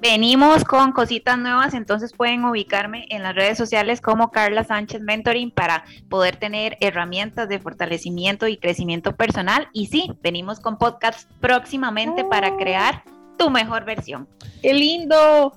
Venimos 0.00 0.64
con 0.64 0.92
cositas 0.92 1.36
nuevas, 1.36 1.74
entonces 1.74 2.14
pueden 2.14 2.42
ubicarme 2.46 3.04
en 3.10 3.22
las 3.22 3.34
redes 3.34 3.58
sociales 3.58 4.00
como 4.00 4.30
Carla 4.30 4.64
Sánchez 4.64 5.02
Mentoring 5.02 5.50
para 5.50 5.84
poder 6.08 6.36
tener 6.36 6.78
herramientas 6.80 7.50
de 7.50 7.58
fortalecimiento 7.58 8.48
y 8.48 8.56
crecimiento 8.56 9.14
personal. 9.14 9.68
Y 9.74 9.88
sí, 9.88 10.10
venimos 10.22 10.58
con 10.58 10.78
podcasts 10.78 11.28
próximamente 11.40 12.24
para 12.24 12.56
crear 12.56 13.04
tu 13.36 13.50
mejor 13.50 13.84
versión. 13.84 14.26
¡Qué 14.62 14.72
lindo! 14.72 15.52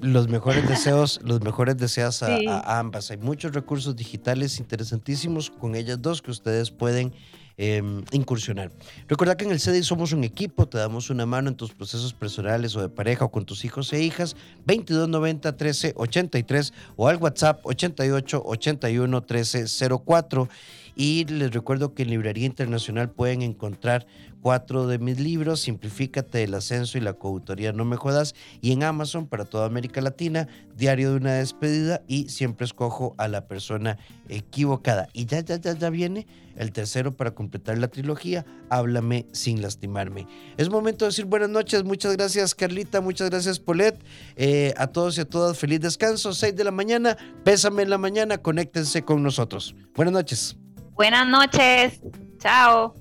Los 0.00 0.28
mejores 0.28 0.68
deseos, 0.68 1.20
los 1.24 1.40
mejores 1.40 1.76
deseos 1.76 2.22
a, 2.22 2.78
ambas. 2.78 3.10
Hay 3.10 3.16
muchos 3.16 3.52
recursos 3.52 3.96
digitales 3.96 4.60
interesantísimos 4.60 5.50
con 5.50 5.74
ellas 5.74 6.00
dos 6.00 6.22
que 6.22 6.30
ustedes 6.30 6.70
pueden 6.70 7.12
Em, 7.56 8.02
incursionar. 8.10 8.72
Recuerda 9.06 9.36
que 9.36 9.44
en 9.44 9.52
el 9.52 9.60
CEDI 9.60 9.84
somos 9.84 10.12
un 10.12 10.24
equipo, 10.24 10.66
te 10.66 10.76
damos 10.76 11.08
una 11.08 11.24
mano 11.24 11.48
en 11.48 11.54
tus 11.54 11.72
procesos 11.72 12.12
personales 12.12 12.74
o 12.74 12.80
de 12.80 12.88
pareja 12.88 13.26
o 13.26 13.30
con 13.30 13.44
tus 13.44 13.64
hijos 13.64 13.92
e 13.92 14.02
hijas, 14.02 14.34
2290 14.66 15.52
1383 15.52 16.72
o 16.96 17.06
al 17.06 17.18
WhatsApp 17.18 17.64
88 17.64 18.42
81 18.44 19.20
1304. 19.20 20.48
Y 20.96 21.26
les 21.26 21.52
recuerdo 21.52 21.94
que 21.94 22.02
en 22.02 22.10
Librería 22.10 22.46
Internacional 22.46 23.10
pueden 23.10 23.42
encontrar 23.42 24.04
cuatro 24.44 24.86
de 24.86 24.98
mis 24.98 25.18
libros, 25.18 25.60
Simplifícate, 25.60 26.42
El 26.42 26.52
Ascenso 26.52 26.98
y 26.98 27.00
la 27.00 27.14
Coautoría 27.14 27.72
No 27.72 27.86
Me 27.86 27.96
Jodas, 27.96 28.34
y 28.60 28.72
en 28.72 28.82
Amazon 28.82 29.26
para 29.26 29.46
toda 29.46 29.64
América 29.64 30.02
Latina, 30.02 30.48
Diario 30.76 31.12
de 31.12 31.16
una 31.16 31.32
Despedida 31.32 32.02
y 32.08 32.28
Siempre 32.28 32.66
Escojo 32.66 33.14
a 33.16 33.26
la 33.26 33.48
Persona 33.48 33.96
Equivocada. 34.28 35.08
Y 35.14 35.24
ya, 35.24 35.40
ya, 35.40 35.56
ya, 35.56 35.72
ya 35.72 35.88
viene 35.88 36.26
el 36.56 36.72
tercero 36.72 37.16
para 37.16 37.30
completar 37.30 37.78
la 37.78 37.88
trilogía, 37.88 38.44
Háblame 38.68 39.24
sin 39.32 39.62
lastimarme. 39.62 40.26
Es 40.58 40.68
momento 40.68 41.06
de 41.06 41.08
decir 41.08 41.24
buenas 41.24 41.48
noches, 41.48 41.82
muchas 41.82 42.14
gracias 42.14 42.54
Carlita, 42.54 43.00
muchas 43.00 43.30
gracias 43.30 43.58
Polet, 43.58 43.98
eh, 44.36 44.74
a 44.76 44.88
todos 44.88 45.16
y 45.16 45.22
a 45.22 45.24
todas 45.24 45.56
feliz 45.56 45.80
descanso, 45.80 46.34
6 46.34 46.54
de 46.54 46.64
la 46.64 46.70
mañana, 46.70 47.16
pésame 47.44 47.84
en 47.84 47.88
la 47.88 47.96
mañana, 47.96 48.36
conéctense 48.36 49.06
con 49.06 49.22
nosotros. 49.22 49.74
Buenas 49.94 50.12
noches. 50.12 50.58
Buenas 50.96 51.26
noches, 51.26 52.02
chao. 52.40 52.94